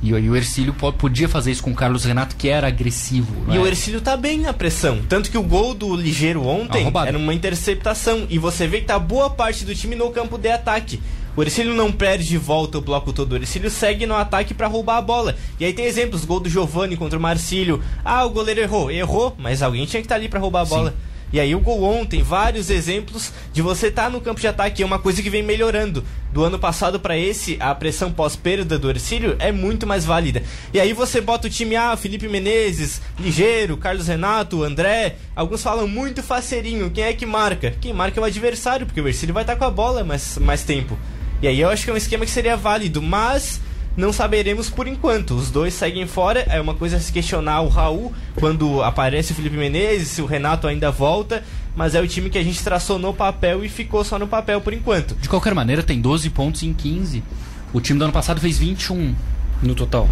E, 0.03 0.13
aí 0.13 0.29
o 0.29 0.35
Ercílio 0.35 0.73
po- 0.73 0.91
podia 0.91 1.29
fazer 1.29 1.51
isso 1.51 1.63
com 1.63 1.71
o 1.71 1.75
Carlos 1.75 2.03
Renato, 2.03 2.35
que 2.35 2.49
era 2.49 2.67
agressivo. 2.67 3.33
E 3.47 3.51
né? 3.53 3.59
o 3.59 3.65
Ercílio 3.65 4.01
tá 4.01 4.17
bem 4.17 4.39
na 4.41 4.51
pressão. 4.51 4.99
Tanto 5.07 5.31
que 5.31 5.37
o 5.37 5.43
gol 5.43 5.73
do 5.73 5.95
Ligeiro 5.95 6.45
ontem 6.45 6.83
roubado. 6.83 7.07
era 7.07 7.17
uma 7.17 7.33
interceptação. 7.33 8.27
E 8.29 8.37
você 8.37 8.67
vê 8.67 8.81
que 8.81 8.87
tá 8.87 8.99
boa 8.99 9.29
parte 9.29 9.63
do 9.63 9.73
time 9.73 9.95
no 9.95 10.11
campo 10.11 10.37
de 10.37 10.51
ataque. 10.51 11.01
O 11.35 11.41
Ercílio 11.41 11.73
não 11.73 11.91
perde 11.91 12.25
de 12.27 12.37
volta 12.37 12.77
o 12.77 12.81
bloco 12.81 13.11
todo. 13.13 13.31
O 13.31 13.35
Ercílio 13.37 13.71
segue 13.71 14.05
no 14.05 14.13
ataque 14.13 14.53
pra 14.53 14.67
roubar 14.67 14.97
a 14.97 15.01
bola. 15.01 15.35
E 15.59 15.65
aí 15.65 15.73
tem 15.73 15.85
exemplos: 15.85 16.25
gol 16.25 16.39
do 16.39 16.49
Giovani 16.49 16.95
contra 16.97 17.17
o 17.17 17.21
Marcílio. 17.21 17.81
Ah, 18.03 18.23
o 18.25 18.29
goleiro 18.29 18.59
errou. 18.59 18.91
Errou, 18.91 19.35
mas 19.39 19.63
alguém 19.63 19.85
tinha 19.85 20.01
que 20.01 20.05
estar 20.05 20.15
ali 20.15 20.27
pra 20.29 20.39
roubar 20.39 20.61
a 20.61 20.65
bola. 20.65 20.93
E 21.33 21.39
aí 21.39 21.55
o 21.55 21.59
gol 21.59 21.83
ontem, 21.83 22.21
vários 22.21 22.69
exemplos 22.69 23.33
de 23.51 23.59
você 23.59 23.87
estar 23.87 24.07
no 24.07 24.21
campo 24.21 24.39
de 24.39 24.47
ataque, 24.47 24.83
é 24.83 24.85
uma 24.85 24.99
coisa 24.99 25.19
que 25.19 25.31
vem 25.31 25.41
melhorando. 25.41 26.05
Do 26.31 26.43
ano 26.43 26.59
passado 26.59 26.99
pra 26.99 27.17
esse, 27.17 27.57
a 27.59 27.73
pressão 27.73 28.11
pós-perda 28.11 28.77
do 28.77 28.87
Ercílio 28.87 29.35
é 29.39 29.51
muito 29.51 29.87
mais 29.87 30.05
válida. 30.05 30.43
E 30.71 30.79
aí 30.79 30.93
você 30.93 31.19
bota 31.19 31.47
o 31.47 31.49
time, 31.49 31.75
ah, 31.75 31.97
Felipe 31.97 32.27
Menezes, 32.27 33.01
Ligeiro, 33.19 33.77
Carlos 33.77 34.07
Renato, 34.07 34.63
André, 34.63 35.15
alguns 35.35 35.63
falam 35.63 35.87
muito 35.87 36.21
faceirinho, 36.21 36.91
quem 36.91 37.03
é 37.03 37.13
que 37.13 37.25
marca? 37.25 37.73
Quem 37.81 37.93
marca 37.93 38.19
é 38.19 38.21
o 38.21 38.25
adversário, 38.25 38.85
porque 38.85 39.01
o 39.01 39.07
Ercílio 39.07 39.33
vai 39.33 39.41
estar 39.41 39.55
com 39.55 39.65
a 39.65 39.71
bola 39.71 40.03
mais, 40.03 40.37
mais 40.37 40.63
tempo. 40.63 40.95
E 41.41 41.47
aí 41.47 41.59
eu 41.59 41.69
acho 41.69 41.83
que 41.83 41.89
é 41.89 41.93
um 41.93 41.97
esquema 41.97 42.25
que 42.25 42.31
seria 42.31 42.55
válido, 42.55 43.01
mas 43.01 43.59
não 43.95 44.12
saberemos 44.12 44.69
por 44.69 44.88
enquanto. 44.88 45.36
Os 45.36 45.51
dois 45.51 45.73
seguem 45.73 46.08
fora. 46.08 46.41
É 46.49 46.60
uma 46.60 46.73
coisa 46.73 46.97
a 46.97 46.99
se 46.99 47.12
questionar 47.12 47.62
o 47.62 47.69
Raul 47.69 48.13
quando 48.39 48.82
aparece 48.82 49.32
o 49.32 49.36
Felipe 49.36 49.56
Menezes, 49.56 50.10
se 50.10 50.21
o 50.21 50.25
Renato 50.25 50.67
ainda 50.67 50.91
volta. 50.91 51.43
Mas 51.75 51.95
é 51.95 52.01
o 52.01 52.08
time 52.08 52.29
que 52.29 52.38
a 52.38 52.43
gente 52.43 52.63
traçou 52.63 52.99
no 52.99 53.13
papel 53.13 53.63
e 53.63 53.69
ficou 53.69 54.03
só 54.03 54.19
no 54.19 54.27
papel 54.27 54.62
por 54.62 54.73
enquanto. 54.73 55.15
De 55.15 55.29
qualquer 55.29 55.53
maneira, 55.53 55.82
tem 55.82 55.99
12 55.99 56.29
pontos 56.29 56.63
em 56.63 56.73
15. 56.73 57.23
O 57.71 57.82
time 57.82 57.97
do 57.97 58.06
ano 58.06 58.13
passado 58.13 58.39
fez 58.39 58.58
21. 58.58 59.15
No 59.62 59.73
total. 59.75 60.10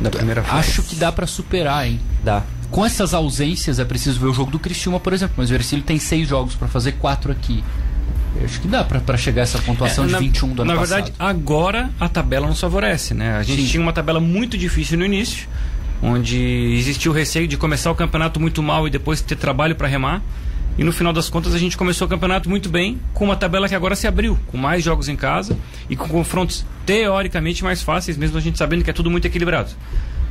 Da 0.00 0.10
primeira 0.10 0.42
fase. 0.42 0.70
Acho 0.70 0.82
que 0.82 0.96
dá 0.96 1.12
pra 1.12 1.26
superar, 1.26 1.86
hein? 1.86 2.00
Dá. 2.22 2.42
Com 2.70 2.84
essas 2.84 3.14
ausências, 3.14 3.78
é 3.78 3.84
preciso 3.84 4.18
ver 4.18 4.26
o 4.26 4.34
jogo 4.34 4.50
do 4.50 4.58
Criciúma, 4.58 4.98
por 4.98 5.12
exemplo. 5.12 5.34
Mas 5.36 5.50
o 5.50 5.54
Ercílio 5.54 5.84
tem 5.84 5.98
seis 5.98 6.26
jogos 6.26 6.56
pra 6.56 6.66
fazer 6.66 6.92
quatro 6.92 7.30
aqui. 7.30 7.62
Eu 8.38 8.44
acho 8.44 8.60
que 8.60 8.68
dá 8.68 8.82
pra, 8.84 9.00
pra 9.00 9.16
chegar 9.16 9.42
a 9.42 9.44
essa 9.44 9.58
pontuação 9.58 10.04
É, 10.04 10.06
de 10.08 10.12
na, 10.12 10.18
21 10.18 10.54
do 10.54 10.62
ano 10.62 10.72
Na 10.74 10.80
passado. 10.80 10.96
verdade, 11.04 11.16
agora 11.18 11.90
a 12.00 12.08
tabela 12.08 12.46
nos 12.46 12.60
favorece, 12.60 13.14
né? 13.14 13.36
A 13.36 13.42
gente 13.42 13.62
Sim. 13.62 13.68
tinha 13.68 13.82
uma 13.82 13.92
tabela 13.92 14.18
muito 14.20 14.58
difícil 14.58 14.98
no 14.98 15.04
início, 15.04 15.46
onde 16.02 16.36
existiu 16.76 17.12
o 17.12 17.14
receio 17.14 17.46
de 17.46 17.56
começar 17.56 17.90
o 17.90 17.94
campeonato 17.94 18.40
muito 18.40 18.62
mal 18.62 18.86
e 18.86 18.90
depois 18.90 19.20
ter 19.20 19.36
trabalho 19.36 19.76
para 19.76 19.86
remar. 19.88 20.20
E 20.76 20.82
no 20.82 20.90
final 20.90 21.12
das 21.12 21.28
contas 21.30 21.54
a 21.54 21.58
gente 21.58 21.76
começou 21.76 22.06
o 22.08 22.10
campeonato 22.10 22.50
muito 22.50 22.68
bem, 22.68 22.98
com 23.12 23.24
uma 23.26 23.36
tabela 23.36 23.68
que 23.68 23.74
agora 23.76 23.94
se 23.94 24.08
abriu, 24.08 24.36
com 24.48 24.58
mais 24.58 24.82
jogos 24.82 25.08
em 25.08 25.14
casa 25.14 25.56
e 25.88 25.94
com 25.94 26.08
confrontos 26.08 26.66
teoricamente 26.84 27.62
mais 27.62 27.80
fáceis, 27.80 28.16
mesmo 28.16 28.36
a 28.36 28.40
gente 28.40 28.58
sabendo 28.58 28.82
que 28.82 28.90
é 28.90 28.92
tudo 28.92 29.08
muito 29.08 29.24
equilibrado. 29.24 29.70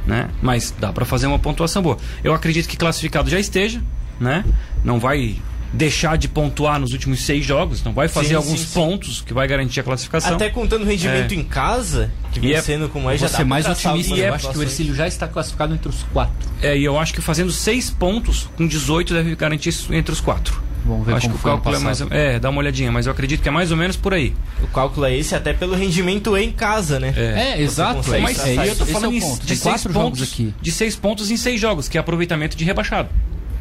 Né? 0.06 0.28
Mas 0.42 0.76
dá 0.78 0.92
para 0.92 1.06
fazer 1.06 1.28
uma 1.28 1.40
pontuação 1.40 1.82
boa. 1.82 1.98
Eu 2.22 2.34
acredito 2.34 2.68
que 2.68 2.76
classificado 2.76 3.30
já 3.30 3.40
esteja, 3.40 3.82
né? 4.20 4.44
Não 4.84 5.00
vai 5.00 5.38
deixar 5.74 6.18
de 6.18 6.28
pontuar 6.28 6.80
nos 6.80 6.94
últimos 6.94 7.26
seis 7.26 7.44
jogos, 7.46 7.84
não 7.84 7.92
vai 7.94 8.08
fazer 8.08 8.30
Sim, 8.30 8.36
alguns 8.36 8.60
sim, 8.60 8.66
sim. 8.68 8.74
pontos 8.74 9.22
que 9.22 9.34
vai 9.34 9.48
garantir 9.48 9.80
a 9.80 9.84
classificação. 9.84 10.36
Até 10.36 10.50
contando 10.50 10.84
o 10.84 10.86
rendimento 10.86 11.32
É. 11.32 11.36
em 11.36 11.44
casa, 11.44 12.12
que 12.32 12.40
vem 12.40 12.52
E 12.52 12.54
é- 12.54 12.62
sendo 12.62 12.88
como 12.90 13.10
é, 13.10 13.18
já 13.18 13.28
dá 13.28 13.38
ser 13.38 13.44
mais 13.44 13.66
otimista. 13.68 14.16
Eu 14.16 14.34
acho 14.34 14.50
que 14.52 14.58
o. 14.58 14.62
Ercílio 14.64 14.94
já 14.96 15.08
está 15.08 15.28
classificado 15.28 15.74
entre 15.74 15.90
os 15.90 16.04
quatro. 16.14 16.48
É, 16.62 16.78
e 16.78 16.84
eu 16.84 16.98
acho 17.00 17.14
que 17.14 17.22
fazendo 17.22 17.52
seis 17.52 17.90
pontos 17.90 18.48
com 18.56 18.68
18 18.68 19.14
deve 19.14 19.36
garantir 19.36 19.70
isso 19.70 19.94
entre 19.94 20.14
os 20.14 20.22
quatro. 20.22 20.62
Vamos 20.86 21.06
ver 21.08 21.14
acho 21.16 21.28
como 21.28 21.40
que 21.40 21.48
o 21.48 21.50
cálculo 21.50 21.76
é 21.76 21.80
mais. 21.80 22.02
É, 22.12 22.40
dá 22.40 22.50
uma 22.50 22.60
olhadinha, 22.60 22.92
mas 22.92 23.06
eu 23.06 23.12
acredito 23.14 23.42
que 23.42 23.48
é 23.48 23.52
mais 23.52 23.72
ou 23.72 23.78
menos 23.78 23.96
por 23.96 24.14
aí. 24.14 24.34
O 24.62 24.68
cálculo 24.68 25.06
é 25.06 25.16
esse, 25.18 25.34
até 25.34 25.54
pelo 25.54 25.76
rendimento 25.76 26.36
em 26.38 26.52
casa, 26.52 27.00
né? 27.00 27.14
É, 27.16 27.62
exato. 27.62 27.96
consegue 27.96 28.18
É, 28.18 28.22
Mas 28.22 28.32
isso- 28.36 28.44
traçar 28.46 28.66
é, 28.68 28.70
eu 28.70 28.76
tô 28.76 28.86
falando 28.86 29.16
é 29.16 29.20
de 29.20 29.46
Tem 29.48 29.56
seis 29.58 29.84
pontos 29.88 30.22
aqui. 30.22 30.54
De 30.62 30.72
seis 30.72 30.96
pontos 30.98 31.32
em 31.32 31.38
seis 31.38 31.60
jogos, 31.60 31.88
que 31.88 31.98
é 31.98 32.02
aproveitamento 32.02 32.58
de 32.58 32.66
rebaixado. 32.66 33.10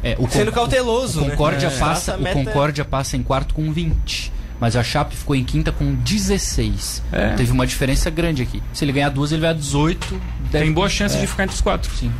É, 0.03 0.15
o 0.19 0.27
Sendo 0.29 0.51
Con- 0.51 0.55
cauteloso, 0.59 1.21
o 1.21 1.23
né? 1.23 1.29
Concórdia 1.31 1.67
É. 1.67 1.69
passa, 1.79 2.17
o 2.17 2.21
meta- 2.21 2.35
Concórdia 2.43 2.83
passa 2.85 3.15
em 3.15 3.23
quarto 3.23 3.53
com 3.55 3.71
20. 3.71 4.31
Mas 4.59 4.75
a 4.75 4.83
Chape 4.83 5.15
ficou 5.15 5.35
em 5.35 5.43
quinta 5.43 5.71
com 5.71 5.95
16. 5.95 7.01
É. 7.11 7.29
Teve 7.35 7.51
uma 7.51 7.65
diferença 7.67 8.09
grande 8.09 8.41
aqui. 8.43 8.61
Se 8.73 8.85
ele 8.85 8.91
ganhar 8.91 9.09
duas, 9.09 9.31
ele 9.31 9.41
vai 9.41 9.49
a 9.49 9.53
18. 9.53 10.19
deve- 10.51 10.65
Tem 10.65 10.73
boa 10.73 10.87
chance 10.89 11.17
é, 11.17 11.19
de 11.19 11.27
ficar 11.27 11.43
entre 11.43 11.55
os 11.55 11.61
quatro. 11.61 11.91
Sim. 11.95 12.11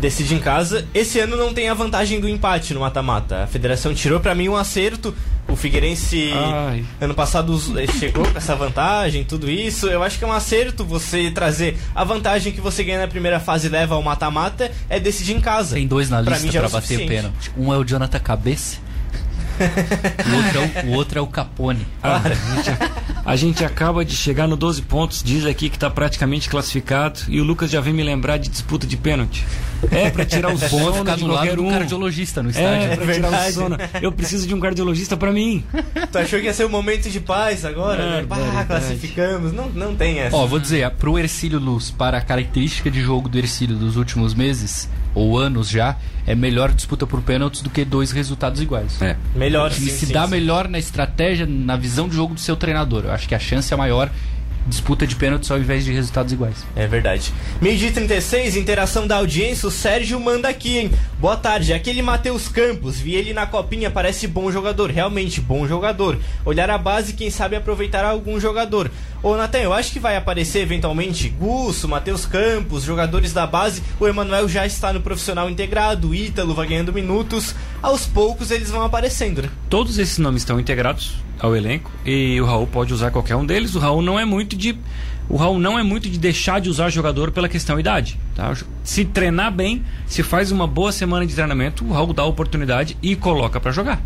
Decide 0.00 0.34
em 0.34 0.38
casa. 0.38 0.86
Esse 0.94 1.18
ano 1.18 1.36
não 1.36 1.52
tem 1.52 1.68
a 1.68 1.74
vantagem 1.74 2.20
do 2.20 2.28
empate 2.28 2.72
no 2.72 2.80
mata-mata. 2.80 3.44
A 3.44 3.46
federação 3.46 3.92
tirou 3.92 4.20
pra 4.20 4.34
mim 4.34 4.48
um 4.48 4.56
acerto. 4.56 5.14
O 5.48 5.56
Figueirense 5.56 6.30
Ai. 6.34 6.84
ano 7.00 7.14
passado 7.14 7.58
eh, 7.78 7.86
chegou 7.86 8.22
com 8.30 8.36
essa 8.36 8.54
vantagem, 8.54 9.24
tudo 9.24 9.50
isso. 9.50 9.86
Eu 9.86 10.02
acho 10.02 10.18
que 10.18 10.24
é 10.24 10.26
um 10.26 10.32
acerto 10.32 10.84
você 10.84 11.30
trazer 11.30 11.78
a 11.94 12.04
vantagem 12.04 12.52
que 12.52 12.60
você 12.60 12.84
ganha 12.84 13.00
na 13.00 13.08
primeira 13.08 13.40
fase 13.40 13.66
e 13.66 13.70
leva 13.70 13.94
ao 13.94 14.02
mata-mata 14.02 14.70
é 14.90 15.00
decidir 15.00 15.34
em 15.34 15.40
casa. 15.40 15.74
Tem 15.74 15.86
dois 15.86 16.10
na 16.10 16.20
lista 16.20 16.56
era 16.56 16.68
o 16.68 16.70
bater 16.70 17.00
o 17.00 17.06
pênalti. 17.06 17.50
Um 17.56 17.72
é 17.72 17.78
o 17.78 17.84
Jonathan 17.84 18.18
Cabeça. 18.18 18.76
o, 19.58 20.36
outro 20.36 20.58
é 20.58 20.82
o, 20.82 20.86
o 20.86 20.92
outro 20.94 21.18
é 21.18 21.22
o 21.22 21.26
Capone. 21.26 21.86
Ah, 22.00 22.22
a, 22.22 22.28
gente, 22.28 22.78
a 23.24 23.36
gente 23.36 23.64
acaba 23.64 24.04
de 24.04 24.14
chegar 24.14 24.46
no 24.46 24.56
12 24.56 24.82
pontos, 24.82 25.22
diz 25.22 25.44
aqui 25.44 25.68
que 25.68 25.76
está 25.76 25.90
praticamente 25.90 26.48
classificado 26.48 27.20
e 27.28 27.40
o 27.40 27.44
Lucas 27.44 27.70
já 27.70 27.80
vem 27.80 27.92
me 27.92 28.02
lembrar 28.02 28.36
de 28.36 28.48
disputa 28.48 28.86
de 28.86 28.96
pênalti. 28.96 29.44
É 29.90 30.10
pra 30.10 30.24
tirar 30.24 30.48
o 30.50 30.54
é 30.62 30.68
sono 30.68 30.92
ficar 30.94 31.14
de 31.16 31.20
do 31.22 31.26
lado 31.28 31.36
qualquer 31.38 31.56
do 31.56 31.64
um. 31.64 31.70
cardiologista 31.70 32.42
no 32.42 32.48
É, 32.48 32.52
estádio. 32.52 32.86
pra 32.86 32.96
tirar 33.14 33.28
verdade. 33.30 33.50
o 33.50 33.52
sono. 33.54 33.76
Eu 34.02 34.12
preciso 34.12 34.46
de 34.46 34.54
um 34.54 34.60
cardiologista 34.60 35.16
pra 35.16 35.32
mim. 35.32 35.64
Tu 36.10 36.18
achou 36.18 36.38
que 36.40 36.46
ia 36.46 36.54
ser 36.54 36.66
um 36.66 36.68
momento 36.70 37.08
de 37.08 37.20
paz 37.20 37.64
agora? 37.64 38.02
É, 38.02 38.22
né? 38.22 38.64
Classificamos. 38.66 39.52
Não, 39.52 39.68
não 39.70 39.94
tem 39.94 40.18
essa. 40.20 40.36
Ó, 40.36 40.46
vou 40.46 40.58
dizer, 40.58 40.88
pro 40.92 41.18
Ercílio 41.18 41.58
Luz, 41.58 41.90
para 41.90 42.18
a 42.18 42.20
característica 42.20 42.90
de 42.90 43.00
jogo 43.00 43.28
do 43.28 43.38
Ercílio 43.38 43.76
dos 43.76 43.96
últimos 43.96 44.34
meses, 44.34 44.88
ou 45.14 45.38
anos 45.38 45.68
já, 45.68 45.96
é 46.26 46.34
melhor 46.34 46.72
disputa 46.72 47.06
por 47.06 47.22
pênaltis 47.22 47.62
do 47.62 47.70
que 47.70 47.84
dois 47.84 48.10
resultados 48.12 48.60
iguais. 48.60 49.00
É. 49.00 49.16
Melhor 49.34 49.72
sim, 49.72 49.86
se 49.86 50.06
sim, 50.06 50.12
dá 50.12 50.24
sim. 50.24 50.30
melhor 50.32 50.68
na 50.68 50.78
estratégia, 50.78 51.46
na 51.46 51.76
visão 51.76 52.08
de 52.08 52.14
jogo 52.16 52.34
do 52.34 52.40
seu 52.40 52.56
treinador. 52.56 53.04
Eu 53.04 53.12
acho 53.12 53.28
que 53.28 53.34
a 53.34 53.38
chance 53.38 53.72
é 53.72 53.76
maior 53.76 54.10
disputa 54.68 55.06
de 55.06 55.16
pênaltis 55.16 55.50
ao 55.50 55.58
invés 55.58 55.84
de 55.84 55.92
resultados 55.92 56.32
iguais. 56.32 56.64
É 56.76 56.86
verdade. 56.86 57.32
Meio-dia 57.60 57.88
e 57.88 57.92
36, 57.92 58.56
interação 58.56 59.06
da 59.06 59.16
audiência. 59.16 59.66
O 59.66 59.70
Sérgio 59.70 60.20
manda 60.20 60.48
aqui, 60.48 60.78
hein? 60.78 60.90
Boa 61.18 61.36
tarde. 61.36 61.72
Aquele 61.72 62.02
Matheus 62.02 62.48
Campos, 62.48 63.00
vi 63.00 63.14
ele 63.14 63.32
na 63.32 63.46
copinha, 63.46 63.90
parece 63.90 64.26
bom 64.26 64.52
jogador. 64.52 64.90
Realmente 64.90 65.40
bom 65.40 65.66
jogador. 65.66 66.18
Olhar 66.44 66.70
a 66.70 66.78
base, 66.78 67.14
quem 67.14 67.30
sabe 67.30 67.56
aproveitar 67.56 68.04
algum 68.04 68.38
jogador. 68.38 68.90
Ô, 69.22 69.36
Natan, 69.36 69.58
eu 69.58 69.72
acho 69.72 69.92
que 69.92 69.98
vai 69.98 70.16
aparecer 70.16 70.60
eventualmente 70.60 71.28
Gusso, 71.28 71.88
Matheus 71.88 72.24
Campos, 72.24 72.84
jogadores 72.84 73.32
da 73.32 73.46
base. 73.46 73.82
O 73.98 74.06
Emanuel 74.06 74.48
já 74.48 74.64
está 74.64 74.92
no 74.92 75.00
profissional 75.00 75.50
integrado, 75.50 76.10
o 76.10 76.14
Ítalo 76.14 76.54
vai 76.54 76.68
ganhando 76.68 76.92
minutos. 76.92 77.54
Aos 77.82 78.06
poucos 78.06 78.50
eles 78.50 78.70
vão 78.70 78.84
aparecendo, 78.84 79.42
né? 79.42 79.48
Todos 79.68 79.98
esses 79.98 80.18
nomes 80.18 80.42
estão 80.42 80.60
integrados 80.60 81.16
ao 81.40 81.54
elenco 81.54 81.90
e 82.04 82.40
o 82.40 82.44
Raul 82.44 82.66
pode 82.66 82.92
usar 82.92 83.10
qualquer 83.10 83.36
um 83.36 83.46
deles. 83.46 83.74
O 83.74 83.78
Raul 83.78 84.02
não 84.02 84.18
é 84.18 84.24
muito 84.24 84.56
de 84.58 84.76
o 85.28 85.36
Raul 85.36 85.58
não 85.58 85.78
é 85.78 85.82
muito 85.82 86.08
de 86.08 86.18
deixar 86.18 86.58
de 86.58 86.70
usar 86.70 86.88
jogador 86.88 87.30
pela 87.30 87.48
questão 87.48 87.78
idade. 87.78 88.18
Tá? 88.34 88.54
Se 88.82 89.04
treinar 89.04 89.52
bem, 89.52 89.84
se 90.06 90.22
faz 90.22 90.50
uma 90.50 90.66
boa 90.66 90.90
semana 90.90 91.26
de 91.26 91.34
treinamento, 91.34 91.84
o 91.84 91.92
Raul 91.92 92.14
dá 92.14 92.22
a 92.22 92.26
oportunidade 92.26 92.96
e 93.02 93.14
coloca 93.14 93.60
pra 93.60 93.70
jogar. 93.70 94.00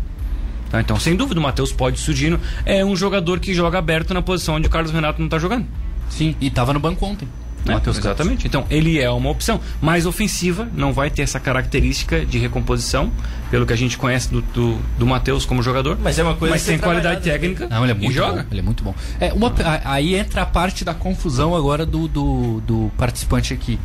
Tá? 0.69 0.81
Então, 0.81 0.99
sem 0.99 1.15
dúvida, 1.15 1.39
o 1.39 1.43
Matheus 1.43 1.71
pode 1.71 1.99
surgindo. 1.99 2.39
É 2.65 2.83
um 2.83 2.95
jogador 2.95 3.39
que 3.39 3.53
joga 3.53 3.77
aberto 3.77 4.13
na 4.13 4.21
posição 4.21 4.55
onde 4.55 4.67
o 4.67 4.69
Carlos 4.69 4.91
Renato 4.91 5.21
não 5.21 5.29
tá 5.29 5.39
jogando. 5.39 5.65
Sim, 6.09 6.35
e 6.41 6.49
tava 6.49 6.73
no 6.73 6.79
banco 6.79 7.05
ontem. 7.05 7.27
Né? 7.65 7.73
Matheus 7.75 7.97
Campos. 7.97 8.11
Exatamente. 8.11 8.47
Então, 8.47 8.65
ele 8.69 8.99
é 8.99 9.09
uma 9.09 9.29
opção 9.29 9.59
mais 9.81 10.05
ofensiva, 10.05 10.67
não 10.75 10.93
vai 10.93 11.09
ter 11.09 11.21
essa 11.21 11.39
característica 11.39 12.25
de 12.25 12.37
recomposição, 12.37 13.11
pelo 13.49 13.65
que 13.65 13.73
a 13.73 13.75
gente 13.75 13.97
conhece 13.97 14.31
do, 14.31 14.41
do, 14.41 14.77
do 14.97 15.05
Matheus 15.05 15.45
como 15.45 15.61
jogador. 15.61 15.97
Mas 16.01 16.17
é 16.17 16.23
uma 16.23 16.35
coisa 16.35 16.55
Mas 16.55 16.65
tem 16.65 16.77
qualidade 16.77 17.21
trabalhada, 17.21 17.47
né? 17.47 17.53
técnica 17.53 17.67
Não, 17.67 17.83
ele 17.83 17.91
é 17.91 17.95
e 17.95 17.99
muito 17.99 18.13
joga. 18.13 18.41
bom. 18.43 18.47
Ele 18.51 18.59
é 18.59 18.63
muito 18.63 18.83
bom. 18.83 18.95
É, 19.19 19.33
uma, 19.33 19.53
aí 19.85 20.15
entra 20.15 20.41
a 20.41 20.45
parte 20.45 20.83
da 20.83 20.93
confusão 20.93 21.55
agora 21.55 21.85
do, 21.85 22.07
do, 22.07 22.61
do 22.61 22.91
participante 22.97 23.53
aqui. 23.53 23.79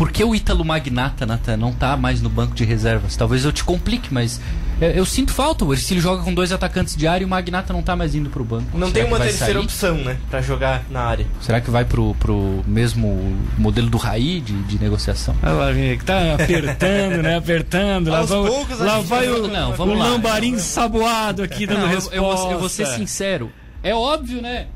Por 0.00 0.10
que 0.10 0.24
o 0.24 0.34
Ítalo 0.34 0.64
Magnata, 0.64 1.26
Nathan, 1.26 1.58
não 1.58 1.74
tá 1.74 1.94
mais 1.94 2.22
no 2.22 2.30
banco 2.30 2.54
de 2.54 2.64
reservas? 2.64 3.16
Talvez 3.16 3.44
eu 3.44 3.52
te 3.52 3.62
complique, 3.62 4.08
mas 4.10 4.40
é, 4.80 4.98
eu 4.98 5.04
sinto 5.04 5.30
falta. 5.30 5.62
O 5.62 5.74
Ercílio 5.74 6.02
joga 6.02 6.22
com 6.22 6.32
dois 6.32 6.52
atacantes 6.52 6.96
de 6.96 7.06
área 7.06 7.22
e 7.22 7.26
o 7.26 7.28
Magnata 7.28 7.70
não 7.74 7.82
tá 7.82 7.94
mais 7.94 8.14
indo 8.14 8.30
pro 8.30 8.42
banco. 8.42 8.78
Não 8.78 8.86
Será 8.86 8.92
tem 8.92 9.04
uma 9.04 9.20
terceira 9.20 9.52
sair? 9.52 9.62
opção, 9.62 9.96
né? 9.96 10.16
Pra 10.30 10.40
jogar 10.40 10.84
na 10.90 11.00
área. 11.02 11.26
Será 11.42 11.60
que 11.60 11.70
vai 11.70 11.84
pro, 11.84 12.14
pro 12.14 12.64
mesmo 12.66 13.36
modelo 13.58 13.90
do 13.90 13.98
Raí 13.98 14.40
de, 14.40 14.54
de 14.62 14.80
negociação? 14.80 15.36
Olha 15.42 15.52
lá, 15.52 15.70
vem, 15.70 15.98
que 15.98 16.04
tá 16.06 16.32
apertando, 16.32 17.22
né? 17.22 17.36
Apertando. 17.36 18.08
Lá 18.10 18.22
vai, 18.22 18.38
poucos 18.38 18.78
lá 18.78 19.00
vai 19.00 19.28
o. 19.28 19.48
Não, 19.48 19.72
o 19.72 19.76
vamos 19.76 19.98
lá. 19.98 20.08
lambarim 20.08 20.56
saboado 20.58 21.42
aqui 21.42 21.66
dando 21.66 21.80
Não, 21.80 21.88
eu, 21.88 21.94
resposta. 21.96 22.16
eu 22.16 22.22
vou, 22.22 22.52
eu 22.52 22.58
vou 22.58 22.68
ser 22.70 22.86
sincero. 22.86 23.52
É 23.82 23.94
óbvio, 23.94 24.40
né? 24.40 24.68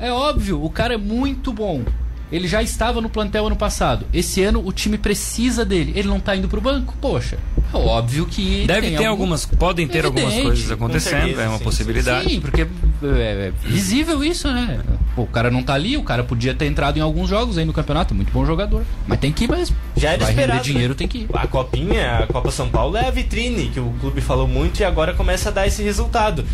É 0.00 0.10
óbvio. 0.10 0.60
O 0.64 0.68
cara 0.68 0.94
é 0.94 0.98
muito 0.98 1.52
bom. 1.52 1.84
Ele 2.30 2.46
já 2.46 2.62
estava 2.62 3.00
no 3.00 3.08
plantel 3.08 3.46
ano 3.46 3.56
passado. 3.56 4.06
Esse 4.12 4.42
ano 4.42 4.62
o 4.64 4.70
time 4.72 4.98
precisa 4.98 5.64
dele. 5.64 5.92
Ele 5.96 6.08
não 6.08 6.20
tá 6.20 6.36
indo 6.36 6.46
pro 6.48 6.60
banco? 6.60 6.94
Poxa, 7.00 7.38
é 7.72 7.76
óbvio 7.76 8.26
que. 8.26 8.64
Deve 8.66 8.88
tem 8.88 8.90
ter 8.90 8.96
algum- 9.06 9.22
algumas, 9.22 9.46
podem 9.46 9.88
ter 9.88 10.04
algumas 10.04 10.26
Evidente, 10.26 10.46
coisas 10.46 10.66
com 10.68 10.74
acontecendo, 10.74 11.20
certeza, 11.20 11.42
é 11.42 11.48
uma 11.48 11.58
sim, 11.58 11.64
possibilidade. 11.64 12.30
Sim, 12.30 12.40
porque 12.40 12.62
é, 12.62 12.66
é 13.04 13.52
visível 13.64 14.22
isso, 14.22 14.46
né? 14.52 14.80
Pô, 15.16 15.22
o 15.22 15.26
cara 15.26 15.50
não 15.50 15.62
tá 15.62 15.72
ali, 15.74 15.96
o 15.96 16.02
cara 16.02 16.22
podia 16.22 16.54
ter 16.54 16.66
entrado 16.66 16.98
em 16.98 17.00
alguns 17.00 17.28
jogos 17.30 17.56
aí 17.56 17.64
no 17.64 17.72
campeonato, 17.72 18.14
muito 18.14 18.30
bom 18.32 18.44
jogador. 18.44 18.82
Mas 19.06 19.18
tem 19.18 19.32
que 19.32 19.44
ir 19.44 19.50
mesmo. 19.50 19.74
Já 19.96 20.10
era 20.10 20.18
Vai 20.24 20.30
esperado, 20.30 20.58
render 20.58 20.70
dinheiro, 20.72 20.92
né? 20.92 20.98
tem 20.98 21.08
que 21.08 21.18
ir. 21.18 21.28
A 21.32 21.46
Copinha, 21.46 22.18
a 22.18 22.26
Copa 22.26 22.50
São 22.50 22.68
Paulo 22.68 22.96
é 22.96 23.06
a 23.06 23.10
vitrine 23.10 23.68
que 23.68 23.80
o 23.80 23.90
clube 24.00 24.20
falou 24.20 24.46
muito 24.46 24.80
e 24.80 24.84
agora 24.84 25.14
começa 25.14 25.48
a 25.48 25.52
dar 25.52 25.66
esse 25.66 25.82
resultado. 25.82 26.44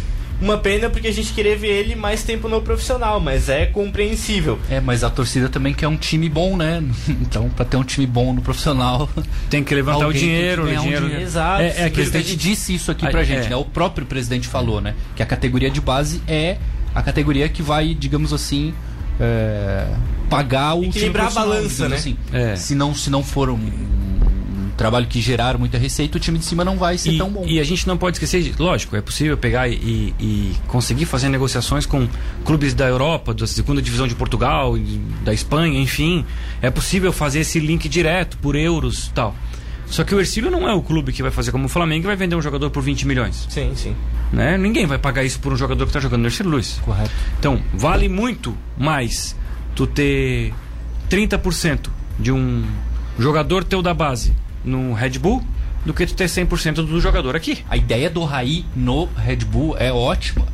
Uma 0.45 0.59
pena 0.59 0.91
porque 0.91 1.09
a 1.09 1.13
gente 1.13 1.33
queria 1.33 1.57
ver 1.57 1.69
ele 1.69 1.95
mais 1.95 2.23
tempo 2.23 2.51
no 2.51 2.61
profissional, 2.61 3.19
mas 3.19 3.49
é 3.49 3.65
compreensível. 3.65 4.59
É, 4.69 4.79
mas 4.79 5.03
a 5.03 5.09
torcida 5.09 5.49
também 5.49 5.73
quer 5.73 5.89
um 5.89 5.97
time 5.97 6.29
bom, 6.29 6.55
né? 6.55 6.85
Então, 7.09 7.49
pra 7.49 7.65
ter 7.65 7.79
um 7.79 7.83
time 7.83 8.07
bom 8.07 8.35
no 8.35 8.43
profissional, 8.43 9.09
Tem 9.49 9.65
que 9.65 9.75
levantar 9.75 10.05
Alguém 10.05 10.21
o 10.21 10.25
dinheiro, 10.27 10.63
o 10.63 10.65
um 10.67 10.69
dinheiro. 10.83 11.05
dinheiro. 11.07 11.25
Exato. 11.25 11.63
É, 11.63 11.85
é 11.85 11.87
o 11.87 11.91
presidente 11.91 12.37
disse 12.37 12.75
isso 12.75 12.91
aqui 12.91 13.09
pra 13.09 13.21
Ah, 13.21 13.25
gente, 13.25 13.47
é. 13.47 13.51
né? 13.51 13.57
O 13.57 13.65
próprio 13.65 14.05
presidente 14.05 14.47
falou, 14.47 14.83
né? 14.83 14.95
Que 15.17 15.23
a 15.23 15.27
categoria 15.27 15.71
de 15.71 15.81
base 15.81 16.21
é 16.29 16.59
a 16.95 17.03
categoria 17.03 17.49
que 17.49 17.63
vai, 17.63 17.95
digamos 17.95 18.31
assim, 18.35 18.75
é, 19.19 19.87
pagar 20.29 20.75
o 20.75 20.81
time 20.83 20.89
Equilibrar 20.89 21.29
a 21.29 21.31
balança, 21.31 21.89
né? 21.89 21.97
Assim. 21.97 22.17
É. 22.33 22.55
Se, 22.55 22.75
não, 22.75 22.95
se 22.95 23.09
não 23.09 23.23
for 23.23 23.49
um, 23.49 23.55
um 23.55 24.14
trabalho 24.77 25.07
que 25.07 25.21
gerar 25.21 25.57
muita 25.59 25.79
receita, 25.79 26.17
o 26.17 26.21
time 26.21 26.39
de 26.39 26.45
cima 26.45 26.65
não 26.65 26.77
vai 26.77 26.99
ser 26.99 27.13
E, 27.13 27.19
tão 27.19 27.31
bom. 27.31 27.45
e 27.47 27.61
a 27.61 27.65
gente 27.65 27.87
não 27.87 27.97
pode 27.97 28.17
esquecer, 28.17 28.43
de, 28.43 28.55
lógico, 28.61 28.97
é 28.97 29.01
possível 29.01 29.37
pegar 29.37 29.69
e, 29.69 30.13
e- 30.19 30.53
conseguir 30.69 31.05
fazer 31.07 31.29
negociações 31.29 31.87
com 31.87 32.09
clubes 32.45 32.75
da 32.75 32.87
Europa, 32.87 33.33
da 33.33 33.47
segunda 33.47 33.81
divisão 33.81 34.07
de 34.09 34.15
Portugal, 34.15 34.75
da 35.25 35.33
Espanha, 35.33 35.79
enfim. 35.81 36.25
É 36.61 36.71
possível 36.71 37.13
fazer 37.13 37.41
esse 37.41 37.59
link 37.61 37.89
direto 37.89 38.37
por 38.39 38.57
euros 38.57 39.11
tal. 39.15 39.35
Só 39.87 40.03
que 40.03 40.15
o 40.15 40.19
Ercílio 40.19 40.51
não 40.51 40.69
é 40.69 40.73
o 40.73 40.81
clube 40.83 41.13
que 41.13 41.23
vai 41.23 41.31
fazer 41.31 41.53
como 41.53 41.67
o 41.67 41.69
Flamengo 41.69 42.07
e 42.07 42.09
vai 42.09 42.17
vender 42.17 42.35
um 42.35 42.43
jogador 42.43 42.71
por 42.71 42.83
20 42.83 43.07
milhões. 43.07 43.47
Sim, 43.51 43.73
sim. 43.77 43.95
Né? 44.33 44.57
Ninguém 44.59 44.87
vai 44.87 44.99
pagar 44.99 45.23
isso 45.23 45.39
por 45.39 45.53
um 45.53 45.57
jogador 45.57 45.85
que 45.85 45.91
está 45.91 46.01
jogando 46.01 46.23
no 46.23 46.27
Ercílio 46.29 46.51
Luiz. 46.51 46.81
Correto. 46.85 47.11
Então, 47.39 47.63
vale 47.75 48.09
muito 48.09 48.57
mais 48.79 49.37
tu 49.77 49.87
ter 49.87 50.53
30% 51.11 51.89
de 52.19 52.33
um 52.33 52.65
jogador 53.19 53.63
teu 53.63 53.83
da 53.83 53.93
base 53.95 54.33
no 54.65 54.93
Red 54.95 55.19
Bull 55.19 55.43
do 55.85 55.93
que 55.93 56.07
tu 56.07 56.15
ter 56.15 56.25
100% 56.27 56.75
do 56.77 57.01
jogador 57.01 57.37
aqui. 57.37 57.59
A 57.69 57.77
ideia 57.77 58.09
do 58.09 58.25
Raí 58.25 58.65
no 58.75 59.07
Red 59.17 59.37
Bull 59.45 59.77
é 59.79 59.93
ótima. 59.93 60.47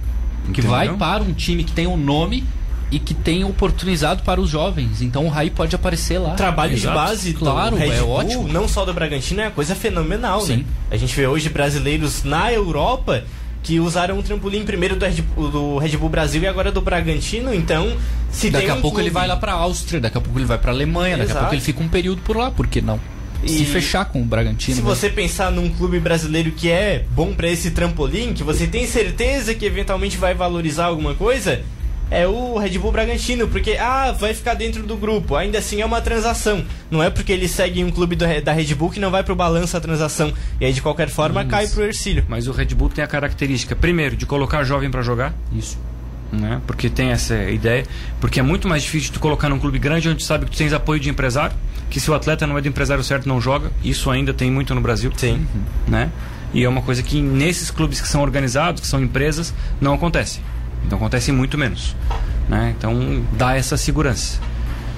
Que 0.45 0.51
Entendeu? 0.61 0.71
vai 0.71 0.89
para 0.97 1.23
um 1.23 1.33
time 1.33 1.63
que 1.63 1.73
tem 1.73 1.87
um 1.87 1.97
nome 1.97 2.43
e 2.91 2.99
que 2.99 3.15
tem 3.15 3.45
oportunizado 3.45 4.23
para 4.25 4.41
os 4.41 4.51
jovens. 4.51 5.01
Então 5.01 5.27
o 5.27 5.29
Raí 5.29 5.49
pode 5.51 5.77
aparecer 5.77 6.19
lá. 6.19 6.35
Trabalho 6.35 6.73
Exato. 6.73 6.89
de 6.89 7.05
base 7.05 7.33
claro, 7.35 7.71
do 7.71 7.77
Red 7.77 7.91
é 7.93 8.01
Bull, 8.01 8.11
ótimo. 8.11 8.49
não 8.49 8.67
só 8.67 8.85
do 8.85 8.93
Bragantino, 8.93 9.41
é 9.43 9.45
uma 9.45 9.51
coisa 9.53 9.77
fenomenal, 9.77 10.41
Sim. 10.41 10.57
né? 10.57 10.65
A 10.91 10.97
gente 10.97 11.15
vê 11.15 11.25
hoje 11.27 11.49
brasileiros 11.49 12.25
na 12.25 12.53
Europa 12.53 13.23
que 13.63 13.79
usaram 13.79 14.19
um 14.19 14.23
trampolim 14.23 14.65
primeiro 14.65 14.97
do 14.97 15.05
Red, 15.05 15.23
Bull, 15.23 15.51
do 15.51 15.79
Red 15.79 15.97
Bull 15.99 16.09
Brasil 16.09 16.43
e 16.43 16.49
agora 16.49 16.73
do 16.73 16.81
Bragantino, 16.81 17.55
então 17.55 17.93
se 18.31 18.51
Daqui 18.51 18.65
tem 18.67 18.75
a 18.75 18.79
um 18.79 18.81
pouco 18.81 18.97
ele 18.99 19.11
clube- 19.11 19.21
vai 19.21 19.29
lá 19.29 19.37
para 19.37 19.53
a 19.53 19.57
Áustria, 19.57 20.01
daqui 20.01 20.17
a 20.19 20.21
pouco 20.21 20.37
ele 20.39 20.47
vai 20.47 20.57
para 20.59 20.73
a 20.73 20.75
Alemanha, 20.75 21.17
daqui 21.19 21.29
a 21.31 21.33
Exato. 21.35 21.41
pouco 21.41 21.55
ele 21.55 21.61
fica 21.63 21.81
um 21.83 21.89
período 21.89 22.23
por 22.23 22.37
lá, 22.37 22.51
por 22.51 22.67
que 22.67 22.81
não? 22.81 22.99
Se 23.47 23.63
E- 23.63 23.67
fechar 23.67 24.05
com 24.07 24.21
o 24.21 24.25
Bragantino. 24.25 24.77
Se 24.77 24.83
né? 24.83 24.89
você 24.89 25.09
pensar 25.09 25.51
num 25.51 25.69
clube 25.71 25.99
brasileiro 25.99 26.51
que 26.53 26.71
é 26.71 27.05
bom 27.13 27.33
pra 27.33 27.49
esse 27.49 27.71
trampolim, 27.71 28.33
que 28.35 28.43
você 28.43 28.67
tem 28.67 28.87
certeza 28.87 29.55
que 29.55 29.65
eventualmente 29.65 30.17
vai 30.17 30.35
valorizar 30.35 30.87
alguma 30.87 31.15
coisa, 31.15 31.63
é 32.11 32.27
o 32.27 32.59
Red 32.59 32.77
Bull 32.79 32.91
Bragantino, 32.93 33.47
porque 33.49 33.77
ah, 33.79 34.11
vai 34.13 34.35
ficar 34.35 34.55
dentro 34.55 34.83
do 34.83 34.97
grupo. 34.97 35.37
Ainda 35.37 35.59
assim 35.59 35.81
é 35.81 35.87
uma 35.87 36.01
transação. 36.01 36.65
Não 36.91 37.03
é 37.03 37.09
porque 37.09 37.33
ele 37.33 37.47
segue 37.49 37.85
um 37.85 37.91
clube 37.91 38.17
do 38.17 38.27
da 38.43 38.53
Red 38.53 38.75
Bull 38.75 38.91
que 38.91 38.99
não 39.01 39.11
vai 39.11 39.23
pro 39.23 39.37
balanço 39.37 39.77
a 39.77 39.81
transação. 39.81 40.33
E 40.61 40.65
aí 40.67 40.73
de 40.73 40.83
qualquer 40.83 41.09
forma 41.09 41.45
cai 41.45 41.69
pro 41.69 41.85
Ercílio. 41.85 42.25
Mas 42.29 42.49
o 42.49 42.53
Red 42.53 42.67
Bull 42.75 42.89
tem 42.89 43.03
a 43.05 43.07
característica, 43.07 43.77
primeiro, 43.77 44.17
de 44.17 44.27
colocar 44.27 44.65
jovem 44.65 44.91
para 44.91 45.03
jogar, 45.03 45.33
Isso. 45.57 45.79
né? 46.33 46.61
Porque 46.67 46.91
tem 46.91 47.11
essa 47.11 47.45
ideia. 47.45 47.87
Porque 48.21 48.41
é 48.41 48.43
muito 48.43 48.67
mais 48.69 48.83
difícil 48.83 49.13
tu 49.13 49.21
colocar 49.21 49.49
num 49.49 49.59
clube 49.61 49.79
grande 49.79 50.09
onde 50.09 50.19
tu 50.19 50.25
sabe 50.25 50.45
que 50.47 50.51
tu 50.51 50.59
tens 50.59 50.73
apoio 50.73 50.99
de 51.01 51.09
empresário, 51.09 51.55
que 51.91 51.99
se 51.99 52.11
o 52.11 52.15
atleta 52.15 52.47
não 52.47 52.57
é 52.57 52.61
do 52.61 52.69
empresário 52.69 53.03
certo 53.03 53.29
não 53.29 53.41
joga. 53.41 53.71
Isso 53.83 54.09
ainda 54.11 54.33
tem 54.33 54.51
muito 54.51 54.75
no 54.75 54.81
Brasil. 54.81 55.13
Sim. 55.17 55.47
Né? 55.87 56.11
E 56.55 56.65
é 56.65 56.69
uma 56.69 56.83
coisa 56.83 57.03
que 57.03 57.21
nesses 57.21 57.71
clubes 57.71 58.01
que 58.01 58.09
são 58.09 58.23
organizados, 58.23 58.81
que 58.81 58.87
são 58.87 59.03
empresas, 59.03 59.53
não 59.81 59.95
acontece. 59.95 60.41
Então 60.87 60.97
acontece 60.97 61.33
muito 61.33 61.59
menos. 61.59 61.95
Né? 62.49 62.75
Então 62.79 63.25
dá 63.37 63.57
essa 63.57 63.77
segurança. 63.77 64.41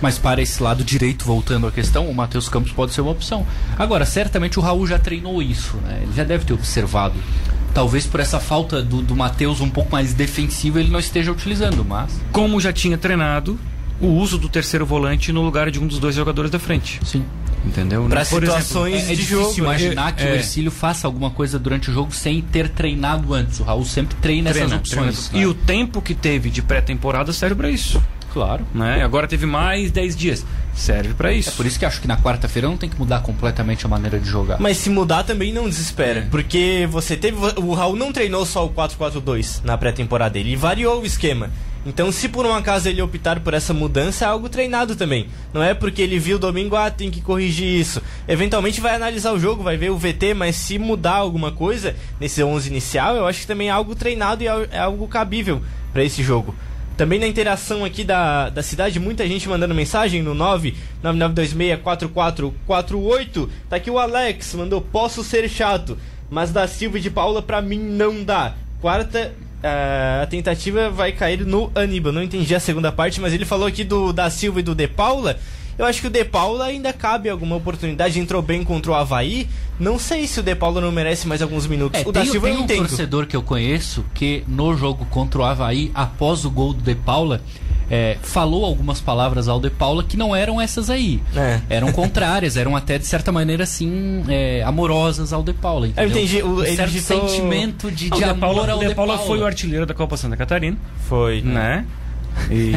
Mas 0.00 0.18
para 0.18 0.42
esse 0.42 0.60
lado 0.62 0.82
direito, 0.82 1.24
voltando 1.24 1.66
à 1.66 1.72
questão, 1.72 2.08
o 2.08 2.14
Matheus 2.14 2.48
Campos 2.48 2.72
pode 2.72 2.92
ser 2.92 3.00
uma 3.00 3.12
opção. 3.12 3.46
Agora, 3.78 4.04
certamente 4.04 4.58
o 4.58 4.62
Raul 4.62 4.84
já 4.86 4.98
treinou 4.98 5.40
isso, 5.40 5.76
né? 5.76 6.00
Ele 6.02 6.12
já 6.12 6.24
deve 6.24 6.44
ter 6.44 6.52
observado. 6.52 7.14
Talvez 7.72 8.04
por 8.04 8.18
essa 8.18 8.40
falta 8.40 8.82
do, 8.82 9.00
do 9.00 9.14
Matheus 9.14 9.60
um 9.60 9.70
pouco 9.70 9.92
mais 9.92 10.12
defensivo 10.12 10.80
ele 10.80 10.90
não 10.90 10.98
esteja 10.98 11.30
utilizando, 11.30 11.84
mas. 11.84 12.20
Como 12.32 12.60
já 12.60 12.72
tinha 12.72 12.98
treinado 12.98 13.56
o 14.02 14.08
uso 14.08 14.36
do 14.36 14.48
terceiro 14.48 14.84
volante 14.84 15.32
no 15.32 15.40
lugar 15.42 15.70
de 15.70 15.78
um 15.80 15.86
dos 15.86 15.98
dois 15.98 16.14
jogadores 16.14 16.50
da 16.50 16.58
frente. 16.58 17.00
Sim. 17.04 17.24
Entendeu? 17.64 18.04
Por 18.08 18.24
situações 18.26 18.94
É, 19.08 19.12
é 19.12 19.14
de 19.14 19.16
difícil 19.16 19.40
jogo. 19.40 19.52
né? 19.54 19.60
imaginar 19.60 20.12
que 20.16 20.24
É. 20.24 20.32
o 20.32 20.34
Ercílio 20.34 20.70
faça 20.72 21.06
alguma 21.06 21.30
coisa 21.30 21.58
durante 21.60 21.90
o 21.90 21.94
jogo 21.94 22.12
sem 22.12 22.42
ter 22.42 22.68
treinado 22.68 23.32
antes. 23.32 23.60
O 23.60 23.62
Raul 23.62 23.84
sempre 23.84 24.16
treina, 24.20 24.50
Treina, 24.50 24.66
essas 24.66 24.78
opções. 24.80 25.28
treina. 25.28 25.46
E 25.46 25.48
o 25.48 25.54
tempo 25.54 26.02
que 26.02 26.12
teve 26.14 26.50
de 26.50 26.60
pré-temporada 26.60 27.32
serve 27.32 27.54
para 27.54 27.70
isso. 27.70 28.02
Claro. 28.32 28.66
Né? 28.74 29.04
Agora 29.04 29.28
teve 29.28 29.46
mais 29.46 29.92
10 29.92 30.16
dias. 30.16 30.44
Serve 30.74 31.12
para 31.14 31.32
isso. 31.32 31.50
É 31.50 31.52
por 31.52 31.66
isso 31.66 31.78
que 31.78 31.84
acho 31.84 32.00
que 32.00 32.08
na 32.08 32.16
quarta-feira 32.16 32.66
não 32.66 32.78
tem 32.78 32.88
que 32.88 32.98
mudar 32.98 33.20
completamente 33.20 33.84
a 33.84 33.88
maneira 33.88 34.18
de 34.18 34.26
jogar. 34.28 34.58
Mas 34.58 34.78
se 34.78 34.88
mudar 34.90 35.22
também 35.22 35.52
não 35.52 35.68
desespera. 35.68 36.20
É. 36.20 36.22
Porque 36.30 36.88
você 36.90 37.14
teve. 37.14 37.36
O 37.58 37.74
Raul 37.74 37.94
não 37.94 38.10
treinou 38.10 38.44
só 38.46 38.64
o 38.66 38.70
4-4-2 38.70 39.60
na 39.62 39.76
pré-temporada 39.78 40.30
dele, 40.34 40.48
ele 40.50 40.56
variou 40.56 41.02
o 41.02 41.06
esquema. 41.06 41.50
Então, 41.84 42.12
se 42.12 42.28
por 42.28 42.46
um 42.46 42.54
acaso 42.54 42.88
ele 42.88 43.02
optar 43.02 43.40
por 43.40 43.54
essa 43.54 43.74
mudança, 43.74 44.24
é 44.24 44.28
algo 44.28 44.48
treinado 44.48 44.94
também. 44.94 45.26
Não 45.52 45.62
é 45.62 45.74
porque 45.74 46.00
ele 46.00 46.18
viu 46.18 46.38
domingo, 46.38 46.76
ah, 46.76 46.90
tem 46.90 47.10
que 47.10 47.20
corrigir 47.20 47.80
isso. 47.80 48.00
Eventualmente 48.28 48.80
vai 48.80 48.94
analisar 48.94 49.32
o 49.32 49.38
jogo, 49.38 49.64
vai 49.64 49.76
ver 49.76 49.90
o 49.90 49.98
VT, 49.98 50.34
mas 50.34 50.56
se 50.56 50.78
mudar 50.78 51.16
alguma 51.16 51.50
coisa 51.50 51.96
nesse 52.20 52.42
11 52.42 52.70
inicial, 52.70 53.16
eu 53.16 53.26
acho 53.26 53.40
que 53.40 53.46
também 53.46 53.68
é 53.68 53.72
algo 53.72 53.94
treinado 53.94 54.42
e 54.42 54.46
é 54.46 54.68
é 54.70 54.78
algo 54.78 55.08
cabível 55.08 55.60
para 55.92 56.04
esse 56.04 56.22
jogo. 56.22 56.54
Também 56.96 57.18
na 57.18 57.26
interação 57.26 57.84
aqui 57.84 58.04
da, 58.04 58.50
da 58.50 58.62
cidade, 58.62 59.00
muita 59.00 59.26
gente 59.26 59.48
mandando 59.48 59.74
mensagem 59.74 60.22
no 60.22 60.34
999264448. 61.02 63.48
Tá 63.68 63.76
aqui 63.76 63.90
o 63.90 63.98
Alex, 63.98 64.54
mandou: 64.54 64.80
Posso 64.80 65.24
ser 65.24 65.48
chato, 65.48 65.98
mas 66.30 66.52
da 66.52 66.68
Silva 66.68 66.98
e 66.98 67.00
de 67.00 67.10
Paula 67.10 67.42
pra 67.42 67.62
mim 67.62 67.78
não 67.78 68.22
dá. 68.22 68.54
Quarta, 68.80 69.32
a 69.62 70.26
tentativa 70.26 70.90
vai 70.90 71.12
cair 71.12 71.44
no 71.44 71.70
Aníbal. 71.74 72.12
Não 72.12 72.22
entendi 72.22 72.54
a 72.54 72.60
segunda 72.60 72.90
parte, 72.90 73.20
mas 73.20 73.32
ele 73.32 73.44
falou 73.44 73.66
aqui 73.66 73.84
do 73.84 74.12
da 74.12 74.28
Silva 74.30 74.60
e 74.60 74.62
do 74.62 74.74
De 74.74 74.88
Paula. 74.88 75.38
Eu 75.78 75.86
acho 75.86 76.00
que 76.00 76.06
o 76.06 76.10
De 76.10 76.24
Paula 76.24 76.66
ainda 76.66 76.92
cabe 76.92 77.28
alguma 77.28 77.56
oportunidade. 77.56 78.18
Entrou 78.20 78.42
bem 78.42 78.62
contra 78.62 78.90
o 78.92 78.94
Havaí. 78.94 79.48
Não 79.80 79.98
sei 79.98 80.26
se 80.26 80.38
o 80.40 80.42
De 80.42 80.54
Paula 80.54 80.80
não 80.80 80.92
merece 80.92 81.26
mais 81.26 81.40
alguns 81.42 81.66
minutos. 81.66 82.00
É, 82.00 82.06
o 82.08 82.12
da 82.12 82.20
tem, 82.20 82.30
Silva 82.30 82.46
tem 82.46 82.54
eu 82.56 82.60
um 82.60 82.64
entendo. 82.64 82.86
torcedor 82.88 83.26
que 83.26 83.34
eu 83.36 83.42
conheço 83.42 84.04
que 84.14 84.44
no 84.46 84.76
jogo 84.76 85.04
contra 85.06 85.40
o 85.40 85.44
Havaí, 85.44 85.90
após 85.94 86.44
o 86.44 86.50
gol 86.50 86.72
do 86.72 86.82
De 86.82 86.94
Paula, 86.94 87.40
é, 87.90 88.16
falou 88.22 88.64
algumas 88.64 89.00
palavras 89.00 89.48
ao 89.48 89.58
De 89.60 89.68
Paula 89.70 90.04
que 90.04 90.16
não 90.16 90.34
eram 90.36 90.60
essas 90.60 90.88
aí. 90.88 91.20
É. 91.36 91.60
Eram 91.68 91.90
contrárias, 91.92 92.56
eram 92.56 92.76
até 92.76 92.98
de 92.98 93.06
certa 93.06 93.32
maneira 93.32 93.64
assim, 93.64 94.24
é, 94.28 94.62
amorosas 94.62 95.32
ao 95.32 95.42
De 95.42 95.52
Paula. 95.52 95.86
Eu 95.86 95.90
entendeu? 95.90 96.08
entendi, 96.10 96.42
o- 96.42 96.60
um 96.62 96.64
certo 96.76 96.98
sentimento 97.00 97.90
de, 97.90 98.08
de 98.08 98.16
De 98.18 98.24
amor 98.24 98.38
Paula, 98.40 98.70
ao 98.72 98.76
o 98.76 98.80
De 98.80 98.88
De 98.88 98.94
Paula 98.94 99.14
Paula. 99.14 99.26
foi 99.28 99.38
o 99.40 99.46
artilheiro 99.46 99.84
da 99.86 99.94
Copa 99.94 100.16
Santa 100.16 100.36
Catarina, 100.36 100.76
Foi. 101.08 101.40
né? 101.42 101.84
E 102.50 102.72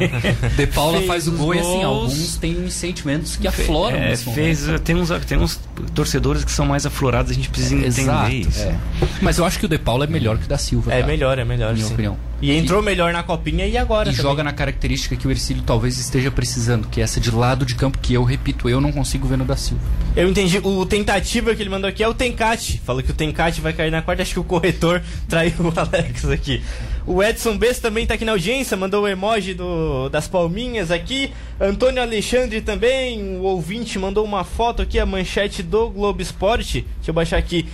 De 0.56 0.66
Paula 0.66 0.98
Fez 0.98 1.06
faz 1.06 1.28
o 1.28 1.32
gol 1.32 1.54
e 1.54 1.58
assim, 1.58 1.82
alguns 1.82 2.36
têm 2.36 2.68
sentimentos 2.70 3.36
que 3.36 3.46
afloram 3.48 3.96
é, 3.96 4.16
fez, 4.16 4.66
tem, 4.84 4.94
uns, 4.96 5.08
tem 5.26 5.38
uns 5.38 5.60
torcedores 5.94 6.44
que 6.44 6.50
são 6.50 6.66
mais 6.66 6.84
aflorados, 6.86 7.30
a 7.30 7.34
gente 7.34 7.48
precisa 7.48 7.74
entender 7.74 8.00
Exato, 8.00 8.30
isso. 8.34 8.62
é. 8.62 8.78
Mas 9.20 9.38
eu 9.38 9.44
acho 9.44 9.58
que 9.58 9.66
o 9.66 9.68
De 9.68 9.78
Paula 9.78 10.04
é 10.04 10.08
melhor 10.08 10.38
que 10.38 10.44
o 10.44 10.48
da 10.48 10.58
Silva. 10.58 10.92
É 10.92 10.96
cara, 10.96 11.06
melhor, 11.06 11.38
é 11.38 11.44
melhor. 11.44 11.68
na 11.68 11.74
minha 11.74 11.86
sim. 11.86 11.92
opinião. 11.92 12.16
E 12.40 12.52
entrou 12.52 12.82
melhor 12.82 13.12
na 13.14 13.22
copinha 13.22 13.66
e 13.66 13.78
agora 13.78 14.10
E 14.10 14.12
também. 14.12 14.22
joga 14.22 14.44
na 14.44 14.52
característica 14.52 15.16
que 15.16 15.26
o 15.26 15.30
Ercílio 15.30 15.62
talvez 15.64 15.98
esteja 15.98 16.30
precisando, 16.30 16.86
que 16.88 17.00
é 17.00 17.04
essa 17.04 17.18
de 17.18 17.30
lado 17.30 17.64
de 17.64 17.74
campo, 17.74 17.98
que 17.98 18.12
eu 18.12 18.24
repito, 18.24 18.68
eu 18.68 18.78
não 18.78 18.92
consigo 18.92 19.26
ver 19.26 19.38
no 19.38 19.44
da 19.46 19.56
Silva. 19.56 19.82
Eu 20.14 20.28
entendi. 20.28 20.58
O 20.62 20.84
tentativa 20.84 21.54
que 21.54 21.62
ele 21.62 21.70
mandou 21.70 21.88
aqui 21.88 22.02
é 22.02 22.08
o 22.08 22.12
Tencate. 22.12 22.82
Falou 22.84 23.02
que 23.02 23.10
o 23.10 23.14
Tencate 23.14 23.62
vai 23.62 23.72
cair 23.72 23.90
na 23.90 24.02
quarta. 24.02 24.22
Acho 24.22 24.34
que 24.34 24.40
o 24.40 24.44
corretor 24.44 25.02
traiu 25.26 25.54
o 25.60 25.72
Alex 25.74 26.26
aqui. 26.26 26.62
O 27.06 27.22
Edson 27.22 27.56
Bess 27.56 27.78
também 27.78 28.04
tá 28.04 28.14
aqui 28.14 28.24
na 28.24 28.32
audiência. 28.32 28.76
Mandou 28.76 29.04
o 29.04 29.08
emoji 29.08 29.54
do, 29.54 30.08
das 30.08 30.26
palminhas 30.26 30.90
aqui. 30.90 31.32
Antônio 31.60 32.02
Alexandre 32.02 32.60
também. 32.60 33.36
O 33.36 33.42
ouvinte 33.42 33.96
mandou 33.96 34.24
uma 34.24 34.42
foto 34.42 34.82
aqui, 34.82 34.98
a 34.98 35.06
manchete 35.06 35.62
do 35.62 35.88
Globo 35.88 36.20
Esporte. 36.20 36.84
Deixa 36.96 37.10
eu 37.10 37.14
baixar 37.14 37.36
aqui. 37.36 37.68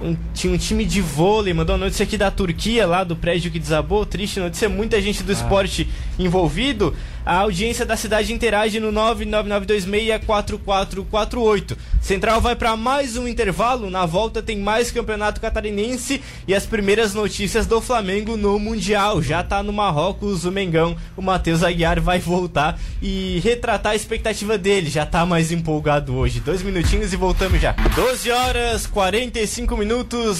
Um- 0.00 0.16
tinha 0.34 0.52
um 0.52 0.58
time 0.58 0.84
de 0.84 1.00
vôlei, 1.00 1.54
mandou 1.54 1.76
uma 1.76 1.84
notícia 1.86 2.02
aqui 2.04 2.18
da 2.18 2.30
Turquia, 2.30 2.86
lá 2.86 3.02
do 3.04 3.16
prédio 3.16 3.50
que 3.50 3.58
desabou. 3.58 4.04
Triste 4.04 4.38
notícia, 4.40 4.68
muita 4.68 5.00
gente 5.00 5.22
do 5.22 5.32
esporte 5.32 5.88
envolvido. 6.18 6.94
A 7.24 7.36
audiência 7.38 7.86
da 7.86 7.96
cidade 7.96 8.34
interage 8.34 8.78
no 8.78 8.92
999264448. 8.92 11.76
Central 12.02 12.38
vai 12.40 12.54
para 12.54 12.76
mais 12.76 13.16
um 13.16 13.26
intervalo. 13.26 13.88
Na 13.88 14.04
volta 14.04 14.42
tem 14.42 14.58
mais 14.58 14.90
campeonato 14.90 15.40
catarinense 15.40 16.20
e 16.46 16.54
as 16.54 16.66
primeiras 16.66 17.14
notícias 17.14 17.64
do 17.66 17.80
Flamengo 17.80 18.36
no 18.36 18.58
Mundial. 18.58 19.22
Já 19.22 19.42
tá 19.42 19.62
no 19.62 19.72
Marrocos 19.72 20.44
o 20.44 20.52
Mengão. 20.52 20.94
O 21.16 21.22
Matheus 21.22 21.62
Aguiar 21.62 21.98
vai 22.00 22.18
voltar 22.18 22.78
e 23.00 23.40
retratar 23.42 23.92
a 23.92 23.96
expectativa 23.96 24.58
dele. 24.58 24.90
Já 24.90 25.06
tá 25.06 25.24
mais 25.24 25.50
empolgado 25.50 26.14
hoje. 26.14 26.40
Dois 26.40 26.62
minutinhos 26.62 27.10
e 27.12 27.16
voltamos 27.16 27.58
já. 27.58 27.72
12 27.94 28.30
horas 28.30 28.86
45 28.86 29.74
minutos, 29.78 29.83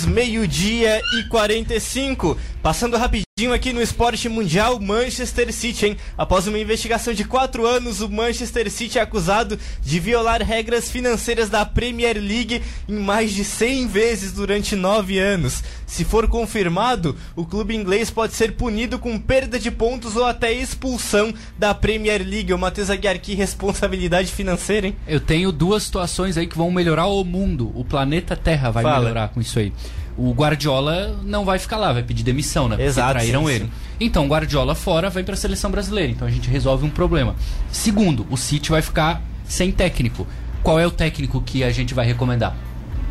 meio-dia 0.07 1.01
e 1.18 1.28
45. 1.28 2.36
Passando 2.65 2.97
rapidinho 2.97 3.53
aqui 3.53 3.75
no 3.75 3.83
esporte 3.83 4.27
mundial, 4.27 4.81
Manchester 4.81 5.53
City, 5.53 5.85
hein? 5.85 5.97
Após 6.17 6.47
uma 6.47 6.59
investigação 6.59 7.12
de 7.12 7.23
quatro 7.23 7.67
anos, 7.67 8.01
o 8.01 8.09
Manchester 8.09 8.71
City 8.71 8.99
é 8.99 9.03
acusado 9.03 9.59
de 9.83 10.01
violar 10.01 10.41
regras 10.43 10.91
financeiras 10.91 11.51
da 11.51 11.67
Premier 11.67 12.17
League 12.17 12.62
em 12.89 12.95
mais 12.95 13.35
de 13.35 13.45
100 13.45 13.87
vezes 13.89 14.33
durante 14.33 14.75
nove 14.75 15.19
anos. 15.19 15.62
Se 15.87 16.07
for 16.07 16.27
confirmado, 16.27 17.15
o 17.37 17.45
clube 17.45 17.77
inglês 17.77 18.11
pode 18.11 18.33
ser 18.33 18.53
punido 18.53 18.99
com 18.99 19.19
perda 19.19 19.59
de 19.59 19.71
pontos 19.71 20.17
ou 20.17 20.25
até 20.25 20.51
expulsão 20.51 21.35
da 21.59 21.75
Premier 21.75 22.27
League. 22.27 22.55
O 22.55 22.59
Matheus 22.59 22.89
Aguiar, 22.89 23.19
que 23.19 23.35
responsabilidade 23.35 24.33
financeira, 24.33 24.87
hein? 24.87 24.97
Eu 25.07 25.21
tenho 25.21 25.53
duas 25.53 25.83
situações 25.83 26.39
aí 26.39 26.47
que 26.47 26.57
vão 26.57 26.71
melhorar 26.71 27.09
o 27.09 27.23
mundo. 27.25 27.71
O 27.75 27.85
planeta 27.85 28.35
Terra 28.35 28.71
vai 28.71 28.83
Fala. 28.83 29.01
melhorar 29.01 29.29
com 29.29 29.41
isso 29.43 29.59
aí. 29.59 29.71
O 30.17 30.33
Guardiola 30.33 31.19
não 31.25 31.45
vai 31.45 31.59
ficar 31.59 31.77
lá, 31.77 31.93
vai 31.93 32.03
pedir 32.03 32.23
demissão, 32.23 32.69
né? 32.69 32.77
Porque 32.77 32.89
Exato, 32.89 33.12
traíram 33.15 33.47
sim, 33.47 33.53
ele. 33.53 33.65
sim. 33.65 33.71
Então, 34.01 34.27
Guardiola 34.29 34.75
fora 34.75 35.11
vai 35.11 35.23
pra 35.25 35.35
seleção 35.37 35.71
brasileira. 35.71 36.11
Então 36.12 36.27
a 36.27 36.31
gente 36.31 36.49
resolve 36.49 36.85
um 36.87 36.91
problema. 36.91 37.35
Segundo, 37.73 38.27
o 38.31 38.37
City 38.37 38.71
vai 38.71 38.81
ficar 38.83 39.21
sem 39.45 39.73
técnico. 39.73 40.27
Qual 40.62 40.79
é 40.79 40.87
o 40.87 40.91
técnico 40.91 41.41
que 41.43 41.65
a 41.65 41.71
gente 41.71 41.95
vai 41.95 42.07
recomendar? 42.07 42.57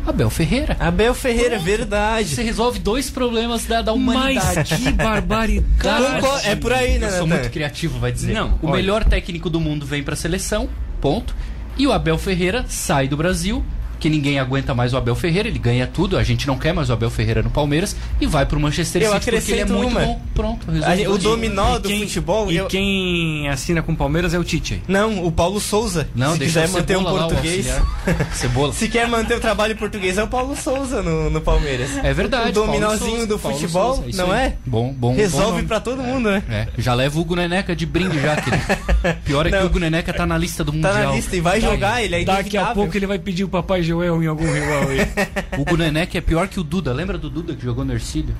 Abel 0.06 0.28
Ferreira. 0.28 0.76
Abel 0.80 1.14
Ferreira, 1.14 1.58
Você 1.58 1.64
verdade. 1.64 2.34
resolve 2.42 2.78
dois 2.78 3.08
problemas 3.08 3.64
da, 3.64 3.80
da 3.80 3.92
humanidade. 3.92 4.70
Mas 4.70 4.80
que 4.80 4.92
barbaridade. 4.92 6.04
É 6.44 6.54
por 6.54 6.72
aí, 6.72 6.98
né, 6.98 7.06
Eu 7.08 7.18
sou 7.18 7.26
muito 7.26 7.50
criativo, 7.50 7.98
vai 7.98 8.12
dizer. 8.12 8.34
Não, 8.34 8.58
o 8.60 8.66
olha. 8.66 8.76
melhor 8.76 9.04
técnico 9.04 9.48
do 9.48 9.60
mundo 9.60 9.86
vem 9.86 10.02
pra 10.02 10.14
seleção, 10.14 10.68
ponto. 11.00 11.34
E 11.78 11.86
o 11.86 11.92
Abel 11.92 12.18
Ferreira 12.18 12.64
sai 12.68 13.08
do 13.08 13.16
Brasil. 13.16 13.64
Porque 14.04 14.14
ninguém 14.14 14.38
aguenta 14.38 14.74
mais 14.74 14.92
o 14.92 14.98
Abel 14.98 15.14
Ferreira, 15.14 15.48
ele 15.48 15.58
ganha 15.58 15.86
tudo, 15.86 16.18
a 16.18 16.22
gente 16.22 16.46
não 16.46 16.58
quer 16.58 16.74
mais 16.74 16.90
o 16.90 16.92
Abel 16.92 17.08
Ferreira 17.08 17.42
no 17.42 17.48
Palmeiras 17.48 17.96
e 18.20 18.26
vai 18.26 18.44
pro 18.44 18.60
Manchester 18.60 19.00
Eu 19.02 19.12
City 19.14 19.30
porque 19.30 19.52
ele 19.52 19.60
é 19.62 19.64
muito 19.64 19.88
uma. 19.92 20.00
bom. 20.00 20.20
Pronto, 20.34 20.66
gente- 20.70 21.08
o 21.08 21.16
dominó 21.16 21.76
E 21.76 21.78
do 21.78 21.88
quem- 21.88 22.00
futebol. 22.00 22.52
E 22.52 22.56
eu- 22.58 22.66
quem 22.66 23.48
assina 23.48 23.80
com 23.82 23.92
o 23.92 23.96
Palmeiras 23.96 24.34
é 24.34 24.38
o 24.38 24.44
Tite 24.44 24.74
aí. 24.74 24.82
Não, 24.86 25.24
o 25.24 25.32
Paulo 25.32 25.58
Souza. 25.58 26.06
Não, 26.14 26.32
se 26.34 26.40
deixa 26.40 26.60
quiser 26.60 26.72
manter 26.78 26.98
um 26.98 27.04
português. 27.04 27.66
Cebola. 28.34 28.74
Se 28.74 28.88
quer 28.88 29.08
manter 29.08 29.38
o 29.38 29.40
trabalho 29.40 29.74
português, 29.74 30.18
é 30.18 30.22
o 30.22 30.28
Paulo 30.28 30.54
Souza 30.54 31.02
no, 31.02 31.30
no 31.30 31.40
Palmeiras. 31.40 31.96
É 32.04 32.12
verdade. 32.12 32.50
O 32.50 32.52
dominózinho 32.52 33.10
Souza, 33.12 33.26
do 33.26 33.38
Paulo 33.38 33.56
futebol, 33.58 33.94
Souza, 33.94 34.10
isso 34.10 34.18
não 34.18 34.30
aí. 34.32 34.48
é? 34.48 34.56
Bom, 34.66 34.88
bom. 34.88 35.12
bom 35.12 35.16
Resolve 35.16 35.52
nome. 35.52 35.62
pra 35.62 35.80
todo 35.80 36.02
mundo, 36.02 36.30
né? 36.30 36.42
É, 36.50 36.68
já 36.76 36.92
leva 36.92 37.16
o 37.16 37.22
Hugo 37.22 37.36
Neneca 37.36 37.74
de 37.74 37.86
brinde 37.86 38.20
já, 38.20 38.36
querido. 38.36 38.64
Pior 39.24 39.46
é 39.46 39.50
que 39.50 39.56
Não. 39.56 39.62
o 39.62 39.66
Hugo 39.66 39.78
Neneca 39.78 40.12
tá 40.12 40.26
na 40.26 40.36
lista 40.36 40.62
do 40.62 40.72
Tá 40.72 40.76
Mundial. 40.88 41.08
na 41.10 41.16
lista 41.16 41.34
e 41.34 41.40
vai 41.40 41.58
jogar, 41.58 42.02
ele 42.04 42.16
é 42.16 42.24
Daqui 42.24 42.58
a 42.58 42.66
pouco 42.66 42.94
ele 42.96 43.06
vai 43.06 43.18
pedir 43.18 43.44
o 43.44 43.48
Papai 43.48 43.82
Joel 43.94 44.22
em 44.22 44.26
algum 44.26 44.52
rival 44.52 44.88
aí. 44.88 44.98
O 45.56 45.62
Hugo 45.62 45.76
Neneca 45.76 46.18
é 46.18 46.20
pior 46.20 46.48
que 46.48 46.58
o 46.58 46.64
Duda. 46.64 46.92
Lembra 46.92 47.16
do 47.16 47.30
Duda 47.30 47.54
que 47.54 47.62
jogou 47.64 47.84
no 47.84 47.92
Ercílio? 47.92 48.34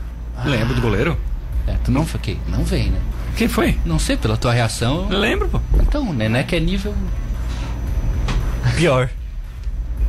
Lembra 0.44 0.74
do 0.74 0.80
goleiro? 0.80 1.16
É, 1.66 1.74
tu 1.84 1.92
não 1.92 2.04
fiquei. 2.04 2.38
Não 2.48 2.64
vem, 2.64 2.90
né? 2.90 3.00
Quem 3.36 3.46
foi? 3.48 3.78
Não 3.84 3.98
sei, 3.98 4.16
pela 4.16 4.36
tua 4.36 4.52
reação. 4.52 5.08
Lembro, 5.08 5.48
pô. 5.48 5.60
Então, 5.80 6.10
o 6.10 6.12
Neneca 6.12 6.56
é 6.56 6.60
nível. 6.60 6.92
Pior. 8.76 9.08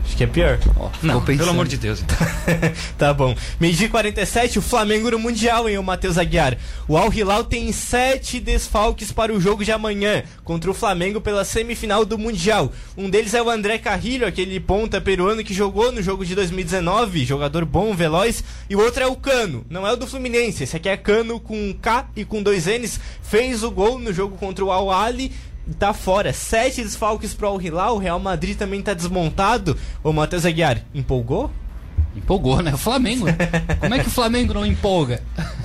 Acho 0.05 0.15
que 0.15 0.23
é 0.23 0.27
pior. 0.27 0.59
Ó, 0.77 0.89
Não, 1.01 1.21
pelo 1.21 1.49
amor 1.49 1.67
de 1.67 1.77
Deus. 1.77 2.01
então. 2.01 2.17
tá 2.97 3.13
bom. 3.13 3.35
Meio-dia 3.59 3.87
e 3.87 3.89
47, 3.89 4.59
o 4.59 4.61
Flamengo 4.61 5.09
no 5.09 5.19
Mundial, 5.19 5.67
hein, 5.67 5.77
o 5.77 5.83
Matheus 5.83 6.17
Aguiar. 6.17 6.57
O 6.87 6.95
Al 6.95 7.11
Hilal 7.11 7.43
tem 7.43 7.71
sete 7.71 8.39
desfalques 8.39 9.11
para 9.11 9.33
o 9.33 9.41
jogo 9.41 9.65
de 9.65 9.71
amanhã, 9.71 10.23
contra 10.43 10.69
o 10.69 10.73
Flamengo 10.73 11.19
pela 11.19 11.43
semifinal 11.43 12.05
do 12.05 12.17
Mundial. 12.17 12.71
Um 12.95 13.09
deles 13.09 13.33
é 13.33 13.41
o 13.41 13.49
André 13.49 13.79
Carrilho, 13.79 14.27
aquele 14.27 14.59
ponta 14.59 15.01
peruano 15.01 15.43
que 15.43 15.53
jogou 15.53 15.91
no 15.91 16.01
jogo 16.01 16.23
de 16.23 16.35
2019, 16.35 17.25
jogador 17.25 17.65
bom, 17.65 17.93
veloz. 17.93 18.43
E 18.69 18.75
o 18.75 18.79
outro 18.79 19.03
é 19.03 19.07
o 19.07 19.15
Cano, 19.15 19.65
não 19.69 19.87
é 19.87 19.91
o 19.91 19.97
do 19.97 20.05
Fluminense, 20.07 20.63
esse 20.63 20.77
aqui 20.77 20.87
é 20.87 20.95
Cano 20.95 21.39
com 21.39 21.73
K 21.81 22.09
e 22.15 22.23
com 22.23 22.43
dois 22.43 22.67
N's. 22.67 22.99
Fez 23.23 23.63
o 23.63 23.71
gol 23.71 23.97
no 23.99 24.13
jogo 24.13 24.37
contra 24.37 24.63
o 24.63 24.71
Al 24.71 24.91
Ali 24.91 25.31
tá 25.79 25.93
fora. 25.93 26.31
Sete 26.33 26.81
desfalques 26.83 27.33
pro 27.33 27.47
Al 27.47 27.61
Hilal, 27.61 27.95
o 27.95 27.99
Real 27.99 28.19
Madrid 28.19 28.57
também 28.57 28.81
tá 28.81 28.93
desmontado. 28.93 29.77
Ô 30.03 30.11
Matheus 30.13 30.45
Aguiar, 30.45 30.81
empolgou? 30.93 31.51
Empolgou, 32.15 32.61
né? 32.61 32.73
O 32.73 32.77
Flamengo. 32.77 33.25
né? 33.25 33.35
Como 33.79 33.93
é 33.93 33.99
que 33.99 34.07
o 34.07 34.11
Flamengo 34.11 34.53
não 34.53 34.65
empolga? 34.65 35.21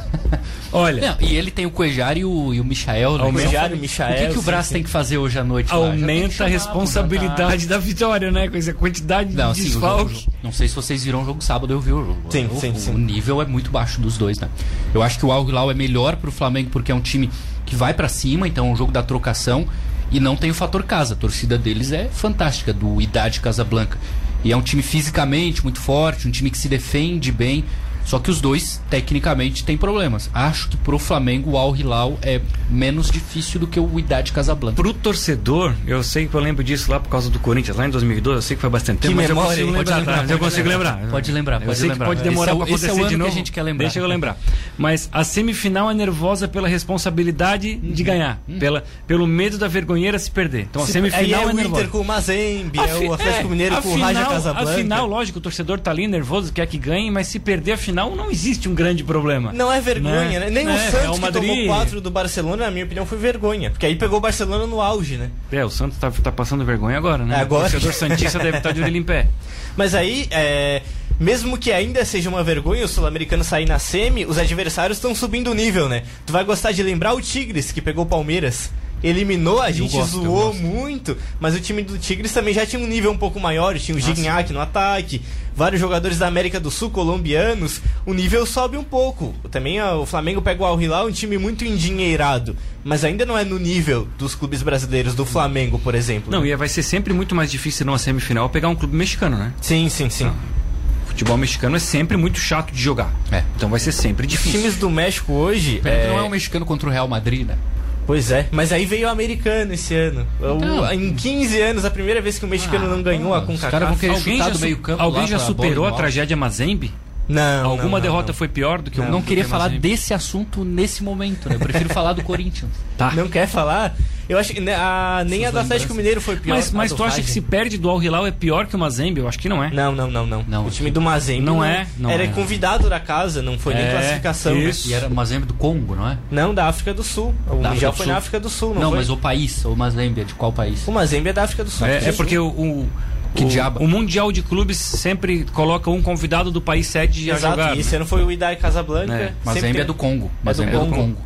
Olha, 0.73 1.17
Não, 1.19 1.27
e 1.29 1.35
ele 1.35 1.51
tem 1.51 1.67
o 1.67 1.71
Cuejar 1.71 2.17
e 2.17 2.25
o, 2.25 2.55
e 2.55 2.61
o 2.61 2.65
Michael. 2.65 3.19
Né? 3.19 3.25
Aumenta- 3.25 3.41
Então, 3.41 3.51
Cuejar 3.51 3.71
e 3.73 3.75
o 3.75 3.79
Michael, 3.79 4.15
O 4.25 4.27
que, 4.29 4.33
que 4.35 4.39
o 4.39 4.43
Brás 4.43 4.67
sim. 4.67 4.75
tem 4.75 4.83
que 4.85 4.89
fazer 4.91 5.19
hoje 5.19 5.37
à 5.37 5.43
noite? 5.43 5.73
aumenta 5.73 6.45
a 6.45 6.47
responsabilidade 6.47 7.67
da 7.67 7.77
vitória, 7.77 8.31
né? 8.31 8.49
Com 8.49 8.57
essa 8.57 8.73
quantidade 8.73 9.35
Não, 9.35 9.53
de 9.53 9.63
sim, 9.63 9.69
o 9.69 9.73
jogo- 9.81 10.05
desfalque. 10.09 10.29
não 10.45 10.53
sei 10.53 10.69
se 10.69 10.75
vocês 10.77 11.03
viram 11.05 11.23
o 11.23 11.25
jogo 11.27 11.43
sábado, 11.43 11.73
eu 11.73 11.81
vi 11.81 11.93
o 11.93 12.05
jogo. 12.07 12.19
Sim, 12.31 12.47
o, 12.53 12.61
sim, 12.61 12.71
o 12.71 12.77
sim. 12.79 12.95
nível 12.95 13.43
é 13.43 13.47
muito 13.47 13.69
baixo 13.71 14.01
dos 14.01 14.17
dois, 14.17 14.39
né? 14.39 14.49
Eu 14.95 15.03
acho 15.03 15.19
que 15.19 15.27
o 15.27 15.33
Al 15.33 15.49
Hilal 15.49 15.73
é 15.73 15.75
melhor 15.75 16.15
pro 16.17 16.31
Flamengo 16.31 16.71
porque 16.71 16.93
é 16.93 16.95
um 16.95 17.01
time 17.01 17.29
que 17.67 17.75
vai 17.75 17.93
pra 17.93 18.09
cima, 18.09 18.47
então 18.47 18.69
é 18.69 18.71
um 18.71 18.77
jogo 18.77 18.93
da 18.93 19.03
trocação 19.03 19.67
e 20.11 20.19
não 20.21 20.37
tem 20.37 20.51
o 20.51 20.55
fator 20.55 20.83
casa. 20.83 21.15
A 21.15 21.17
torcida 21.17 21.57
deles 21.57 21.93
é 21.93 22.09
fantástica, 22.09 22.73
do 22.73 23.01
Idade 23.01 23.41
Casablanca. 23.41 23.99
E 24.43 24.53
é 24.53 24.57
um 24.57 24.63
time 24.63 24.83
fisicamente 24.83 25.63
muito 25.63 25.81
forte, 25.81 26.27
um 26.27 26.31
time 26.31 26.51
que 26.51 26.59
se 26.59 26.69
defende 26.69 27.31
bem. 27.31 27.65
Só 28.05 28.19
que 28.19 28.31
os 28.31 28.41
dois, 28.41 28.81
tecnicamente, 28.91 29.65
têm 29.65 29.77
problemas. 29.77 30.31
Acho 30.35 30.69
que 30.69 30.77
pro 30.77 30.99
Flamengo 30.99 31.51
o 31.53 31.57
Al 31.59 31.77
Hilal 31.77 32.19
é 32.23 32.41
menos 32.69 33.11
difícil 33.11 33.61
do 33.61 33.67
que 33.67 33.79
o 33.79 33.99
Idade 33.99 34.33
Casablanca. 34.33 34.77
Pro 34.77 34.93
torcedor, 34.93 35.75
eu 35.87 36.03
sei 36.03 36.27
que 36.27 36.35
eu 36.35 36.41
lembro 36.41 36.63
disso 36.65 36.91
lá 36.91 36.99
por 36.99 37.09
causa 37.09 37.31
do 37.31 37.39
Corinthians, 37.39 37.77
lá 37.77 37.87
em 37.87 37.91
2012, 37.91 38.37
eu 38.39 38.43
sei 38.43 38.57
que 38.57 38.61
foi 38.61 38.71
bastante 38.71 38.99
tempo, 39.01 39.15
mas 39.17 39.29
memória, 39.29 39.61
eu 39.61 39.67
consigo 39.67 39.73
Pode 39.77 39.91
lembrar, 39.91 39.97
lembrar, 39.99 40.15
tá? 40.17 40.23
eu 40.23 40.27
pode 40.39 40.41
consigo 40.41 40.69
lembrar. 40.69 40.91
lembrar. 40.95 41.11
Pode 41.11 41.33
lembrar, 41.33 41.61
Eu 41.61 41.67
pode 41.67 41.79
sei 41.79 41.89
lembrar. 41.89 42.05
que 42.07 42.11
pode 42.17 42.23
demorar 42.29 42.51
Esse 42.51 42.51
é 42.51 42.55
o- 42.63 42.67
pra 42.67 42.75
esse 42.75 42.85
é 42.87 42.89
o 42.89 42.91
acontecer 42.91 43.01
ano 43.01 43.09
de 43.09 43.15
que 43.15 43.19
novo. 43.19 43.31
a 43.31 43.35
gente 43.35 43.53
quer 43.53 43.63
lembrar. 43.63 43.85
Deixa 43.85 43.99
eu 44.01 44.07
lembrar. 44.07 44.37
Mas 44.79 45.09
a 45.13 45.25
semifinal 45.25 45.91
é 45.91 45.95
nervosa 45.95 46.49
pela 46.49 46.69
responsabilidade 46.69 47.77
de 47.77 48.03
ganhar, 48.03 48.41
pela, 48.59 48.85
pelo 49.07 49.27
medo 49.27 49.59
da 49.59 49.69
vergonheira 49.69 50.19
se 50.19 50.31
perder. 50.31 50.63
Então 50.71 50.83
a 50.83 50.87
Se- 50.87 50.93
semifinal 50.93 51.21
aí 51.25 51.33
é 51.33 51.37
é, 51.37 51.47
o 51.47 51.53
nervosa. 51.53 51.81
Inter 51.83 51.91
com 51.91 52.01
o 52.01 52.05
Mazembe, 52.05 52.79
é 52.79 52.95
o 53.09 53.13
Atlético 53.15 53.47
é, 53.47 53.51
Mineiro 53.51 53.83
com 53.83 53.89
o 53.89 53.99
Raja 54.01 54.25
Casablanca. 54.27 54.71
Afinal, 54.73 55.07
lógico, 55.07 55.39
o 55.39 55.43
torcedor 55.43 55.79
tá 55.81 55.91
ali 55.91 56.07
nervoso, 56.07 56.53
quer 56.53 56.67
que 56.67 56.79
ganhe, 56.79 57.11
mas 57.11 57.27
se 57.29 57.39
perder 57.39 57.73
a 57.73 57.77
final, 57.77 57.90
não 57.93 58.31
existe 58.31 58.69
um 58.69 58.75
grande 58.75 59.03
problema. 59.05 59.53
Não 59.53 59.73
é 59.73 59.81
vergonha, 59.81 60.41
né? 60.41 60.51
Né? 60.51 60.51
Nem 60.51 60.69
É, 60.69 60.75
o 60.75 60.79
Santos 60.79 61.01
Real 61.01 61.15
que 61.15 61.21
Madrid- 61.21 61.51
tomou 61.51 61.67
4 61.67 62.01
do 62.01 62.11
Barcelona, 62.11 62.65
na 62.65 62.71
minha 62.71 62.85
opinião, 62.85 63.05
foi 63.07 63.19
vergonha. 63.19 63.71
Porque 63.71 63.87
aí 63.87 63.97
pegou 63.97 64.19
o 64.19 64.21
Barcelona 64.21 64.67
no 64.67 64.81
auge, 64.81 65.17
né? 65.17 65.31
É, 65.51 65.65
o 65.65 65.71
Santos 65.71 65.99
tá, 65.99 66.11
tá 66.11 66.33
passando 66.33 66.65
vergonha 66.65 66.97
agora, 66.97 67.25
né? 67.25 67.37
É, 67.37 67.41
agora. 67.41 67.69
O 67.69 67.71
torcedor 67.71 67.93
Santista 67.93 68.39
deve 68.39 68.59
estar 68.59 68.73
de 68.73 68.81
orelha 68.81 68.99
em 68.99 69.03
pé. 69.03 69.29
Mas 69.77 69.95
aí, 69.95 70.27
é, 70.31 70.83
mesmo 71.19 71.57
que 71.59 71.73
ainda 71.73 72.05
seja 72.05 72.29
uma 72.29 72.43
vergonha 72.43 72.85
o 72.85 72.89
Sul-Americano 72.89 73.45
sair 73.45 73.67
na 73.67 73.79
semi, 73.79 74.25
os 74.27 74.39
adversários 74.39 74.99
estão 74.99 75.15
subindo 75.15 75.51
o 75.51 75.55
nível, 75.55 75.89
né? 75.89 76.03
Tu 76.27 76.33
vai 76.33 76.45
gostar 76.45 76.73
de 76.73 76.83
lembrar 76.83 77.15
o 77.15 77.21
Tigres, 77.21 77.71
que 77.73 77.81
pegou 77.81 78.05
o 78.05 78.09
Palmeiras. 78.09 78.71
Eliminou, 79.03 79.61
a 79.61 79.71
gente 79.71 79.97
gosto, 79.97 80.23
zoou 80.23 80.55
muito, 80.55 81.17
mas 81.39 81.55
o 81.55 81.61
time 81.61 81.83
do 81.83 81.99
Tigres 81.99 82.33
também 82.33 82.53
já 82.53 82.67
tinha 82.67 82.83
um 82.83 82.87
nível 82.87 83.11
um 83.11 83.17
pouco 83.17 83.41
maior, 83.41 83.79
tinha 83.79 83.97
o 83.97 84.01
Gignac 84.01 84.53
no 84.53 84.61
ataque, 84.61 85.23
vários 85.57 85.81
jogadores 85.81 86.19
da 86.19 86.27
América 86.27 86.61
do 86.61 86.71
Sul, 86.71 86.91
colombianos, 86.91 87.81
o 88.05 88.13
nível 88.13 88.45
sobe 88.45 88.77
um 88.77 88.85
pouco. 88.85 89.35
Também 89.51 89.81
ó, 89.81 90.01
o 90.01 90.07
Flamengo 90.07 90.43
pega 90.43 90.63
o 90.63 90.67
Al 90.67 90.81
Hilal, 90.81 91.07
um 91.07 91.13
time 91.13 91.39
muito 91.39 91.65
endinheirado, 91.65 92.57
mas 92.85 93.05
ainda 93.05 93.25
não 93.25 93.37
é 93.37 93.45
no 93.45 93.59
nível 93.59 94.07
dos 94.19 94.35
clubes 94.35 94.63
brasileiros, 94.63 95.15
do 95.15 95.25
Flamengo, 95.25 95.79
por 95.79 95.95
exemplo. 95.95 96.31
Não, 96.31 96.43
né? 96.43 96.49
e 96.49 96.57
vai 96.57 96.69
ser 96.69 96.83
sempre 96.83 97.13
muito 97.13 97.35
mais 97.35 97.51
difícil 97.51 97.87
numa 97.87 97.99
semifinal 97.99 98.49
pegar 98.49 98.69
um 98.69 98.77
clube 98.77 98.97
mexicano, 98.97 99.37
né? 99.37 99.53
Sim, 99.61 99.89
sim, 99.89 100.11
sim. 100.11 100.25
Não. 100.25 100.61
Futebol 101.07 101.37
mexicano 101.37 101.77
é 101.77 101.81
sempre 101.81 102.17
muito 102.17 102.39
chato 102.39 102.73
de 102.73 102.81
jogar. 102.81 103.13
É. 103.31 103.43
Então 103.57 103.69
vai 103.69 103.81
ser 103.81 103.93
sempre 103.93 104.27
Os 104.27 104.33
difícil. 104.33 104.61
times 104.61 104.77
do 104.77 104.89
México 104.89 105.33
hoje. 105.33 105.81
É, 105.85 106.09
não 106.09 106.19
é 106.19 106.23
um 106.23 106.31
mexicano 106.31 106.65
contra 106.65 106.89
o 106.89 106.93
Real 106.93 107.09
Madrid, 107.09 107.47
né? 107.47 107.59
Pois 108.07 108.31
é, 108.33 108.49
mas 108.51 108.73
aí 108.73 108.85
veio 108.87 109.07
o 109.07 109.11
americano 109.11 109.73
esse 109.73 109.95
ano. 109.95 110.27
O- 110.41 110.57
Então. 110.57 110.93
em 110.93 111.15
15 111.15 111.61
anos, 111.61 111.85
a 111.85 111.91
primeira 111.91 112.21
vez 112.21 112.39
que 112.39 112.45
o 112.45 112.49
mexicano 112.49 112.89
não 112.89 113.03
ganhou 113.03 113.33
a 113.35 113.43
CONCACAF. 113.43 114.09
Alguém 114.09 114.39
já, 114.39 114.49
do 114.49 114.59
su- 114.59 114.65
meio-campo 114.65 115.03
alguém 115.03 115.27
já 115.27 115.39
superou 115.39 115.87
a 115.87 115.91
no 115.91 115.97
tragédia 115.97 116.37
Mazembe? 116.37 116.93
Não, 117.31 117.65
Alguma 117.71 117.83
não, 117.85 117.91
não, 117.93 118.01
derrota 118.01 118.29
não. 118.29 118.35
foi 118.35 118.49
pior 118.49 118.83
do 118.83 118.91
que 118.91 119.01
o 119.01 119.05
Não 119.11 119.23
queria 119.23 119.45
falar 119.45 119.65
Mazembe? 119.65 119.89
desse 119.89 120.13
assunto 120.15 120.65
nesse 120.65 121.03
momento, 121.03 121.49
né? 121.49 121.55
Eu 121.57 121.61
prefiro 121.61 121.89
falar 121.91 122.13
do 122.13 122.23
Corinthians. 122.23 122.71
Tá. 123.01 123.13
Não 123.13 123.29
quer 123.29 123.47
falar? 123.47 123.97
Eu 124.29 124.37
acho 124.37 124.53
que 124.53 124.61
né, 124.61 124.75
a, 124.75 125.25
nem 125.27 125.47
a 125.47 125.51
do 125.51 125.59
Atlético. 125.59 125.95
Mineiro 125.95 126.21
foi 126.21 126.37
pior. 126.37 126.55
Mas, 126.55 126.71
mas 126.71 126.93
tu 126.93 127.03
acha 127.03 127.23
que 127.23 127.31
se 127.31 127.41
perde 127.41 127.79
do 127.79 127.89
Al 127.89 128.03
Hilal 128.03 128.27
é 128.27 128.31
pior 128.31 128.67
que 128.67 128.77
o 128.77 128.79
Mazembe? 128.79 129.21
Eu 129.23 129.27
acho 129.27 129.39
que 129.39 129.49
não 129.49 129.65
é. 129.65 129.71
Não, 129.71 129.91
não, 129.91 130.11
não, 130.11 130.27
não. 130.27 130.45
Não, 130.47 130.67
o 130.67 130.71
time 130.71 130.91
do 130.91 131.01
Mazembe 131.01 131.41
Não 131.41 131.65
é, 131.65 131.87
não 131.97 132.11
era 132.11 132.25
é. 132.25 132.27
convidado 132.27 132.91
da 132.91 133.01
casa, 133.01 133.41
não 133.41 133.59
foi 133.59 133.73
nem 133.73 133.85
É, 133.87 133.91
classificação. 133.93 134.55
né? 134.55 134.61
isso. 134.65 134.91
E 134.91 134.93
era 134.93 135.09
Mazembe 135.09 135.47
do 135.47 135.55
Congo, 135.55 135.97
não 135.97 136.07
é? 136.07 136.19
Não, 136.31 136.53
da 136.53 136.67
África 136.67 136.93
do 136.93 137.03
Sul. 137.03 137.35
O 137.47 137.57
Da 137.57 137.71
Mundial 137.71 137.93
foi 137.95 138.05
Sul. 138.05 138.13
na 138.13 138.19
África 138.19 138.39
do 138.39 138.51
Sul, 138.51 138.75
não, 138.75 138.81
Não, 138.83 138.89
foi? 138.91 138.99
mas 138.99 139.09
o 139.09 139.17
país, 139.17 139.65
o 139.65 139.75
Mazembe 139.75 140.21
é 140.21 140.25
de 140.25 140.35
qual 140.35 140.53
país? 140.53 140.87
O 140.87 140.93
Mazembe 140.93 141.31
é 141.31 141.33
da 141.33 141.45
África 141.45 141.65
do 141.65 141.71
Sul. 141.71 141.87
É, 141.87 142.09
é 142.11 142.13
porque 142.13 142.39
o, 142.39 142.49
o, 142.49 142.89
Que 143.35 143.45
o, 143.45 143.49
diabo. 143.49 143.81
o 143.81 143.87
Mundial 143.89 144.33
de 144.33 144.43
Clubes 144.43 144.77
sempre 144.77 145.45
coloca 145.53 145.89
um 145.91 146.03
convidado 146.03 146.51
do 146.51 146.61
país 146.61 146.87
sede 146.87 147.31
a 147.31 147.35
Exato, 147.37 147.57
jogar. 147.57 147.77
e 147.77 147.81
esse 147.81 147.91
né? 147.93 147.97
ano 147.99 148.07
foi 148.07 148.25
o 148.25 148.31
Idai 148.33 148.57
Casablanca. 148.57 149.13
É, 149.15 149.19
sempre 149.27 149.37
Mazembe 149.45 149.73
tem- 149.73 149.81
é 149.83 149.85
do 149.85 149.95
Congo. 149.95 150.31
Mazembe 150.43 150.71
é 150.71 150.73
do 150.73 150.79
do 150.81 150.85
Congo. 150.87 150.97
Congo. 150.97 151.19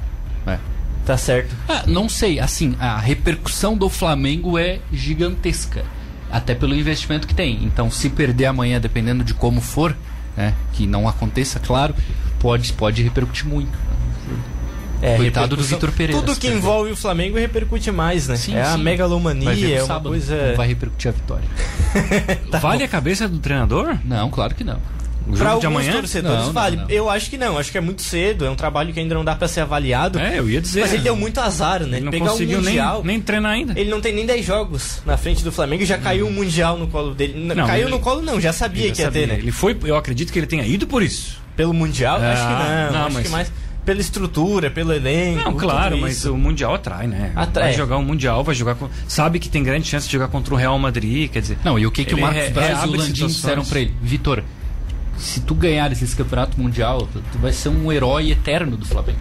É. 0.46 0.58
Tá 1.06 1.16
certo. 1.16 1.54
Ah, 1.68 1.82
não 1.86 2.08
sei, 2.08 2.38
assim, 2.40 2.74
a 2.78 2.98
repercussão 2.98 3.76
do 3.76 3.88
Flamengo 3.88 4.58
é 4.58 4.80
gigantesca. 4.92 5.84
Até 6.30 6.54
pelo 6.54 6.74
investimento 6.74 7.26
que 7.26 7.34
tem. 7.34 7.62
Então, 7.64 7.90
se 7.90 8.10
perder 8.10 8.46
amanhã, 8.46 8.80
dependendo 8.80 9.22
de 9.22 9.32
como 9.34 9.60
for, 9.60 9.96
né, 10.36 10.52
que 10.72 10.86
não 10.86 11.06
aconteça, 11.08 11.60
claro, 11.60 11.94
pode, 12.40 12.72
pode 12.72 13.02
repercutir 13.02 13.46
muito. 13.46 13.72
É, 15.04 15.16
Coitado 15.16 15.56
do 15.56 15.62
Vitor 15.62 15.92
Pereira, 15.92 16.20
Tudo 16.22 16.36
que 16.38 16.48
envolve 16.48 16.90
o 16.92 16.96
Flamengo 16.96 17.36
repercute 17.38 17.90
mais, 17.90 18.26
né? 18.28 18.36
Sim, 18.36 18.54
é 18.56 18.62
a 18.62 18.72
sim. 18.76 18.82
megalomania, 18.82 19.44
Vai 19.44 19.54
ver 19.56 19.66
no 19.68 19.74
é 19.74 19.78
uma 19.80 19.86
sábado, 19.86 20.08
coisa. 20.10 20.48
não 20.48 20.56
vai 20.56 20.66
repercutir 20.68 21.08
a 21.10 21.12
vitória. 21.12 21.44
Tá 22.50 22.58
Vale 22.58 22.84
a 22.84 22.88
cabeça 22.88 23.28
do 23.28 23.38
treinador? 23.38 23.96
Não, 24.04 24.30
claro 24.30 24.54
que 24.54 24.64
não. 24.64 24.78
O 25.26 25.32
Pra 25.32 25.50
alguns 25.50 25.60
de 25.62 25.66
amanhã? 25.68 25.92
torcedores 25.92 26.38
Não, 26.38 26.46
não, 26.46 26.52
vale. 26.52 26.76
não. 26.76 26.88
Eu 26.90 27.08
acho 27.08 27.30
que 27.30 27.38
não, 27.38 27.56
acho 27.56 27.72
que 27.72 27.78
é 27.78 27.80
muito 27.80 28.02
cedo, 28.02 28.44
é 28.44 28.50
um 28.50 28.54
trabalho 28.54 28.92
que 28.92 29.00
ainda 29.00 29.14
não 29.14 29.24
dá 29.24 29.34
pra 29.34 29.48
ser 29.48 29.60
avaliado. 29.60 30.18
É, 30.18 30.38
eu 30.38 30.50
ia 30.50 30.60
dizer. 30.60 30.82
Mas 30.82 30.92
ele 30.92 31.02
deu 31.02 31.16
muito 31.16 31.40
azar, 31.40 31.80
né? 31.82 31.96
Ele 31.96 32.04
não 32.04 32.12
Pegar 32.12 32.24
um 32.26 32.28
conseguiu 32.28 32.58
nem, 32.60 32.66
mundial. 32.74 33.02
nem 33.02 33.20
treinar 33.22 33.52
ainda. 33.52 33.72
Ele 33.80 33.88
não 33.88 34.02
tem 34.02 34.14
nem 34.14 34.26
10 34.26 34.44
jogos 34.44 35.00
na 35.06 35.16
frente 35.16 35.42
do 35.42 35.50
Flamengo 35.50 35.82
e 35.82 35.86
já 35.86 35.96
caiu 35.96 36.26
um 36.26 36.30
mundial 36.30 36.76
no 36.76 36.88
colo 36.88 37.14
dele. 37.14 37.42
Não, 37.54 37.66
caiu 37.66 37.84
ele- 37.84 37.90
no 37.90 38.00
colo 38.00 38.20
não, 38.20 38.38
já 38.38 38.52
sabia 38.52 38.84
Ele 38.84 38.92
que 38.92 39.00
ia 39.00 39.06
sabia. 39.06 39.22
ter, 39.22 39.32
né? 39.32 39.38
Ele 39.38 39.50
foi, 39.50 39.74
eu 39.84 39.96
acredito 39.96 40.30
que 40.30 40.38
ele 40.38 40.46
tenha 40.46 40.66
ido 40.66 40.86
por 40.86 41.02
isso. 41.02 41.38
Pelo 41.56 41.72
mundial, 41.72 42.18
Ah, 42.20 42.32
acho 42.32 42.42
que 42.42 42.52
não. 42.52 42.98
não, 43.00 43.06
acho 43.06 43.14
mas- 43.14 43.24
que 43.26 43.32
mais 43.32 43.52
pela 43.84 44.00
estrutura, 44.00 44.70
pelo 44.70 44.92
elenco. 44.92 45.50
Não, 45.50 45.56
claro, 45.56 45.98
mas 45.98 46.24
o 46.24 46.36
Mundial 46.36 46.74
atrai, 46.74 47.06
né? 47.06 47.32
Atrai. 47.36 47.68
Vai 47.68 47.74
jogar 47.74 47.96
o 47.96 48.02
Mundial, 48.02 48.42
vai 48.42 48.54
jogar 48.54 48.74
com. 48.74 48.88
Sabe 49.06 49.38
que 49.38 49.48
tem 49.48 49.62
grande 49.62 49.86
chance 49.86 50.06
de 50.06 50.12
jogar 50.12 50.28
contra 50.28 50.54
o 50.54 50.56
Real 50.56 50.78
Madrid, 50.78 51.30
quer 51.30 51.40
dizer. 51.40 51.58
Não, 51.64 51.78
e 51.78 51.86
o 51.86 51.90
que, 51.90 52.04
que 52.04 52.14
o 52.14 52.20
Marcos 52.20 52.48
Braz 52.50 52.82
e 52.82 52.88
o 52.88 52.96
Landim 52.96 53.26
disseram 53.26 53.64
pra 53.64 53.80
ele? 53.80 53.94
Vitor, 54.00 54.42
se 55.16 55.40
tu 55.40 55.54
ganhar 55.54 55.90
esse 55.92 56.14
campeonato 56.14 56.60
mundial, 56.60 57.08
tu, 57.12 57.22
tu 57.32 57.38
vai 57.38 57.52
ser 57.52 57.68
um 57.68 57.90
herói 57.92 58.30
eterno 58.30 58.76
do 58.76 58.84
Flamengo. 58.84 59.18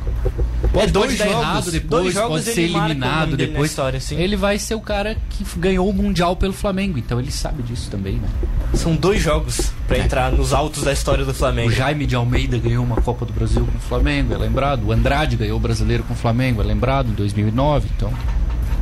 Pode, 0.71 0.89
É, 0.89 0.91
dois 0.91 1.17
pode 1.17 1.17
jogos, 1.17 1.43
errado 1.43 1.63
dois 1.63 1.73
depois, 1.73 2.13
jogos 2.13 2.29
pode 2.43 2.43
ser 2.43 2.61
o 2.61 2.63
eliminado 2.63 3.37
depois. 3.37 3.69
história. 3.71 3.99
Ele 4.11 4.35
vai 4.35 4.57
ser 4.57 4.75
o 4.75 4.81
cara 4.81 5.15
que 5.29 5.45
ganhou 5.57 5.89
o 5.89 5.93
mundial 5.93 6.35
pelo 6.35 6.53
Flamengo, 6.53 6.97
então 6.97 7.19
ele 7.19 7.31
sabe 7.31 7.61
disso 7.63 7.89
também, 7.91 8.15
né? 8.15 8.27
São 8.73 8.95
dois 8.95 9.21
jogos 9.21 9.71
pra 9.87 9.99
entrar 9.99 10.31
nos 10.31 10.53
altos 10.53 10.83
da 10.83 10.91
história 10.91 11.23
do 11.23 11.31
O 11.31 11.33
Flamengo. 11.33 11.71
Jaime 11.71 12.05
de 12.05 12.15
Almeida 12.15 12.57
ganhou 12.57 12.83
uma 12.83 13.01
Copa 13.01 13.25
do 13.25 13.33
Brasil 13.33 13.65
com 13.65 13.77
o 13.77 13.81
Flamengo, 13.81 14.33
é 14.33 14.37
lembrado. 14.37 14.85
O 14.87 14.91
Andrade 14.91 15.35
ganhou 15.35 15.57
o 15.57 15.59
Brasileiro 15.59 16.03
com 16.03 16.13
o 16.13 16.17
Flamengo, 16.17 16.61
é 16.61 16.65
lembrado, 16.65 17.09
em 17.09 17.13
2009. 17.13 17.89
Então, 17.95 18.11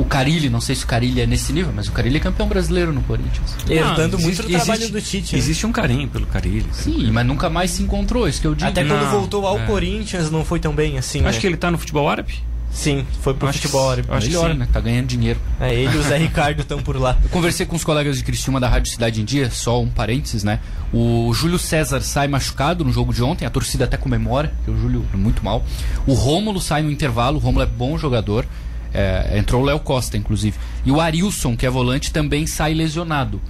o 0.02 0.06
Carilli, 0.06 0.50
não 0.50 0.60
sei 0.62 0.76
se 0.76 0.84
o 0.84 0.88
Carilli 0.88 1.22
é 1.22 1.26
nesse 1.28 1.54
nível, 1.54 1.72
mas 1.76 1.88
o 1.88 1.92
Carilli 1.92 2.18
é 2.18 2.20
campeão 2.20 2.48
brasileiro 2.48 2.92
no 2.92 3.02
Corinthians. 3.04 3.56
Herdando 3.70 4.18
muito 4.20 4.42
existe- 4.42 4.42
do 4.44 4.50
trabalho 4.58 4.80
existe- 4.84 4.92
do 4.94 5.02
Tite. 5.02 5.34
né? 5.34 5.40
Existe 5.40 5.66
um 5.68 5.72
carinho 5.72 6.08
pelo 6.08 6.26
Carilli. 6.28 6.66
Sim, 6.72 7.12
mas 7.12 7.26
nunca 7.26 7.50
mais 7.50 7.72
se 7.72 7.84
encontrou, 7.84 8.28
isso 8.28 8.42
que 8.42 8.48
eu 8.48 8.56
digo. 8.56 8.70
Até 8.70 8.84
quando 8.84 9.02
Não, 9.04 9.12
voltou 9.12 9.46
ao 9.48 9.60
é. 9.60 9.66
Corinthians 9.66 10.30
não 10.32 10.44
foi 10.44 10.60
tão 10.60 10.74
bem 10.74 10.98
assim. 10.98 11.20
Acho 11.20 11.36
né? 11.36 11.40
que 11.42 11.48
ele 11.48 11.58
tá 11.58 11.70
no 11.72 11.78
futebol 11.78 12.10
árabe. 12.10 12.34
Sim, 12.74 13.06
foi 13.22 13.34
pro 13.34 13.50
Acho 13.50 13.60
que- 13.60 13.68
futebol. 13.68 13.90
árabe. 13.92 14.08
acho 14.10 14.28
que 14.28 14.34
Melhor, 14.34 14.56
né? 14.56 14.66
Tá 14.72 14.80
ganhando 14.80 15.06
dinheiro. 15.08 15.38
É, 15.60 15.74
ele 15.76 15.94
e 15.94 15.98
o 15.98 16.04
Zé 16.04 16.16
Ricardo 16.20 16.62
estão 16.62 16.80
por 16.82 16.96
lá. 16.98 17.18
Eu 17.22 17.30
conversei 17.30 17.66
com 17.66 17.76
os 17.76 17.84
colegas 17.84 18.18
de 18.18 18.24
Criciúma 18.24 18.62
da 18.62 18.70
Rádio 18.70 18.90
Cidade 18.94 19.22
em 19.22 19.26
Dia, 19.26 19.52
só 19.52 19.82
um 19.82 19.90
parênteses, 19.90 20.42
né? 20.46 20.60
O 20.94 21.34
Júlio 21.34 21.60
César 21.60 22.00
sai 22.00 22.30
machucado 22.30 22.86
no 22.86 22.94
jogo 22.94 23.14
de 23.14 23.22
ontem, 23.22 23.46
a 23.46 23.50
torcida 23.50 23.84
até 23.84 23.98
comemora, 23.98 24.54
que 24.64 24.72
o 24.72 24.78
Júlio 24.80 25.06
é 25.14 25.18
muito 25.18 25.44
mal. 25.44 25.66
O 26.08 26.14
Rômulo 26.14 26.62
sai 26.62 26.82
no 26.82 26.90
intervalo, 26.90 27.36
o 27.38 27.40
Rômulo 27.42 27.64
é 27.64 27.68
bom 27.68 27.98
jogador. 27.98 28.46
É, 28.94 29.38
entrou 29.38 29.62
o 29.62 29.66
Léo 29.66 29.80
Costa, 29.80 30.18
inclusive. 30.18 30.58
E 30.86 30.92
o 30.92 31.00
Arilson, 31.00 31.56
que 31.56 31.66
é 31.66 31.70
volante, 31.70 32.12
também 32.12 32.46
sai 32.48 32.74
lesionado. 32.74 33.42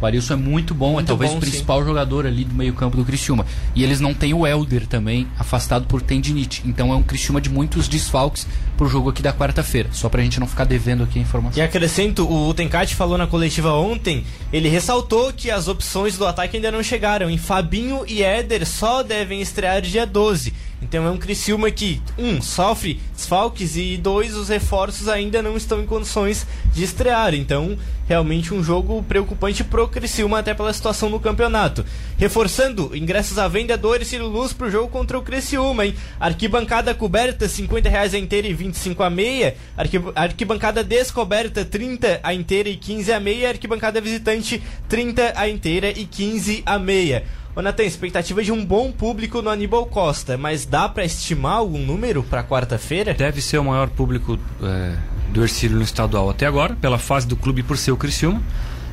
O 0.00 0.06
Arilson 0.06 0.34
é 0.34 0.36
muito 0.36 0.74
bom, 0.74 0.92
Muito 0.92 1.06
é 1.06 1.08
talvez 1.08 1.32
bom, 1.32 1.38
o 1.38 1.40
principal 1.40 1.84
jogador 1.84 2.24
ali 2.24 2.44
do 2.44 2.54
meio-campo 2.54 2.96
do 2.96 3.04
Criciúma. 3.04 3.44
E 3.74 3.82
eles 3.82 3.98
não 3.98 4.14
têm 4.14 4.32
o 4.32 4.46
Helder 4.46 4.86
também, 4.86 5.26
afastado 5.36 5.86
por 5.86 6.00
tendinite. 6.00 6.62
Então 6.64 6.92
é 6.92 6.96
um 6.96 7.02
Criciúma 7.02 7.40
de 7.40 7.50
muitos 7.50 7.88
desfalques 7.88 8.46
pro 8.76 8.88
jogo 8.88 9.10
aqui 9.10 9.22
da 9.22 9.32
quarta-feira. 9.32 9.88
Só 9.90 10.08
pra 10.08 10.22
gente 10.22 10.38
não 10.38 10.46
ficar 10.46 10.64
devendo 10.64 11.02
aqui 11.02 11.18
a 11.18 11.22
informação. 11.22 11.60
E 11.60 11.64
acrescento, 11.64 12.30
o 12.30 12.54
Tencati 12.54 12.94
falou 12.94 13.18
na 13.18 13.26
coletiva 13.26 13.72
ontem, 13.72 14.24
ele 14.52 14.68
ressaltou 14.68 15.32
que 15.32 15.50
as 15.50 15.66
opções 15.66 16.16
do 16.16 16.24
ataque 16.24 16.56
ainda 16.56 16.70
não 16.70 16.82
chegaram. 16.82 17.28
E 17.28 17.36
Fabinho 17.36 18.04
e 18.06 18.22
Éder 18.22 18.64
só 18.66 19.02
devem 19.02 19.40
estrear 19.40 19.82
dia 19.82 20.06
12. 20.06 20.54
Então 20.80 21.04
é 21.06 21.10
um 21.10 21.16
Criciúma 21.18 21.70
que, 21.72 22.00
um, 22.16 22.40
sofre 22.40 23.00
desfalques 23.14 23.76
e 23.76 23.96
dois, 23.96 24.36
os 24.36 24.48
reforços 24.48 25.08
ainda 25.08 25.42
não 25.42 25.56
estão 25.56 25.80
em 25.82 25.86
condições 25.86 26.46
de 26.72 26.84
estrear. 26.84 27.34
Então, 27.34 27.76
realmente 28.06 28.54
um 28.54 28.62
jogo 28.62 29.02
preocupante 29.02 29.64
pro 29.64 29.88
Criciúma 29.88 30.38
até 30.38 30.54
pela 30.54 30.72
situação 30.72 31.10
no 31.10 31.18
campeonato. 31.18 31.84
Reforçando, 32.16 32.96
ingressos 32.96 33.38
à 33.38 33.48
venda 33.48 33.76
do 33.76 33.92
Ercílio 33.94 34.28
Luz 34.28 34.52
pro 34.52 34.70
jogo 34.70 34.88
contra 34.88 35.18
o 35.18 35.22
Criciúma, 35.22 35.84
hein? 35.84 35.94
Arquibancada 36.20 36.94
coberta, 36.94 37.48
50 37.48 37.88
reais 37.88 38.14
a 38.14 38.18
inteira 38.18 38.46
e 38.46 38.54
25 38.54 39.02
a 39.02 39.10
meia. 39.10 39.56
Arqui- 39.76 40.00
Arquibancada 40.14 40.84
descoberta, 40.84 41.64
30 41.64 42.20
a 42.22 42.32
inteira 42.32 42.68
e 42.68 42.76
15 42.76 43.12
a 43.12 43.18
meia. 43.18 43.48
Arquibancada 43.48 44.00
visitante, 44.00 44.62
30 44.88 45.32
a 45.34 45.48
inteira 45.48 45.90
e 45.90 46.04
15 46.04 46.62
a 46.64 46.78
meia. 46.78 47.24
Ô 47.58 47.60
Natan, 47.60 47.82
expectativa 47.82 48.40
de 48.40 48.52
um 48.52 48.64
bom 48.64 48.92
público 48.92 49.42
no 49.42 49.50
Aníbal 49.50 49.84
Costa, 49.86 50.38
mas 50.38 50.64
dá 50.64 50.88
pra 50.88 51.04
estimar 51.04 51.54
algum 51.54 51.84
número 51.84 52.22
pra 52.22 52.44
quarta-feira? 52.44 53.14
Deve 53.14 53.42
ser 53.42 53.58
o 53.58 53.64
maior 53.64 53.88
público 53.88 54.38
é, 54.62 54.94
do 55.32 55.42
Ercílio 55.42 55.76
no 55.76 55.82
estadual 55.82 56.30
até 56.30 56.46
agora, 56.46 56.76
pela 56.76 56.98
fase 56.98 57.26
do 57.26 57.34
clube 57.34 57.64
por 57.64 57.76
ser 57.76 57.90
o 57.90 57.96
Criciúma. 57.96 58.40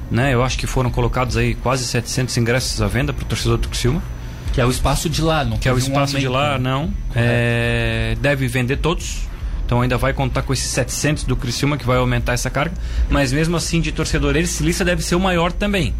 Né? 0.09 0.33
Eu 0.33 0.43
acho 0.43 0.57
que 0.57 0.65
foram 0.65 0.89
colocados 0.89 1.37
aí 1.37 1.53
quase 1.53 1.85
700 1.85 2.35
ingressos 2.37 2.81
à 2.81 2.87
venda 2.87 3.13
para 3.13 3.23
o 3.23 3.27
torcedor 3.27 3.59
do 3.59 3.67
Criciúma. 3.67 4.01
Que 4.51 4.59
é 4.59 4.65
o 4.65 4.71
espaço 4.71 5.07
de 5.07 5.21
lá, 5.21 5.45
não 5.45 5.59
Que 5.59 5.69
é 5.69 5.71
o 5.71 5.75
teve 5.75 5.87
um 5.87 5.93
espaço 5.93 6.17
de 6.17 6.27
lá, 6.27 6.53
né? 6.53 6.57
não. 6.57 6.91
É, 7.13 8.17
deve 8.19 8.47
vender 8.47 8.77
todos. 8.77 9.27
Então 9.63 9.81
ainda 9.81 9.95
vai 9.95 10.11
contar 10.11 10.41
com 10.41 10.51
esses 10.51 10.71
700 10.71 11.25
do 11.25 11.35
Criciúma 11.35 11.77
que 11.77 11.85
vai 11.85 11.97
aumentar 11.97 12.33
essa 12.33 12.49
carga. 12.49 12.73
Mas 13.11 13.31
mesmo 13.31 13.55
assim, 13.57 13.79
de 13.79 13.91
torcedor 13.91 14.35
ercilista 14.35 14.83
deve 14.83 15.03
ser 15.03 15.13
o 15.13 15.19
maior 15.19 15.51
também. 15.51 15.93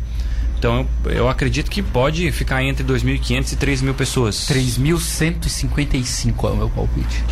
Então 0.66 0.88
eu, 1.06 1.12
eu 1.12 1.30
acredito 1.30 1.70
que 1.70 1.84
pode 1.84 2.32
ficar 2.32 2.64
entre 2.64 2.84
2.500 2.84 3.54
e 3.54 3.56
3.000 3.56 3.94
pessoas. 3.94 4.48
3.155 4.48 6.44
é 6.44 6.48
o 6.52 6.56
meu 6.58 6.70
palpite. 6.70 7.24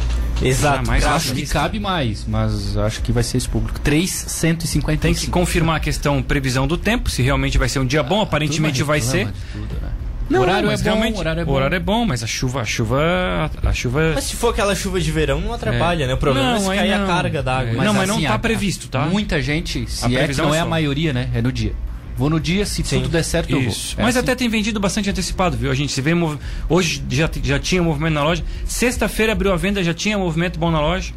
Exato. 0.42 0.90
Ah, 0.92 1.16
Acho 1.16 1.34
que 1.34 1.48
cabe 1.48 1.80
mais, 1.80 2.26
mas 2.28 2.78
acho 2.78 3.02
que 3.02 3.12
vai 3.12 3.24
ser 3.24 3.38
esse 3.38 3.50
público. 3.50 3.80
355. 3.80 4.98
Tem 5.02 5.14
que 5.16 5.28
confirmar 5.28 5.78
a 5.78 5.80
questão 5.80 6.22
previsão 6.22 6.68
do 6.68 6.78
tempo, 6.78 7.10
se 7.10 7.22
realmente 7.24 7.58
vai 7.58 7.68
ser 7.70 7.80
um 7.80 7.86
dia 7.86 8.04
bom, 8.04 8.22
aparentemente 8.22 8.84
vai 8.84 9.02
ser. 9.02 9.28
tudo, 9.52 9.74
né? 9.82 9.90
Não, 10.30 10.40
o 10.40 10.44
horário 10.44 10.68
é 10.68 10.72
mas 10.72 10.82
bom, 10.82 10.86
realmente, 10.92 11.16
o 11.16 11.20
horário 11.20 11.40
é 11.40 11.44
o 11.44 11.46
bom. 11.46 11.54
horário 11.54 11.76
é 11.76 11.80
bom, 11.80 12.06
mas 12.06 12.24
a 12.24 12.28
chuva, 12.28 12.62
a 12.62 12.66
chuva, 12.66 13.52
a 13.62 13.74
chuva 13.74 14.14
Mas 14.16 14.24
se 14.24 14.36
for 14.38 14.50
aquela 14.50 14.74
chuva 14.74 15.00
de 15.02 15.12
verão, 15.12 15.42
não 15.42 15.52
atrapalha, 15.54 16.06
É. 16.06 16.08
né? 16.08 16.14
O 16.14 16.18
problema 16.18 16.50
é 16.50 16.54
Não, 16.54 16.60
se 16.62 16.70
aí 16.72 16.78
cair 16.78 16.94
a 16.94 17.00
não. 17.00 17.08
carga 17.08 17.44
d'água. 17.44 17.72
É. 17.72 17.86
Não, 17.86 17.94
mas 17.94 18.08
não 18.08 18.22
tá 18.22 18.36
a- 18.36 18.40
previsto, 18.40 18.88
tá? 18.88 19.06
Muita 19.06 19.42
gente, 19.42 19.86
se 19.90 20.06
A 20.06 20.08
é 20.08 20.12
que 20.12 20.18
previsão 20.18 20.46
não 20.48 20.56
é 20.56 20.60
é 20.60 20.62
a 20.62 20.66
maioria, 20.66 21.12
né? 21.12 21.30
É 21.36 21.42
no 21.42 21.52
dia. 21.52 21.74
Vou 22.16 22.30
no 22.30 22.40
dia, 22.40 22.66
se 22.66 22.84
Sim. 22.84 22.98
tudo 22.98 23.10
der 23.10 23.24
certo, 23.24 23.50
eu 23.50 23.60
vou. 23.60 23.70
Isso. 23.70 23.96
É 24.00 24.04
Mas 24.04 24.16
assim. 24.16 24.24
até 24.24 24.36
tem 24.36 24.48
vendido 24.48 24.80
bastante 24.80 25.10
antecipado, 25.10 25.58
viu? 25.58 25.72
A 25.72 25.76
gente 25.76 25.92
se 25.92 26.00
vê 26.02 26.14
mov... 26.14 26.38
hoje 26.70 27.04
já, 27.10 27.30
já 27.42 27.60
tinha 27.60 27.82
movimento 27.82 28.14
na 28.14 28.24
loja. 28.24 28.44
Sexta-feira 28.66 29.32
abriu 29.34 29.52
a 29.52 29.56
venda, 29.56 29.84
já 29.84 29.94
tinha 29.94 30.18
movimento 30.18 30.60
bom 30.60 30.70
na 30.70 30.80
loja. 30.80 31.12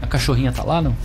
A 0.00 0.06
cachorrinha 0.06 0.50
tá 0.50 0.64
lá, 0.64 0.82
não? 0.82 0.96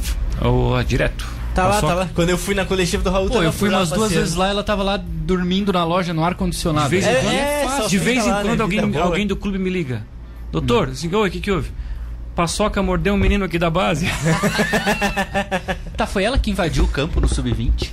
Ou 0.41 0.81
direto. 0.83 1.25
Tá 1.53 1.65
lá, 1.65 1.73
Passou. 1.73 1.89
tá 1.89 1.95
lá. 1.95 2.09
Quando 2.13 2.29
eu 2.29 2.37
fui 2.37 2.53
na 2.55 2.65
coletiva 2.65 3.03
do 3.03 3.09
Raul, 3.09 3.29
Pô, 3.29 3.41
eu 3.41 3.51
fui 3.51 3.69
umas 3.69 3.89
duas 3.89 4.01
passeando. 4.03 4.21
vezes 4.21 4.35
lá, 4.35 4.47
ela 4.49 4.63
tava 4.63 4.83
lá 4.83 4.97
dormindo 4.97 5.71
na 5.73 5.83
loja 5.83 6.13
no 6.13 6.23
ar-condicionado. 6.23 6.89
De 6.89 6.99
vez 6.99 7.05
em 7.05 7.09
É, 7.09 7.21
quando, 7.21 7.33
é, 7.33 7.77
só 7.81 7.87
de 7.87 7.97
vez 7.97 8.25
em 8.25 8.29
lá, 8.29 8.43
né? 8.43 8.49
quando 8.49 8.61
alguém, 8.61 8.79
Vida 8.81 8.91
boa. 8.93 9.05
alguém 9.05 9.25
do 9.27 9.35
clube 9.35 9.57
me 9.57 9.69
liga. 9.69 10.05
Doutor, 10.51 10.89
assim, 10.89 11.13
oi, 11.13 11.29
o 11.29 11.31
que, 11.31 11.39
que 11.39 11.51
houve? 11.51 11.71
Paçoca 12.35 12.81
mordeu 12.83 13.15
um 13.15 13.17
menino 13.17 13.43
aqui 13.45 13.57
da 13.59 13.69
base. 13.69 14.07
Tá, 15.97 16.05
foi 16.05 16.23
ela 16.23 16.37
que 16.37 16.51
invadiu 16.51 16.83
o 16.83 16.87
campo 16.87 17.19
no 17.19 17.27
Sub-20? 17.27 17.89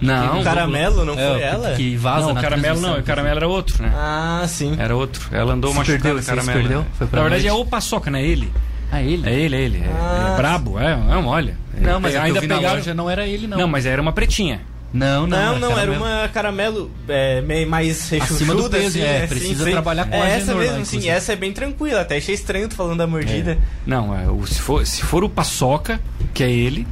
Não, 0.00 0.40
O 0.40 0.44
caramelo, 0.44 1.04
não 1.04 1.14
É, 1.18 1.28
foi 1.30 1.38
que- 1.38 1.44
ela? 1.44 1.74
Que 1.74 1.96
vaza 1.96 2.26
não, 2.26 2.34
na 2.34 2.40
o 2.40 2.42
caramelo 2.42 2.80
não, 2.80 2.98
o 2.98 3.02
caramelo 3.02 3.36
era 3.36 3.48
outro, 3.48 3.82
né? 3.82 3.92
Ah, 3.94 4.44
sim. 4.46 4.76
Era 4.78 4.94
outro. 4.94 5.28
Ela 5.32 5.54
andou 5.54 5.70
Se 5.72 5.76
machucando 5.78 6.02
perdeu, 6.02 6.18
o 6.18 6.22
se 6.22 6.28
caramelo. 6.28 6.58
perdeu? 6.60 6.80
né? 6.80 6.86
Foi 6.98 7.06
pra 7.06 7.16
Na 7.22 7.28
verdade 7.28 7.48
noite? 7.48 7.58
é 7.60 7.62
o 7.62 7.66
paçoca, 7.66 8.10
né? 8.10 8.22
Ele. 8.22 8.52
Ah, 8.92 9.02
ele? 9.02 9.28
É 9.28 9.32
ele, 9.34 9.56
é 9.56 9.60
ele. 9.60 9.78
É, 9.78 9.90
Ah, 9.98 10.32
é 10.32 10.36
brabo, 10.36 10.78
é, 10.78 10.92
é 10.92 11.16
um 11.16 11.26
olha. 11.26 11.56
Não, 11.80 11.98
mas 12.00 12.14
É, 12.14 12.18
ainda 12.20 12.40
pegaram. 12.40 12.74
loja 12.76 12.94
não 12.94 13.10
era 13.10 13.26
ele, 13.26 13.46
não. 13.46 13.58
Não, 13.58 13.68
mas 13.68 13.84
era 13.86 14.00
uma 14.00 14.12
pretinha. 14.12 14.60
Não, 14.92 15.26
Não, 15.26 15.58
não, 15.58 15.72
era 15.72 15.90
caramelo. 15.92 16.04
uma 16.04 16.28
caramelo 16.28 16.90
é, 17.08 17.40
meio 17.42 17.68
mais 17.68 18.08
rechuchuda, 18.08 18.54
do 18.62 18.70
peso, 18.70 18.86
assim, 18.86 19.02
é, 19.02 19.26
precisa 19.26 19.58
Sim, 19.58 19.64
sim. 19.64 19.70
trabalhar 19.72 20.06
com 20.06 20.14
é 20.16 20.22
a 20.22 20.28
essa 20.28 20.54
mesmo, 20.54 20.84
sim, 20.86 21.08
essa 21.08 21.32
é 21.32 21.36
bem 21.36 21.52
tranquila, 21.52 22.00
até 22.02 22.16
achei 22.16 22.34
estranho 22.34 22.68
tu 22.68 22.76
falando 22.76 22.98
da 22.98 23.06
mordida. 23.06 23.58
Não, 23.84 24.16
é, 24.16 24.30
o- 24.30 24.46
se, 24.46 24.60
for, 24.62 24.86
se 24.86 25.02
for 25.02 25.24
o 25.24 25.28
paçoca, 25.28 26.00
que 26.32 26.42
é 26.44 26.50
ele, 26.50 26.86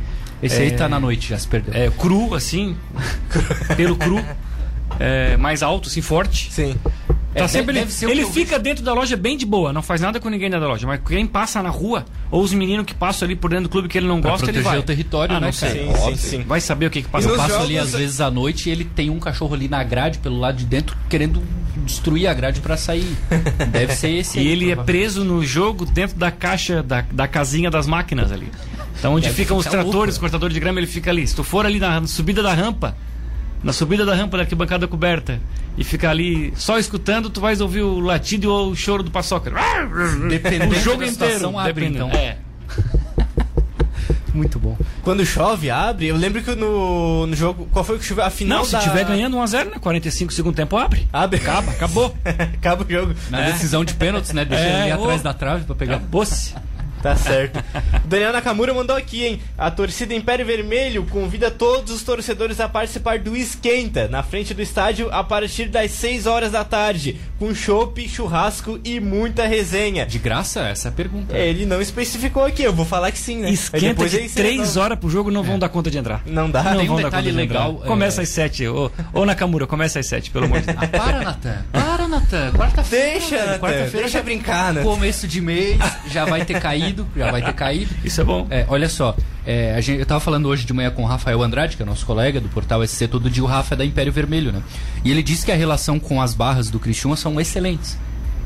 Esse 0.44 0.60
aí 0.62 0.68
É. 0.68 0.70
tá 0.72 0.88
na 0.88 1.00
noite, 1.00 1.28
já 1.30 1.38
se 1.38 1.48
perdeu. 1.48 1.74
é 1.74 1.90
cru, 1.90 2.34
assim, 2.34 2.76
pelo 3.76 3.96
cru, 3.96 4.22
é, 5.00 5.36
mais 5.36 5.62
alto, 5.62 5.88
assim, 5.88 6.00
forte. 6.00 6.52
Sim. 6.52 6.76
Tá 7.34 7.44
É, 7.44 7.48
sempre 7.48 7.76
ele 7.76 7.88
ele 8.12 8.26
fica 8.26 8.60
dentro 8.60 8.84
da 8.84 8.94
loja 8.94 9.16
bem 9.16 9.36
de 9.36 9.44
boa, 9.44 9.72
não 9.72 9.82
faz 9.82 10.00
nada 10.00 10.20
com 10.20 10.28
ninguém 10.28 10.48
dentro 10.48 10.66
da 10.66 10.70
loja. 10.72 10.86
Mas 10.86 11.00
quem 11.04 11.26
passa 11.26 11.60
na 11.60 11.68
rua, 11.68 12.04
ou 12.30 12.40
os 12.40 12.54
meninos 12.54 12.86
que 12.86 12.94
passam 12.94 13.26
ali 13.26 13.34
por 13.34 13.50
dentro 13.50 13.64
do 13.64 13.68
clube 13.70 13.88
que 13.88 13.98
ele 13.98 14.06
não 14.06 14.20
Pra 14.20 14.30
gosta, 14.30 14.48
ele 14.48 14.60
vai. 14.60 14.78
o 14.78 14.84
território, 14.84 15.34
Ah, 15.34 15.40
né, 15.40 15.46
não 15.46 15.52
sei. 15.52 15.68
cara? 15.68 15.80
Sim, 15.82 15.88
Óbvio. 16.04 16.16
sim, 16.16 16.28
sim. 16.28 16.42
Vai 16.44 16.60
saber 16.60 16.86
o 16.86 16.90
que, 16.90 17.02
que 17.02 17.08
passa. 17.08 17.28
Eu 17.28 17.36
passo 17.36 17.56
ali 17.56 17.74
jogos- 17.74 17.92
às 17.92 17.98
vezes 18.00 18.20
à 18.20 18.30
noite 18.30 18.68
e 18.68 18.72
ele 18.72 18.84
tem 18.84 19.10
um 19.10 19.18
cachorro 19.18 19.52
ali 19.52 19.66
na 19.66 19.82
grade, 19.82 20.18
pelo 20.20 20.38
lado 20.38 20.58
de 20.58 20.64
dentro, 20.64 20.96
querendo 21.10 21.42
destruir 21.78 22.28
a 22.28 22.34
grade 22.34 22.60
pra 22.60 22.76
sair. 22.76 23.16
Deve 23.68 23.96
ser 23.96 24.10
esse 24.18 24.38
E 24.38 24.42
aí, 24.42 24.46
ele 24.46 24.70
é 24.70 24.76
preso 24.76 25.24
no 25.24 25.44
jogo 25.44 25.84
dentro 25.84 26.16
da 26.16 26.30
caixa, 26.30 26.84
da, 26.84 27.00
da 27.10 27.26
casinha 27.26 27.68
das 27.68 27.88
máquinas 27.88 28.30
ali. 28.30 28.48
Então 28.98 29.14
onde 29.14 29.26
Deve 29.26 29.36
ficam 29.36 29.56
os 29.56 29.64
louco, 29.66 29.80
tratores, 29.82 30.14
né? 30.16 30.20
cortadores 30.20 30.54
de 30.54 30.60
grama, 30.60 30.78
ele 30.80 30.86
fica 30.86 31.10
ali. 31.10 31.26
Se 31.26 31.34
tu 31.34 31.42
for 31.44 31.66
ali 31.66 31.78
na 31.78 32.06
subida 32.06 32.42
da 32.42 32.54
rampa, 32.54 32.96
na 33.62 33.72
subida 33.72 34.04
da 34.06 34.14
rampa 34.14 34.36
da 34.36 34.42
arquibancada 34.44 34.86
coberta, 34.88 35.40
e 35.76 35.82
ficar 35.84 36.10
ali 36.10 36.52
só 36.56 36.78
escutando, 36.78 37.28
tu 37.28 37.40
vais 37.40 37.60
ouvir 37.60 37.82
o 37.82 37.98
latido 38.00 38.50
ou 38.52 38.70
o 38.70 38.76
choro 38.76 39.02
do 39.02 39.10
paçoca. 39.10 39.52
Dependendo 40.28 40.74
o 40.74 40.78
jogo 40.80 40.98
da 41.00 41.06
inteiro. 41.08 41.34
situação, 41.34 41.58
abre, 41.58 41.72
dependendo. 41.72 42.06
então. 42.06 42.18
É. 42.18 42.36
Muito 44.32 44.58
bom. 44.58 44.76
Quando 45.02 45.24
chove, 45.24 45.70
abre. 45.70 46.06
Eu 46.08 46.16
lembro 46.16 46.42
que 46.42 46.54
no, 46.56 47.24
no 47.26 47.36
jogo. 47.36 47.68
Qual 47.70 47.84
foi 47.84 47.98
que 47.98 48.04
choveu? 48.04 48.24
A 48.24 48.30
final 48.30 48.58
Não, 48.58 48.64
se 48.64 48.72
da... 48.72 48.80
tiver 48.80 49.04
ganhando 49.04 49.36
1x0, 49.36 49.64
né? 49.66 49.78
45 49.80 50.32
segundo 50.32 50.56
tempo 50.56 50.76
abre. 50.76 51.06
Abre. 51.12 51.38
Acaba, 51.40 51.70
acabou. 51.70 52.16
Acaba 52.24 52.84
o 52.84 52.90
jogo. 52.90 53.14
Na 53.30 53.42
É. 53.46 53.52
decisão 53.52 53.84
de 53.84 53.94
pênaltis, 53.94 54.32
né? 54.32 54.44
Deixa 54.44 54.64
É, 54.64 54.82
ele 54.84 54.92
atrás 54.92 55.22
da 55.22 55.32
trave 55.32 55.64
pra 55.64 55.74
pegar. 55.76 55.96
Acabou-se. 55.96 56.52
Tá 57.04 57.16
certo. 57.16 57.58
O 58.02 58.08
Daniel 58.08 58.32
Nakamura 58.32 58.72
mandou 58.72 58.96
aqui, 58.96 59.26
hein? 59.26 59.40
A 59.58 59.70
torcida 59.70 60.14
Império 60.14 60.46
Vermelho 60.46 61.04
convida 61.10 61.50
todos 61.50 61.92
os 61.94 62.02
torcedores 62.02 62.58
a 62.60 62.66
participar 62.66 63.18
do 63.18 63.36
Esquenta, 63.36 64.08
na 64.08 64.22
frente 64.22 64.54
do 64.54 64.62
estádio, 64.62 65.10
a 65.12 65.22
partir 65.22 65.66
das 65.68 65.90
6 65.90 66.26
horas 66.26 66.52
da 66.52 66.64
tarde, 66.64 67.20
com 67.38 67.54
chopp, 67.54 68.08
churrasco 68.08 68.80
e 68.82 68.98
muita 69.00 69.46
resenha. 69.46 70.06
De 70.06 70.18
graça? 70.18 70.60
Essa 70.68 70.88
é 70.88 70.90
a 70.90 70.92
pergunta. 70.92 71.36
É, 71.36 71.46
Ele 71.46 71.66
não 71.66 71.78
especificou 71.82 72.42
aqui, 72.46 72.62
eu 72.62 72.72
vou 72.72 72.86
falar 72.86 73.12
que 73.12 73.18
sim, 73.18 73.36
né? 73.40 73.48
Aí 73.48 73.52
Esquenta 73.54 73.86
depois 73.88 74.10
que 74.10 74.20
aí 74.20 74.28
você 74.30 74.34
3 74.36 74.56
resolve. 74.60 74.78
horas 74.78 74.98
pro 74.98 75.10
jogo 75.10 75.30
não 75.30 75.42
vão 75.42 75.58
dar 75.58 75.68
conta 75.68 75.90
de 75.90 75.98
entrar. 75.98 76.22
Não 76.24 76.50
dá. 76.50 76.62
Tem 76.62 76.84
um 76.84 76.86
vão 76.86 76.96
dar 76.96 77.02
detalhe 77.10 77.26
conta 77.30 77.36
de 77.38 77.44
entrar. 77.44 77.66
legal, 77.68 77.80
é- 77.84 77.86
Começa 77.86 78.22
às 78.22 78.28
7. 78.30 78.66
Ô, 78.68 78.90
ô 79.12 79.26
Nakamura, 79.26 79.66
começa 79.66 79.98
às 80.00 80.06
7, 80.06 80.30
pelo 80.30 80.46
amor 80.46 80.60
de 80.60 80.66
Deus. 80.68 80.78
Ah, 80.80 80.86
para, 80.88 81.20
Natan. 81.20 81.64
Para, 81.70 82.08
Natan. 82.08 82.52
Quarta-feira. 82.52 83.10
Deixa. 83.18 83.36
Natan, 83.44 83.58
Quarta-feira 83.58 83.90
deixa 83.92 84.08
já 84.18 84.22
brincar, 84.22 84.72
né? 84.72 84.82
Começo 84.82 85.28
de 85.28 85.40
mês, 85.42 85.76
já 86.10 86.24
vai 86.24 86.44
ter 86.46 86.60
caído, 86.60 86.93
já 87.16 87.30
vai 87.30 87.42
ter 87.42 87.52
caído. 87.52 87.94
Isso 88.04 88.20
é 88.20 88.24
bom. 88.24 88.46
É, 88.50 88.64
olha 88.68 88.88
só, 88.88 89.16
é, 89.46 89.74
a 89.74 89.80
gente, 89.80 90.00
eu 90.00 90.06
tava 90.06 90.20
falando 90.20 90.46
hoje 90.46 90.64
de 90.64 90.72
manhã 90.72 90.90
com 90.90 91.02
o 91.02 91.06
Rafael 91.06 91.42
Andrade, 91.42 91.76
que 91.76 91.82
é 91.82 91.86
nosso 91.86 92.04
colega 92.06 92.40
do 92.40 92.48
portal 92.48 92.86
SC 92.86 93.08
Todo 93.08 93.30
Dia, 93.30 93.42
o 93.42 93.46
Rafa 93.46 93.74
é 93.74 93.78
da 93.78 93.84
Império 93.84 94.12
Vermelho, 94.12 94.52
né? 94.52 94.62
E 95.04 95.10
ele 95.10 95.22
disse 95.22 95.44
que 95.44 95.52
a 95.52 95.56
relação 95.56 95.98
com 95.98 96.20
as 96.20 96.34
barras 96.34 96.70
do 96.70 96.78
Criciúma 96.78 97.16
são 97.16 97.40
excelentes. 97.40 97.98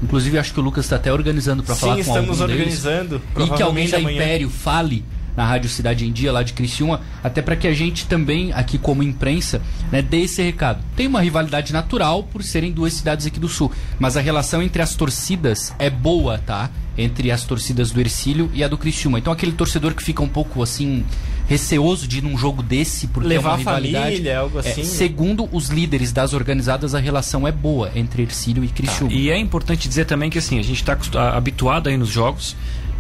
Inclusive, 0.03 0.39
acho 0.39 0.55
que 0.55 0.61
o 0.61 0.63
Lucas 0.63 0.85
está 0.85 0.97
até 0.97 1.13
organizando 1.13 1.63
para 1.63 1.75
falar 1.75 1.97
Sim, 1.97 2.05
com 2.05 2.11
estamos 2.11 2.41
algum 2.41 2.55
deles. 2.55 2.85
organizando. 2.85 3.23
E 3.37 3.51
que 3.51 3.63
alguém 3.63 3.89
da 3.89 3.99
amanhã. 3.99 4.17
Império 4.17 4.49
fale 4.49 5.05
na 5.39 5.47
Rádio 5.47 5.71
Cidade 5.71 6.05
em 6.05 6.11
Dia, 6.11 6.33
lá 6.33 6.43
de 6.43 6.53
Criciúma, 6.53 7.01
até 7.23 7.41
para 7.41 7.55
que 7.55 7.69
a 7.69 7.73
gente 7.73 8.07
também, 8.07 8.53
aqui 8.53 8.77
como 8.77 9.05
imprensa, 9.05 9.63
né, 9.93 10.03
dê 10.03 10.23
esse 10.23 10.43
recado. 10.43 10.83
Tem 10.97 11.07
uma 11.07 11.21
rivalidade 11.21 11.73
natural 11.73 12.25
por 12.25 12.43
serem 12.43 12.73
duas 12.73 12.93
cidades 12.93 13.25
aqui 13.25 13.39
do 13.39 13.49
Sul, 13.49 13.71
mas 14.01 14.17
a 14.17 14.21
relação 14.21 14.61
entre 14.61 14.83
as 14.83 14.97
torcidas 14.97 15.73
é 15.79 15.89
boa, 15.89 16.39
tá? 16.39 16.69
Entre 16.97 17.31
as 17.31 17.45
torcidas 17.45 17.93
do 17.93 18.01
Ercílio 18.01 18.51
e 18.53 18.65
a 18.65 18.69
do 18.69 18.77
Criciúma. 18.77 19.21
Então 19.21 19.33
aquele 19.33 19.53
torcedor 19.53 19.95
que 19.95 20.03
fica 20.03 20.21
um 20.21 20.29
pouco 20.29 20.61
assim 20.61 21.05
receoso 21.47 22.07
de 22.07 22.19
ir 22.19 22.23
num 22.23 22.37
jogo 22.37 22.63
desse 22.63 23.07
porque 23.07 23.29
Levar 23.29 23.51
é 23.51 23.53
uma 23.53 23.59
rivalidade. 23.59 24.05
família, 24.05 24.39
algo 24.41 24.59
é, 24.59 24.61
assim, 24.61 24.83
né? 24.83 24.87
segundo 24.87 25.49
os 25.51 25.69
líderes 25.69 26.13
das 26.13 26.35
organizadas, 26.35 26.95
a 26.97 26.99
relação 26.99 27.47
é 27.47 27.53
boa 27.53 27.91
entre 27.95 28.23
Ercílio 28.23 28.65
e 28.65 28.69
Criciúma. 28.69 29.13
E 29.13 29.31
é 29.31 29.39
importante 29.39 29.89
dizer 29.89 30.05
também 30.05 30.29
que 30.29 30.39
assim, 30.39 30.59
a 30.59 30.63
gente 30.63 30.83
está 30.83 30.99
habituado 31.35 31.89
aí 31.89 31.97
nos 31.97 32.11
jogos 32.11 32.57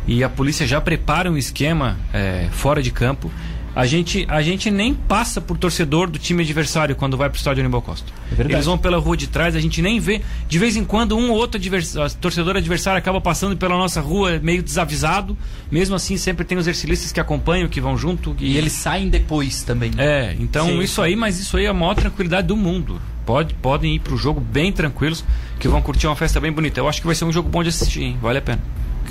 e 0.08 0.24
a 0.24 0.28
polícia 0.28 0.66
já 0.66 0.80
prepara 0.80 1.30
um 1.30 1.36
esquema 1.36 1.96
é, 2.12 2.48
fora 2.50 2.82
de 2.82 2.90
campo. 2.90 3.30
A 3.76 3.86
gente, 3.86 4.26
a 4.28 4.42
gente 4.42 4.72
nem 4.72 4.92
passa 4.92 5.40
por 5.40 5.56
torcedor 5.56 6.10
do 6.10 6.18
time 6.18 6.42
adversário 6.42 6.96
quando 6.96 7.16
vai 7.16 7.28
pro 7.30 7.38
estádio 7.38 7.62
Aníbal 7.62 7.80
Costa. 7.80 8.10
É. 8.36 8.40
Eles 8.42 8.64
vão 8.66 8.76
pela 8.76 8.98
rua 8.98 9.16
de 9.16 9.28
trás, 9.28 9.54
a 9.54 9.60
gente 9.60 9.80
nem 9.80 10.00
vê. 10.00 10.20
De 10.48 10.58
vez 10.58 10.74
em 10.74 10.84
quando, 10.84 11.16
um 11.16 11.30
ou 11.30 11.36
outro 11.36 11.58
advers- 11.60 11.94
torcedor 12.20 12.56
adversário 12.56 12.98
acaba 12.98 13.20
passando 13.20 13.56
pela 13.56 13.76
nossa 13.76 14.00
rua 14.00 14.40
meio 14.42 14.64
desavisado. 14.64 15.38
Mesmo 15.70 15.94
assim, 15.94 16.16
sempre 16.16 16.44
tem 16.44 16.58
os 16.58 16.66
ercilistas 16.66 17.12
que 17.12 17.20
acompanham, 17.20 17.68
que 17.68 17.80
vão 17.80 17.96
junto. 17.96 18.34
E 18.40 18.56
eles 18.56 18.72
saem 18.72 19.08
depois 19.08 19.62
também. 19.62 19.92
É, 19.96 20.34
então 20.40 20.66
Sim, 20.66 20.80
isso 20.80 21.00
aí, 21.00 21.14
mas 21.14 21.38
isso 21.38 21.56
aí 21.56 21.66
é 21.66 21.68
a 21.68 21.74
maior 21.74 21.94
tranquilidade 21.94 22.48
do 22.48 22.56
mundo. 22.56 23.00
Pode, 23.24 23.54
podem 23.54 23.94
ir 23.94 24.00
pro 24.00 24.16
jogo 24.16 24.40
bem 24.40 24.72
tranquilos, 24.72 25.22
que 25.60 25.68
vão 25.68 25.80
curtir 25.80 26.08
uma 26.08 26.16
festa 26.16 26.40
bem 26.40 26.50
bonita. 26.50 26.80
Eu 26.80 26.88
acho 26.88 27.00
que 27.00 27.06
vai 27.06 27.14
ser 27.14 27.26
um 27.26 27.32
jogo 27.32 27.48
bom 27.48 27.62
de 27.62 27.68
assistir, 27.68 28.02
hein? 28.02 28.18
Vale 28.20 28.38
a 28.38 28.42
pena. 28.42 28.60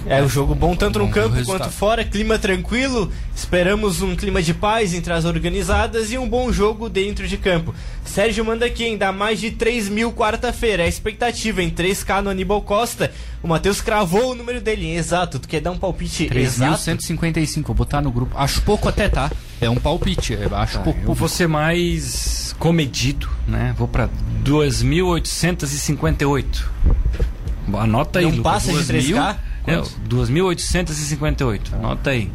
É 0.09 0.21
um 0.23 0.29
jogo 0.29 0.55
bom 0.55 0.73
tanto 0.75 0.99
no 0.99 1.09
campo 1.09 1.35
resultado. 1.35 1.59
quanto 1.63 1.71
fora, 1.73 2.03
clima 2.05 2.39
tranquilo. 2.39 3.11
Esperamos 3.35 4.01
um 4.01 4.15
clima 4.15 4.41
de 4.41 4.53
paz 4.53 4.93
entre 4.93 5.11
as 5.11 5.25
organizadas 5.25 6.11
e 6.11 6.17
um 6.17 6.27
bom 6.27 6.51
jogo 6.51 6.87
dentro 6.89 7.27
de 7.27 7.37
campo. 7.37 7.75
Sérgio 8.05 8.45
manda 8.45 8.65
aqui, 8.65 8.85
hein? 8.85 8.97
Dá 8.97 9.11
mais 9.11 9.39
de 9.39 9.51
3 9.51 9.89
mil 9.89 10.11
quarta-feira. 10.13 10.83
É 10.83 10.85
a 10.85 10.89
expectativa 10.89 11.61
em 11.61 11.69
3K 11.69 12.21
no 12.21 12.29
Aníbal 12.29 12.61
Costa. 12.61 13.11
O 13.43 13.47
Matheus 13.47 13.81
cravou 13.81 14.31
o 14.31 14.35
número 14.35 14.61
dele. 14.61 14.85
hein? 14.87 14.95
Exato, 14.95 15.39
tu 15.39 15.47
quer 15.47 15.59
dar 15.61 15.71
um 15.71 15.77
palpite 15.77 16.29
exato? 16.33 16.81
3.155, 16.83 17.63
vou 17.65 17.75
botar 17.75 18.01
no 18.01 18.11
grupo. 18.11 18.35
Acho 18.37 18.61
pouco 18.61 18.87
até, 18.87 19.09
tá? 19.09 19.29
É 19.59 19.69
um 19.69 19.75
palpite, 19.75 20.37
acho 20.53 20.79
pouco. 20.79 20.99
Eu 21.05 21.13
vou 21.13 21.27
ser 21.27 21.47
mais 21.47 22.55
comedido, 22.57 23.29
né? 23.47 23.75
Vou 23.77 23.87
pra 23.87 24.09
2.858. 24.43 26.63
Anota 27.73 28.19
aí, 28.19 28.25
Não 28.25 28.31
Lucas. 28.37 28.53
passa 28.53 28.71
de 28.71 28.79
3K? 28.85 29.35
É, 29.67 29.75
2.858. 30.09 31.73
Anota 31.73 32.09
aí. 32.11 32.31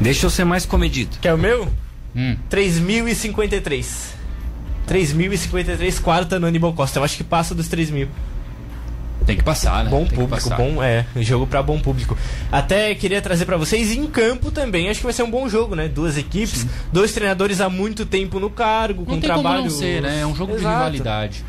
Deixa 0.00 0.26
eu 0.26 0.30
ser 0.30 0.44
mais 0.44 0.64
comedido. 0.64 1.16
Quer 1.20 1.34
o 1.34 1.38
meu? 1.38 1.68
Hum. 2.16 2.36
3.053. 2.50 3.84
3.053 4.88 6.00
quarta 6.00 6.38
no 6.38 6.46
Aníbal 6.46 6.72
Costa. 6.72 6.98
Eu 6.98 7.04
acho 7.04 7.16
que 7.16 7.24
passa 7.24 7.54
dos 7.54 7.68
3 7.68 7.90
mil. 7.90 8.08
Tem 9.26 9.36
que 9.36 9.44
passar, 9.44 9.84
né? 9.84 9.90
Bom 9.90 10.06
Tem 10.06 10.16
público, 10.16 10.48
bom, 10.56 10.82
é, 10.82 11.04
jogo 11.16 11.46
pra 11.46 11.62
bom 11.62 11.78
público. 11.78 12.16
Até 12.50 12.94
queria 12.94 13.20
trazer 13.20 13.44
pra 13.44 13.58
vocês 13.58 13.92
em 13.92 14.06
campo 14.06 14.50
também, 14.50 14.88
acho 14.88 15.00
que 15.00 15.04
vai 15.04 15.12
ser 15.12 15.22
um 15.22 15.30
bom 15.30 15.46
jogo, 15.50 15.74
né? 15.74 15.86
Duas 15.86 16.16
equipes, 16.16 16.64
dois 16.90 17.12
treinadores 17.12 17.60
há 17.60 17.68
muito 17.68 18.06
tempo 18.06 18.40
no 18.40 18.48
cargo, 18.48 19.00
Não 19.00 19.04
com 19.04 19.12
tem 19.20 19.28
trabalho. 19.28 19.58
como 19.58 19.62
não 19.64 19.70
ser, 19.70 20.00
né? 20.00 20.20
É 20.22 20.26
um 20.26 20.34
jogo 20.34 20.52
de 20.52 20.60
Exato. 20.60 20.76
rivalidade. 20.76 21.44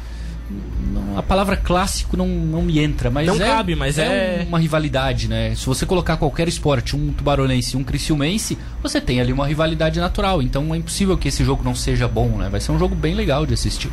Não- 0.92 1.18
a 1.18 1.22
palavra 1.24 1.56
clássico 1.56 2.18
não, 2.18 2.28
não 2.28 2.62
me 2.62 2.80
entra, 2.80 3.10
mas 3.12 3.28
Não 3.28 3.36
é, 3.36 3.40
cabe, 3.40 3.76
mas 3.76 3.98
é- 3.98 4.46
uma 4.48 4.58
rivalidade, 4.60 5.28
né? 5.28 5.54
Se 5.56 5.66
você 5.66 5.86
colocar 5.86 6.18
qualquer 6.18 6.48
esporte, 6.48 6.96
um 6.96 7.12
tubaronense 7.14 7.76
e 7.76 7.80
um 7.80 7.84
criciumense, 7.84 8.58
você 8.82 9.00
tem 9.00 9.22
ali 9.22 9.32
uma 9.32 9.46
rivalidade 9.48 10.00
natural. 10.00 10.42
Então 10.42 10.74
é 10.74 10.78
impossível 10.78 11.18
que 11.18 11.28
esse 11.28 11.44
jogo 11.44 11.64
não 11.64 11.76
seja 11.76 12.08
bom, 12.08 12.30
né? 12.38 12.50
Vai 12.50 12.60
ser 12.60 12.72
um 12.72 12.80
jogo 12.80 12.96
bem 12.96 13.14
legal 13.14 13.46
de 13.46 13.54
assistir. 13.54 13.92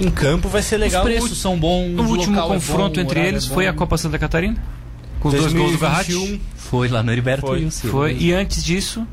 Em 0.00 0.10
campo 0.10 0.48
vai 0.48 0.62
ser 0.62 0.76
legal. 0.78 1.02
Os 1.04 1.08
preços 1.10 1.38
são 1.38 1.58
bons, 1.58 1.98
O 1.98 2.02
último 2.04 2.34
local 2.36 2.52
é 2.52 2.54
confronto 2.54 2.94
bom, 2.94 3.00
o 3.00 3.02
entre 3.04 3.20
eles 3.20 3.44
é 3.50 3.54
foi 3.54 3.66
a 3.66 3.72
bom. 3.72 3.78
Copa 3.78 3.98
Santa 3.98 4.18
Catarina? 4.18 4.56
Com 5.20 5.28
os 5.28 5.34
dois 5.34 5.52
gols 5.52 5.72
do 5.72 5.78
Garratti? 5.78 6.12
2021. 6.12 6.40
Foi 6.56 6.88
lá 6.88 7.02
no 7.02 7.10
Heriberto 7.10 7.46
Foi, 7.46 7.64
Wilson. 7.64 7.88
Foi. 7.88 8.16
E 8.18 8.32
antes 8.32 8.62
disso, 8.62 9.04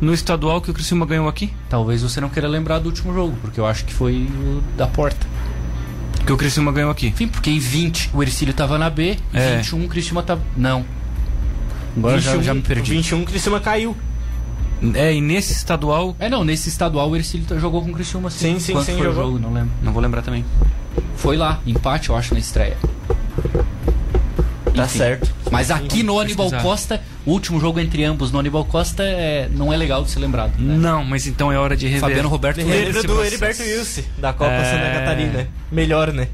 no 0.00 0.14
estadual 0.14 0.60
que 0.60 0.70
o 0.70 0.74
Criciúma 0.74 1.04
ganhou 1.04 1.26
aqui? 1.28 1.50
Talvez 1.68 2.02
você 2.02 2.20
não 2.20 2.28
queira 2.28 2.46
lembrar 2.46 2.78
do 2.78 2.86
último 2.86 3.12
jogo, 3.12 3.36
porque 3.40 3.58
eu 3.58 3.66
acho 3.66 3.84
que 3.84 3.92
foi 3.92 4.28
o 4.30 4.62
da 4.76 4.86
porta. 4.86 5.26
Que 6.26 6.32
o 6.32 6.36
Criciúma 6.36 6.72
ganhou 6.72 6.90
aqui. 6.90 7.08
Enfim, 7.08 7.28
porque 7.28 7.50
em 7.50 7.58
20 7.58 8.10
o 8.14 8.22
Ercílio 8.22 8.54
tava 8.54 8.78
na 8.78 8.88
B, 8.88 9.18
em 9.32 9.38
É. 9.38 9.56
21 9.58 9.84
o 9.84 9.88
Criciúma 9.88 10.22
tava. 10.22 10.40
Não. 10.56 10.84
Agora 11.96 12.18
já, 12.20 12.30
21, 12.32 12.42
já 12.44 12.54
me 12.54 12.62
perdi. 12.62 12.90
21, 12.92 13.24
Criciúma 13.24 13.60
caiu. 13.60 13.96
É, 14.94 15.14
e 15.14 15.20
nesse 15.20 15.52
estadual, 15.52 16.16
É, 16.18 16.28
não, 16.28 16.42
nesse 16.44 16.68
estadual 16.68 17.08
o 17.08 17.16
Ercílio 17.16 17.46
tá- 17.46 17.56
jogou 17.58 17.80
com 17.82 17.90
o 17.90 17.92
Criciúma 17.94 18.30
sim. 18.30 18.54
Sim, 18.54 18.60
sim, 18.60 18.72
Quanto 18.72 18.86
sim, 18.86 18.96
foi 18.96 19.04
jogou. 19.06 19.22
o 19.22 19.26
jogo? 19.26 19.38
Não 19.38 19.52
lembro. 19.52 19.70
não 19.82 19.92
vou 19.92 20.02
lembrar 20.02 20.22
também. 20.22 20.44
Foi 21.16 21.36
lá, 21.36 21.60
empate, 21.66 22.10
eu 22.10 22.16
acho, 22.16 22.34
na 22.34 22.40
estreia. 22.40 22.76
Tá 24.74 24.84
Enfim. 24.84 24.98
certo. 24.98 25.32
Mas 25.50 25.70
aqui 25.70 26.02
no 26.02 26.18
Aníbal 26.18 26.46
pesquisar. 26.50 26.68
Costa, 26.68 27.02
o 27.26 27.30
último 27.30 27.58
jogo 27.60 27.80
entre 27.80 28.04
ambos 28.04 28.30
no 28.30 28.38
Aníbal 28.38 28.64
Costa 28.64 29.02
é, 29.02 29.48
não 29.52 29.72
é 29.72 29.76
legal 29.76 30.04
de 30.04 30.10
ser 30.10 30.20
lembrado. 30.20 30.52
né? 30.58 30.76
Não, 30.76 31.04
mas 31.04 31.26
então 31.26 31.50
é 31.52 31.58
hora 31.58 31.76
de 31.76 31.86
rever. 31.86 32.00
Fabiano 32.00 32.28
Roberto 32.28 32.58
Lembra 32.58 33.02
do 33.02 33.08
processo. 33.14 33.24
Heriberto 33.26 33.62
Wilson, 33.62 34.02
da 34.18 34.32
Copa 34.32 34.50
É. 34.52 34.64
Santa 34.64 34.98
Catarina. 34.98 35.48
Melhor, 35.72 36.12
né? 36.12 36.28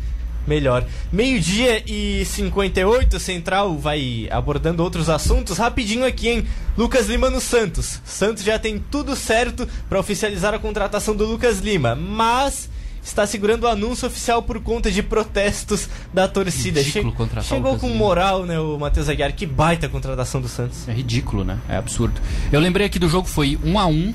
Melhor. 0.47 0.85
Meio-dia 1.13 1.83
e 1.87 2.25
58, 2.25 3.21
Central 3.21 3.77
vai 3.79 4.27
abordando 4.31 4.83
outros 4.83 5.09
assuntos. 5.09 5.59
Rapidinho 5.59 6.05
aqui, 6.05 6.29
hein? 6.29 6.47
Lucas 6.77 7.09
Lima 7.09 7.29
no 7.31 7.41
Santos. 7.41 8.01
Santos 8.05 8.43
já 8.43 8.59
tem 8.59 8.83
tudo 8.91 9.15
certo 9.15 9.69
para 9.89 10.01
oficializar 10.01 10.55
a 10.55 10.59
contratação 10.59 11.15
do 11.15 11.27
Lucas 11.27 11.59
Lima, 11.61 11.95
mas 11.95 12.69
está 13.03 13.27
segurando 13.27 13.65
o 13.65 13.69
anúncio 13.69 14.07
oficial 14.07 14.43
por 14.43 14.61
conta 14.61 14.91
de 14.91 15.03
protestos 15.03 15.89
da 16.13 16.29
torcida. 16.29 16.81
Ridículo 16.81 17.15
o 17.19 17.43
chegou 17.43 17.79
com 17.79 17.89
moral, 17.91 18.45
né, 18.45 18.59
o 18.59 18.79
Matheus 18.79 19.09
Aguiar. 19.09 19.33
Que 19.33 19.47
baita 19.47 19.89
contratação 19.89 20.41
do 20.41 20.49
Santos. 20.49 20.89
É 20.89 20.93
ridículo, 20.93 21.45
né? 21.45 21.59
É 21.69 21.77
absurdo. 21.77 22.21
Eu 22.53 22.61
lembrei 22.61 22.87
aqui 22.87 22.99
do 22.99 23.09
jogo, 23.09 23.27
foi 23.27 23.59
1 23.65 23.79
a 23.79 23.87
1 23.87 24.15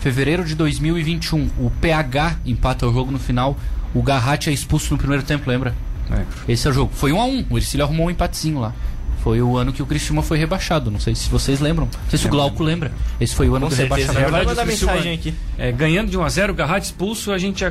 fevereiro 0.00 0.44
de 0.44 0.54
2021. 0.54 1.50
O 1.58 1.70
PH 1.80 2.38
empata 2.44 2.86
o 2.86 2.92
jogo 2.92 3.10
no 3.10 3.18
final. 3.18 3.56
O 3.94 4.02
Garratti 4.02 4.50
é 4.50 4.52
expulso 4.52 4.92
no 4.92 4.98
primeiro 4.98 5.22
tempo, 5.22 5.48
lembra? 5.48 5.74
É. 6.10 6.52
Esse 6.52 6.66
é 6.66 6.70
o 6.70 6.74
jogo. 6.74 6.92
Foi 6.94 7.12
1 7.12 7.20
a 7.20 7.24
1 7.24 7.46
O 7.50 7.58
Ercílio 7.58 7.84
arrumou 7.84 8.06
um 8.06 8.10
empatezinho 8.10 8.58
lá. 8.60 8.74
Foi 9.22 9.40
o 9.40 9.56
ano 9.56 9.72
que 9.72 9.80
o 9.82 9.86
Criciúma 9.86 10.20
foi 10.22 10.36
rebaixado. 10.36 10.90
Não 10.90 10.98
sei 10.98 11.14
se 11.14 11.28
vocês 11.30 11.60
lembram. 11.60 11.86
Não 11.86 12.10
sei 12.10 12.18
se 12.18 12.26
o 12.26 12.28
Glauco 12.28 12.62
lembra. 12.62 12.90
Esse 13.20 13.34
foi 13.36 13.48
o 13.48 13.54
ano 13.54 13.66
Com 13.66 13.70
do 13.70 13.76
certeza. 13.76 14.12
vai 14.12 14.22
verdade, 14.22 14.46
mandar 14.46 14.62
o 14.62 14.66
Criciúma- 14.66 14.92
mensagem 14.94 15.14
aqui. 15.14 15.34
É, 15.56 15.70
ganhando 15.70 16.10
de 16.10 16.18
1 16.18 16.22
a 16.24 16.28
0 16.28 16.52
o 16.52 16.56
Garratti 16.56 16.86
expulso, 16.86 17.30
a 17.30 17.38
gente, 17.38 17.64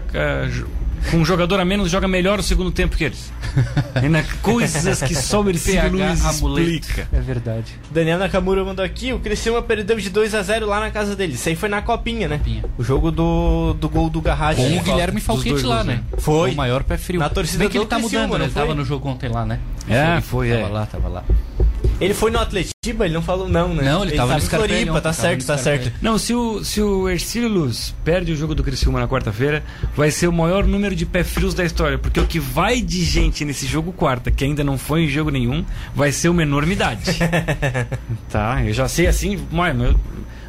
com 1.10 1.18
um 1.18 1.26
jogador 1.26 1.60
a 1.60 1.66
menos, 1.66 1.90
joga 1.90 2.08
melhor 2.08 2.40
o 2.40 2.44
segundo 2.44 2.72
tempo 2.72 2.96
que 2.96 3.06
eles. 3.06 3.32
E 4.02 4.08
na 4.08 4.24
coisas 4.42 5.02
que 5.02 5.16
só 5.16 5.42
o 5.42 5.50
Ercílio 5.50 5.90
Luiz 5.92 6.24
explica. 6.24 7.08
É 7.12 7.20
verdade. 7.20 7.74
Daniel 7.90 8.20
Nakamura 8.20 8.64
mandou 8.64 8.84
aqui, 8.84 9.12
o 9.12 9.20
Criciúma 9.20 9.62
perdeu 9.62 9.98
de 9.98 10.10
2 10.10 10.36
a 10.36 10.42
0 10.42 10.66
lá 10.66 10.80
na 10.80 10.92
casa 10.92 11.16
dele. 11.16 11.34
Isso 11.34 11.50
aí 11.50 11.56
foi 11.56 11.70
na 11.70 11.82
copinha, 11.82 12.28
né? 12.28 12.38
Copinha. 12.38 12.64
O 12.78 12.84
jogo 12.84 13.12
do, 13.12 13.74
do 13.74 13.90
gol 13.90 14.10
do 14.10 14.22
Garratti. 14.22 14.62
Com 14.62 14.78
o 14.78 14.82
Guilherme 14.82 15.20
Falquete 15.20 15.64
lá, 15.64 15.84
né? 15.84 15.96
né? 15.96 16.04
Foi. 16.18 16.52
O 16.52 16.56
maior 16.56 16.84
pé 16.84 16.98
frio. 16.98 17.20
Na 17.20 17.30
torcida 17.30 17.60
Bem 17.60 17.70
que 17.70 17.78
ele 17.78 17.86
tá 17.86 17.98
Criciúma, 17.98 18.28
mudando, 18.28 18.40
né? 18.40 18.46
Ele 18.46 18.54
foi? 18.54 18.62
tava 18.62 18.76
no 18.76 18.86
jogo 18.86 19.10
ontem 19.10 19.30
lá, 19.30 19.46
né? 19.46 19.60
É, 19.90 20.22
foi, 20.22 20.50
Tava 20.50 20.62
é. 20.62 20.68
lá, 20.68 20.86
tava 20.86 21.08
lá. 21.08 21.24
Ele 22.02 22.14
foi 22.14 22.32
no 22.32 22.40
Atletiba, 22.40 23.06
ele 23.06 23.14
não 23.14 23.22
falou 23.22 23.48
não, 23.48 23.74
né? 23.74 23.84
Não, 23.84 24.04
ele 24.04 24.16
tava 24.16 24.34
no 24.34 24.40
em 24.40 24.42
Scarpelli 24.42 24.74
Floripa, 24.74 24.92
ontem, 24.92 25.02
tá 25.02 25.02
tava 25.02 25.14
certo, 25.14 25.42
no 25.42 25.48
tá 25.48 25.58
certo. 25.58 25.92
Não, 26.02 26.18
se 26.18 26.34
o, 26.34 26.64
se 26.64 26.82
o 26.82 27.08
Ercílio 27.08 27.48
Luz 27.48 27.94
perde 28.04 28.32
o 28.32 28.36
jogo 28.36 28.56
do 28.56 28.64
Criciúma 28.64 29.00
na 29.00 29.08
quarta-feira, 29.08 29.64
vai 29.96 30.10
ser 30.10 30.28
o 30.28 30.34
maior 30.34 30.66
número 30.66 30.96
de 30.96 31.06
pé 31.06 31.24
frios 31.24 31.54
da 31.54 31.64
história. 31.64 32.00
Porque 32.00 32.20
o 32.20 32.26
que 32.26 32.40
vai 32.40 32.82
de 32.82 33.04
gente 33.04 33.46
nesse 33.46 33.68
jogo 33.68 33.94
quarta, 33.94 34.32
que 34.32 34.44
ainda 34.44 34.64
não 34.64 34.78
foi 34.78 35.04
em 35.04 35.08
jogo 35.08 35.30
nenhum, 35.30 35.64
vai 35.94 36.12
ser 36.12 36.30
uma 36.30 36.42
enormidade. 36.42 37.20
tá, 38.30 38.64
eu 38.66 38.74
já 38.74 38.88
sei 38.88 39.06
assim, 39.06 39.40
mas, 39.52 39.76
meu, 39.76 39.96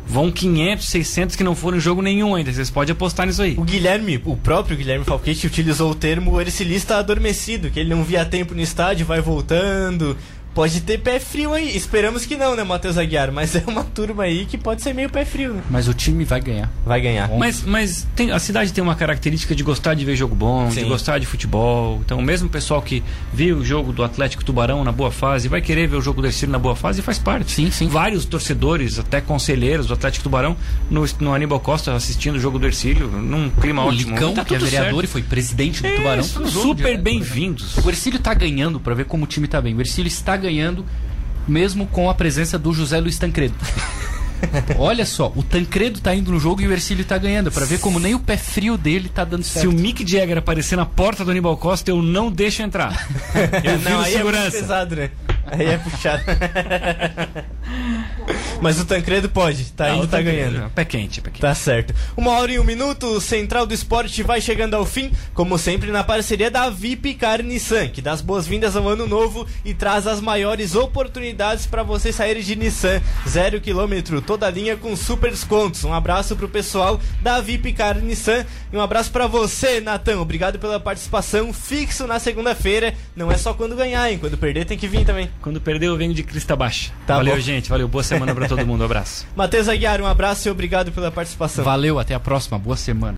vão 0.06 0.30
500, 0.30 0.88
600 0.88 1.36
que 1.36 1.44
não 1.44 1.54
foram 1.54 1.78
em 1.78 1.80
jogo 1.80 2.02
nenhum 2.02 2.34
ainda. 2.34 2.52
Vocês 2.52 2.70
podem 2.70 2.92
apostar 2.92 3.26
nisso 3.26 3.42
aí. 3.42 3.54
O 3.58 3.64
Guilherme, 3.64 4.20
o 4.24 4.36
próprio 4.36 4.76
Guilherme 4.76 5.04
Falquete 5.04 5.46
utilizou 5.46 5.90
o 5.90 5.94
termo 5.94 6.40
ercilista 6.40 6.96
adormecido, 6.96 7.70
que 7.70 7.80
ele 7.80 7.90
não 7.90 8.04
via 8.04 8.24
tempo 8.24 8.54
no 8.54 8.60
estádio, 8.60 9.06
vai 9.06 9.20
voltando. 9.20 10.16
Pode 10.54 10.80
ter 10.82 10.98
pé 10.98 11.18
frio 11.18 11.52
aí. 11.52 11.76
Esperamos 11.76 12.24
que 12.26 12.36
não, 12.36 12.54
né, 12.56 12.64
Matheus 12.64 12.96
Aguiar? 12.98 13.32
Mas 13.32 13.54
é 13.56 13.62
uma 13.66 13.84
turma 13.84 14.24
aí 14.24 14.44
que 14.46 14.58
pode 14.58 14.82
ser 14.82 14.92
meio 14.94 15.08
pé 15.10 15.24
frio, 15.24 15.54
né? 15.54 15.62
Mas 15.70 15.88
o 15.88 15.94
time 15.94 16.24
vai 16.24 16.40
ganhar. 16.40 16.70
Vai 16.84 17.00
ganhar. 17.00 17.28
Mas, 17.38 17.62
mas 17.62 18.06
tem, 18.14 18.30
a 18.30 18.38
cidade 18.38 18.72
tem 18.72 18.82
uma 18.82 18.94
característica 18.94 19.54
de 19.54 19.62
gostar 19.62 19.94
de 19.94 20.04
ver 20.04 20.16
jogo 20.16 20.34
bom, 20.34 20.70
Sim. 20.70 20.82
de 20.82 20.88
gostar 20.88 21.18
de 21.18 21.26
futebol. 21.26 22.00
Então, 22.04 22.20
mesmo 22.20 22.48
o 22.48 22.50
pessoal 22.50 22.80
que 22.82 23.02
viu 23.32 23.58
o 23.58 23.64
jogo 23.64 23.92
do 23.92 24.02
Atlético 24.02 24.44
Tubarão 24.44 24.84
na 24.84 24.92
boa 24.92 25.10
fase, 25.10 25.48
vai 25.48 25.60
querer 25.60 25.86
ver 25.88 25.96
o 25.96 26.00
jogo 26.02 26.20
do 26.20 26.26
Ercílio 26.26 26.52
na 26.52 26.58
boa 26.58 26.76
fase 26.76 27.00
e 27.00 27.02
faz 27.02 27.18
parte. 27.18 27.52
Sim, 27.52 27.70
sim. 27.70 27.88
Vários 27.88 28.24
torcedores, 28.24 28.98
até 28.98 29.20
conselheiros 29.20 29.86
do 29.86 29.94
Atlético 29.94 30.24
Tubarão, 30.24 30.56
no, 30.90 31.04
no 31.20 31.34
Aníbal 31.34 31.60
Costa 31.60 31.94
assistindo 31.94 32.36
o 32.36 32.40
jogo 32.40 32.58
do 32.58 32.66
Ercílio, 32.66 33.08
num 33.08 33.50
clima 33.50 33.84
O 33.84 33.88
ótimo. 33.88 34.12
Licão, 34.12 34.34
Tá 34.34 34.44
que 34.44 34.54
é 34.54 34.58
vereador 34.58 34.92
certo. 34.92 35.04
e 35.04 35.06
foi 35.06 35.22
presidente 35.22 35.82
do 35.82 35.88
Tubarão. 35.96 36.22
Super 36.22 36.98
bem-vindos. 36.98 37.76
O 37.78 37.88
Ercílio 37.88 38.18
tá 38.18 38.32
ganhando, 38.34 38.80
pra 38.80 38.94
ver 38.94 39.04
como 39.04 39.24
o 39.24 39.26
time 39.26 39.46
tá 39.46 39.60
bem. 39.60 39.74
O 39.74 39.80
Ercílio 39.80 40.08
está 40.08 40.36
ganhando, 40.42 40.84
mesmo 41.48 41.86
com 41.86 42.10
a 42.10 42.14
presença 42.14 42.58
do 42.58 42.72
José 42.74 43.00
Luiz 43.00 43.18
Tancredo. 43.18 43.54
Olha 44.76 45.06
só, 45.06 45.32
o 45.36 45.42
Tancredo 45.42 46.00
tá 46.00 46.12
indo 46.14 46.32
no 46.32 46.40
jogo 46.40 46.60
e 46.62 46.66
o 46.66 46.72
Ercílio 46.72 47.04
tá 47.04 47.16
ganhando, 47.16 47.50
pra 47.52 47.64
ver 47.64 47.78
como 47.78 48.00
nem 48.00 48.12
o 48.12 48.18
pé 48.18 48.36
frio 48.36 48.76
dele 48.76 49.08
tá 49.08 49.24
dando 49.24 49.44
Se 49.44 49.50
certo. 49.60 49.68
o 49.70 49.72
Mick 49.72 50.04
Jagger 50.04 50.36
aparecer 50.36 50.74
na 50.74 50.84
porta 50.84 51.24
do 51.24 51.30
Aníbal 51.30 51.56
Costa, 51.56 51.92
eu 51.92 52.02
não 52.02 52.28
deixo 52.30 52.60
entrar. 52.60 53.06
Eu 53.62 53.78
viro 53.78 53.90
Não, 53.90 54.00
aí 54.00 54.14
é 54.14 54.22
muito 54.22 54.34
segurança. 54.34 54.50
pesado, 54.58 54.96
né? 54.96 55.10
Aí 55.52 55.66
é 55.66 55.78
puxado. 55.78 56.22
Mas 58.60 58.80
o 58.80 58.84
Tancredo 58.84 59.28
pode, 59.28 59.64
tá 59.72 59.86
Ah, 59.86 59.96
indo, 59.96 60.06
tá 60.06 60.18
Tancredo, 60.18 60.50
ganhando. 60.52 60.70
Pé 60.70 60.84
quente, 60.84 61.20
pé 61.20 61.30
quente. 61.30 61.40
Tá 61.40 61.54
certo. 61.54 61.94
Uma 62.16 62.32
hora 62.32 62.52
e 62.52 62.58
um 62.58 62.64
minuto, 62.64 63.06
o 63.06 63.20
Central 63.20 63.66
do 63.66 63.74
Esporte 63.74 64.22
vai 64.22 64.40
chegando 64.40 64.74
ao 64.74 64.86
fim, 64.86 65.10
como 65.34 65.58
sempre 65.58 65.90
na 65.90 66.04
parceria 66.04 66.50
da 66.50 66.70
VIP 66.70 67.14
Car 67.14 67.42
Nissan, 67.42 67.88
que 67.88 68.00
dá 68.00 68.12
as 68.12 68.20
boas-vindas 68.20 68.76
ao 68.76 68.88
ano 68.88 69.06
novo 69.06 69.46
e 69.64 69.74
traz 69.74 70.06
as 70.06 70.20
maiores 70.20 70.74
oportunidades 70.74 71.66
para 71.66 71.82
você 71.82 72.12
sair 72.12 72.40
de 72.42 72.54
Nissan. 72.56 73.00
Zero 73.28 73.60
quilômetro, 73.60 74.22
toda 74.22 74.48
linha 74.48 74.76
com 74.76 74.94
super 74.96 75.30
descontos. 75.30 75.84
Um 75.84 75.92
abraço 75.92 76.36
pro 76.36 76.48
pessoal 76.48 77.00
da 77.20 77.40
VIP 77.40 77.72
Car 77.72 77.98
Nissan 77.98 78.46
e 78.72 78.76
um 78.76 78.80
abraço 78.80 79.10
para 79.10 79.26
você, 79.26 79.80
Natan. 79.80 80.20
Obrigado 80.20 80.58
pela 80.58 80.78
participação 80.78 81.52
fixo 81.52 82.06
na 82.06 82.18
segunda-feira. 82.18 82.94
Não 83.16 83.30
é 83.30 83.36
só 83.36 83.52
quando 83.52 83.74
ganhar, 83.76 84.10
hein? 84.10 84.18
Quando 84.18 84.38
perder 84.38 84.64
tem 84.64 84.78
que 84.78 84.86
vir 84.86 85.04
também. 85.04 85.28
Quando 85.42 85.60
perder, 85.60 85.86
eu 85.88 85.96
venho 85.96 86.14
de 86.14 86.22
crista 86.22 86.54
baixa. 86.54 86.92
Tá 87.06 87.16
Valeu, 87.16 87.34
bom. 87.34 87.40
gente. 87.40 87.68
Valeu. 87.68 87.88
Boa 87.88 88.04
semana 88.04 88.32
pra 88.34 88.48
todo 88.48 88.64
mundo. 88.64 88.82
Um 88.82 88.84
abraço. 88.86 89.26
Matheus 89.34 89.68
Aguiar, 89.68 90.00
um 90.00 90.06
abraço 90.06 90.48
e 90.48 90.50
obrigado 90.50 90.92
pela 90.92 91.10
participação. 91.10 91.64
Valeu, 91.64 91.98
até 91.98 92.14
a 92.14 92.20
próxima, 92.20 92.58
boa 92.58 92.76
semana. 92.76 93.10